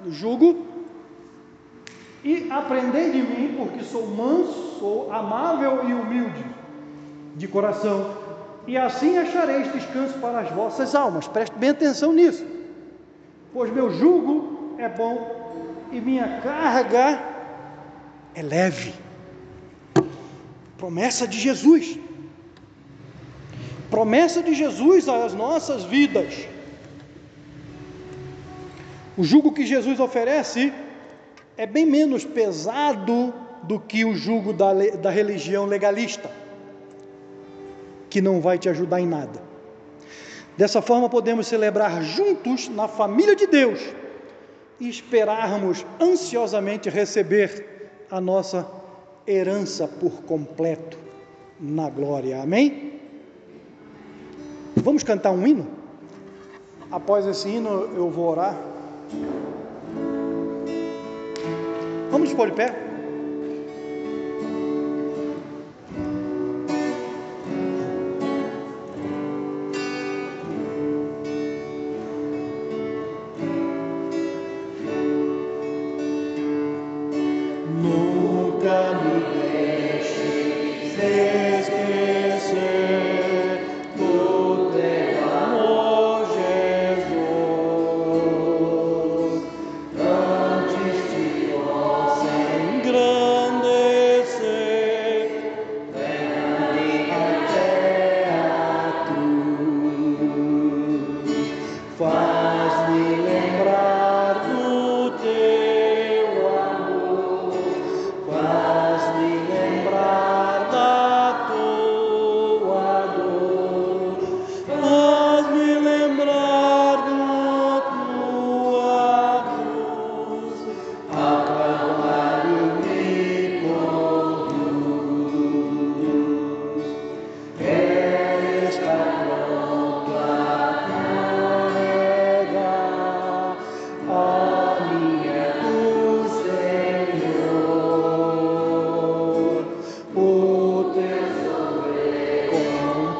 no 0.00 0.12
jugo, 0.12 0.64
e 2.22 2.48
aprendei 2.48 3.10
de 3.10 3.20
mim, 3.20 3.54
porque 3.58 3.82
sou 3.82 4.06
manso, 4.06 4.76
sou 4.78 5.12
amável 5.12 5.88
e 5.88 5.92
humilde 5.92 6.44
de 7.34 7.48
coração, 7.48 8.16
e 8.64 8.76
assim 8.78 9.18
achareis 9.18 9.72
descanso 9.72 10.20
para 10.20 10.38
as 10.38 10.50
vossas 10.52 10.94
almas. 10.94 11.26
Preste 11.26 11.56
bem 11.56 11.70
atenção 11.70 12.12
nisso, 12.12 12.46
pois 13.52 13.72
meu 13.72 13.90
jugo 13.90 14.76
é 14.78 14.88
bom 14.88 15.88
e 15.90 16.00
minha 16.00 16.38
carga 16.42 17.20
é 18.36 18.40
leve. 18.40 18.94
Promessa 20.78 21.26
de 21.26 21.40
Jesus. 21.40 21.98
Promessa 23.90 24.40
de 24.40 24.54
Jesus 24.54 25.08
às 25.08 25.34
nossas 25.34 25.82
vidas. 25.82 26.53
O 29.16 29.22
jugo 29.22 29.52
que 29.52 29.64
Jesus 29.64 30.00
oferece 30.00 30.72
é 31.56 31.66
bem 31.66 31.86
menos 31.86 32.24
pesado 32.24 33.32
do 33.62 33.78
que 33.78 34.04
o 34.04 34.14
jugo 34.14 34.52
da, 34.52 34.72
da 35.00 35.10
religião 35.10 35.66
legalista, 35.66 36.30
que 38.10 38.20
não 38.20 38.40
vai 38.40 38.58
te 38.58 38.68
ajudar 38.68 39.00
em 39.00 39.06
nada. 39.06 39.40
Dessa 40.56 40.82
forma, 40.82 41.08
podemos 41.08 41.46
celebrar 41.46 42.02
juntos 42.02 42.68
na 42.68 42.88
família 42.88 43.34
de 43.34 43.46
Deus 43.46 43.80
e 44.80 44.88
esperarmos 44.88 45.86
ansiosamente 46.00 46.90
receber 46.90 47.90
a 48.10 48.20
nossa 48.20 48.68
herança 49.26 49.88
por 49.88 50.22
completo 50.22 50.98
na 51.58 51.88
glória. 51.88 52.42
Amém? 52.42 53.00
Vamos 54.76 55.02
cantar 55.02 55.30
um 55.30 55.46
hino? 55.46 55.66
Após 56.90 57.26
esse 57.26 57.48
hino, 57.48 57.90
eu 57.96 58.10
vou 58.10 58.30
orar. 58.30 58.73
Vamos 62.10 62.32
pôr 62.32 62.50
de 62.50 62.56
pé? 62.56 62.83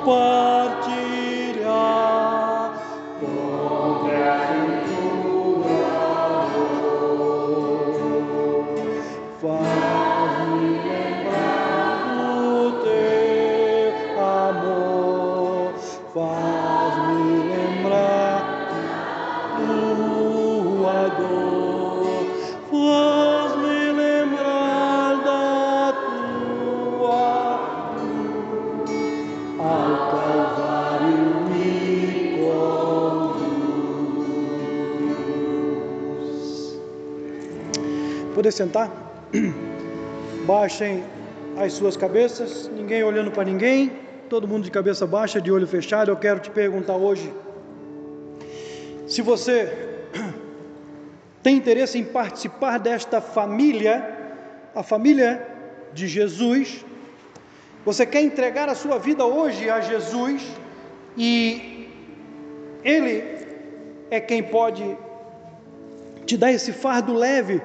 Papa. 0.04 0.33
Poder 38.44 38.52
sentar? 38.52 38.90
Baixem 40.44 41.02
as 41.56 41.72
suas 41.72 41.96
cabeças, 41.96 42.70
ninguém 42.76 43.02
olhando 43.02 43.30
para 43.30 43.42
ninguém, 43.42 43.90
todo 44.28 44.46
mundo 44.46 44.64
de 44.64 44.70
cabeça 44.70 45.06
baixa, 45.06 45.40
de 45.40 45.50
olho 45.50 45.66
fechado. 45.66 46.10
Eu 46.10 46.16
quero 46.16 46.40
te 46.40 46.50
perguntar 46.50 46.94
hoje: 46.94 47.32
se 49.06 49.22
você 49.22 49.72
tem 51.42 51.56
interesse 51.56 51.96
em 51.98 52.04
participar 52.04 52.78
desta 52.78 53.18
família, 53.18 53.94
a 54.74 54.82
família 54.82 55.46
de 55.94 56.06
Jesus, 56.06 56.84
você 57.82 58.04
quer 58.04 58.20
entregar 58.20 58.68
a 58.68 58.74
sua 58.74 58.98
vida 58.98 59.24
hoje 59.24 59.70
a 59.70 59.80
Jesus 59.80 60.46
e 61.16 61.88
Ele 62.84 63.24
é 64.10 64.20
quem 64.20 64.42
pode 64.42 64.84
te 66.26 66.36
dar 66.36 66.52
esse 66.52 66.72
fardo 66.72 67.14
leve 67.14 67.62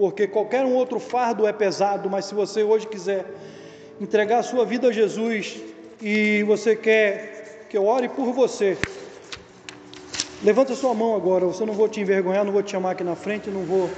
porque 0.00 0.26
qualquer 0.26 0.64
um 0.64 0.74
outro 0.74 0.98
fardo 0.98 1.46
é 1.46 1.52
pesado, 1.52 2.08
mas 2.08 2.24
se 2.24 2.34
você 2.34 2.62
hoje 2.62 2.86
quiser 2.86 3.22
entregar 4.00 4.38
a 4.38 4.42
sua 4.42 4.64
vida 4.64 4.88
a 4.88 4.92
Jesus 4.92 5.60
e 6.00 6.42
você 6.44 6.74
quer 6.74 7.66
que 7.68 7.76
eu 7.76 7.84
ore 7.84 8.08
por 8.08 8.32
você, 8.32 8.78
levanta 10.42 10.74
sua 10.74 10.94
mão 10.94 11.14
agora, 11.14 11.44
eu 11.44 11.66
não 11.66 11.74
vou 11.74 11.86
te 11.86 12.00
envergonhar, 12.00 12.46
não 12.46 12.52
vou 12.52 12.62
te 12.62 12.70
chamar 12.70 12.92
aqui 12.92 13.04
na 13.04 13.14
frente, 13.14 13.50
não 13.50 13.62
vou 13.64 13.90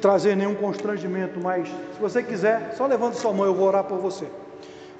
trazer 0.00 0.34
nenhum 0.34 0.54
constrangimento, 0.54 1.38
mas 1.38 1.68
se 1.68 2.00
você 2.00 2.22
quiser, 2.22 2.72
só 2.74 2.86
levanta 2.86 3.18
sua 3.18 3.34
mão, 3.34 3.44
eu 3.44 3.54
vou 3.54 3.66
orar 3.66 3.84
por 3.84 3.98
você. 3.98 4.24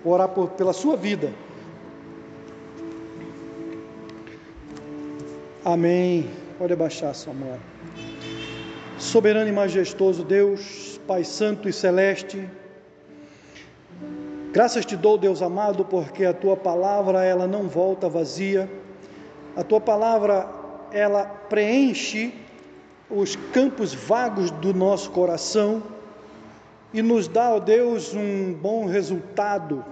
Vou 0.05 0.13
orar 0.13 0.29
por, 0.29 0.51
pela 0.51 0.75
sua 0.75 0.95
vida. 0.95 1.33
Amém. 5.65 6.29
Pode 6.59 6.75
abaixar 6.75 7.15
sua 7.15 7.33
mão. 7.33 7.70
Soberano 9.01 9.49
e 9.49 9.53
majestoso 9.53 10.23
Deus, 10.23 11.01
Pai 11.07 11.25
Santo 11.25 11.67
e 11.67 11.73
Celeste, 11.73 12.47
graças 14.53 14.85
te 14.85 14.95
dou, 14.95 15.17
Deus 15.17 15.41
amado, 15.41 15.87
porque 15.87 16.23
a 16.27 16.35
tua 16.35 16.55
palavra 16.55 17.25
ela 17.25 17.47
não 17.47 17.67
volta 17.67 18.11
vazia, 18.11 18.71
a 19.57 19.65
tua 19.65 19.81
palavra 19.81 20.47
ela 20.93 21.25
preenche 21.25 22.35
os 23.09 23.37
campos 23.55 23.95
vagos 23.95 24.51
do 24.51 24.75
nosso 24.75 25.11
coração 25.13 25.83
e 26.93 27.01
nos 27.01 27.27
dá, 27.27 27.55
ó 27.55 27.59
Deus, 27.59 28.15
um 28.15 28.53
bom 28.53 28.85
resultado. 28.85 29.83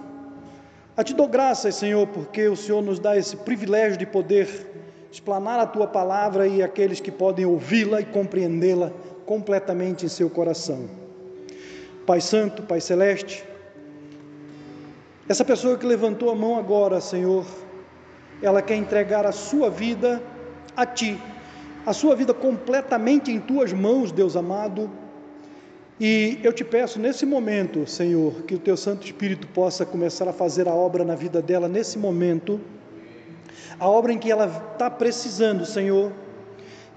A 0.95 1.03
te 1.03 1.15
dou 1.15 1.27
graças, 1.27 1.73
Senhor, 1.73 2.05
porque 2.05 2.47
o 2.47 2.55
Senhor 2.55 2.83
nos 2.83 2.99
dá 2.99 3.17
esse 3.17 3.35
privilégio 3.37 3.97
de 3.97 4.05
poder 4.05 4.88
explanar 5.11 5.59
a 5.59 5.65
tua 5.65 5.87
palavra 5.87 6.47
e 6.47 6.61
aqueles 6.61 6.99
que 6.99 7.11
podem 7.11 7.45
ouvi-la 7.45 8.01
e 8.01 8.05
compreendê-la 8.05 8.91
completamente 9.25 10.05
em 10.05 10.09
seu 10.09 10.29
coração. 10.29 10.89
Pai 12.05 12.21
Santo, 12.21 12.63
Pai 12.63 12.79
Celeste, 12.79 13.43
essa 15.27 15.45
pessoa 15.45 15.77
que 15.77 15.85
levantou 15.85 16.31
a 16.31 16.35
mão 16.35 16.57
agora, 16.57 16.99
Senhor, 16.99 17.45
ela 18.41 18.61
quer 18.61 18.75
entregar 18.75 19.25
a 19.25 19.31
sua 19.31 19.69
vida 19.69 20.21
a 20.75 20.85
Ti, 20.85 21.19
a 21.85 21.93
sua 21.93 22.15
vida 22.15 22.33
completamente 22.33 23.31
em 23.31 23.39
Tuas 23.39 23.71
mãos, 23.71 24.11
Deus 24.11 24.35
amado. 24.35 24.89
E 25.99 26.39
eu 26.43 26.53
te 26.53 26.63
peço 26.63 26.97
nesse 26.97 27.25
momento, 27.25 27.85
Senhor, 27.85 28.43
que 28.43 28.55
o 28.55 28.59
Teu 28.59 28.77
Santo 28.77 29.05
Espírito 29.05 29.47
possa 29.47 29.85
começar 29.85 30.27
a 30.27 30.33
fazer 30.33 30.67
a 30.67 30.73
obra 30.73 31.03
na 31.03 31.13
vida 31.13 31.41
dela 31.41 31.67
nesse 31.67 31.99
momento 31.99 32.59
a 33.79 33.87
obra 33.87 34.11
em 34.11 34.17
que 34.17 34.29
ela 34.29 34.45
está 34.73 34.89
precisando, 34.89 35.65
Senhor, 35.65 36.11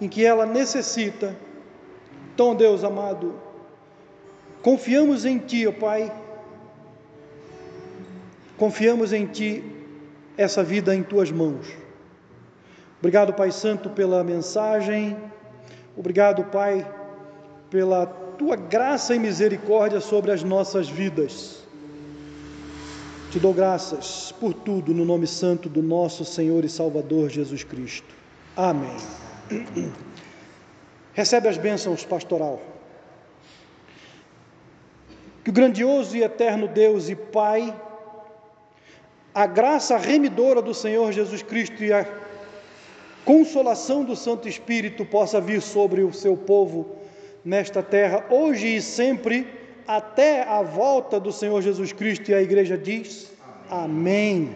em 0.01 0.09
que 0.09 0.25
ela 0.25 0.45
necessita. 0.45 1.37
Então, 2.35 2.55
Deus 2.55 2.83
amado, 2.83 3.35
confiamos 4.63 5.25
em 5.25 5.39
Ti, 5.39 5.67
ó 5.67 5.73
Pai, 5.73 6.13
confiamos 8.57 9.13
em 9.13 9.27
Ti 9.27 9.65
essa 10.37 10.63
vida 10.63 10.95
em 10.95 11.03
Tuas 11.03 11.31
mãos. 11.31 11.67
Obrigado, 12.99 13.33
Pai 13.33 13.53
Santo, 13.53 13.91
pela 13.91 14.25
mensagem, 14.25 15.17
obrigado, 15.97 16.45
Pai, 16.45 16.87
pela 17.71 18.07
Tua 18.07 18.57
graça 18.57 19.15
e 19.15 19.19
misericórdia 19.19 20.01
sobre 20.01 20.33
as 20.33 20.43
nossas 20.43 20.89
vidas. 20.89 21.62
Te 23.33 23.41
dou 23.41 23.55
graças 23.55 24.31
por 24.39 24.53
tudo 24.53 24.93
no 24.93 25.07
nome 25.07 25.27
santo 25.27 25.67
do 25.67 25.83
nosso 25.83 26.23
Senhor 26.23 26.67
e 26.67 26.69
Salvador 26.69 27.31
Jesus 27.31 27.65
Cristo. 27.65 28.15
Amém. 28.55 28.95
Recebe 31.15 31.49
as 31.49 31.57
bênçãos 31.57 32.05
pastoral. 32.05 32.61
Que 35.43 35.49
o 35.49 35.53
grandioso 35.53 36.15
e 36.15 36.23
eterno 36.23 36.69
Deus 36.69 37.09
e 37.09 37.17
Pai, 37.17 37.75
a 39.35 39.47
graça 39.47 39.97
remidora 39.97 40.61
do 40.61 40.75
Senhor 40.75 41.11
Jesus 41.11 41.43
Cristo 41.43 41.83
e 41.83 41.91
a 41.91 42.07
consolação 43.25 44.05
do 44.05 44.15
Santo 44.15 44.47
Espírito 44.47 45.07
possa 45.07 45.41
vir 45.41 45.63
sobre 45.63 46.03
o 46.03 46.13
seu 46.13 46.37
povo 46.37 46.97
nesta 47.43 47.83
terra, 47.83 48.27
hoje 48.29 48.77
e 48.77 48.83
sempre, 48.83 49.62
até 49.87 50.43
a 50.43 50.63
volta 50.63 51.19
do 51.19 51.33
Senhor 51.33 51.61
Jesus 51.63 51.93
Cristo. 51.93 52.31
E 52.31 52.35
a 52.35 52.43
igreja 52.43 52.77
diz: 52.77 53.33
Amém. 53.71 54.55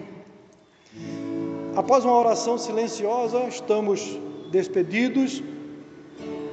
Após 1.75 2.05
uma 2.05 2.19
oração 2.19 2.57
silenciosa, 2.57 3.45
estamos 3.45 4.19
despedidos. 4.51 5.43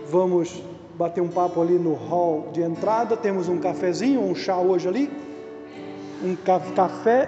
Vamos 0.07 0.61
bater 0.95 1.21
um 1.21 1.29
papo 1.29 1.61
ali 1.61 1.79
no 1.79 1.93
hall 1.93 2.49
de 2.51 2.61
entrada. 2.61 3.15
Temos 3.15 3.47
um 3.47 3.57
cafezinho, 3.57 4.21
um 4.21 4.35
chá 4.35 4.57
hoje 4.57 4.87
ali. 4.87 5.11
Um 6.23 6.35
café 6.35 7.21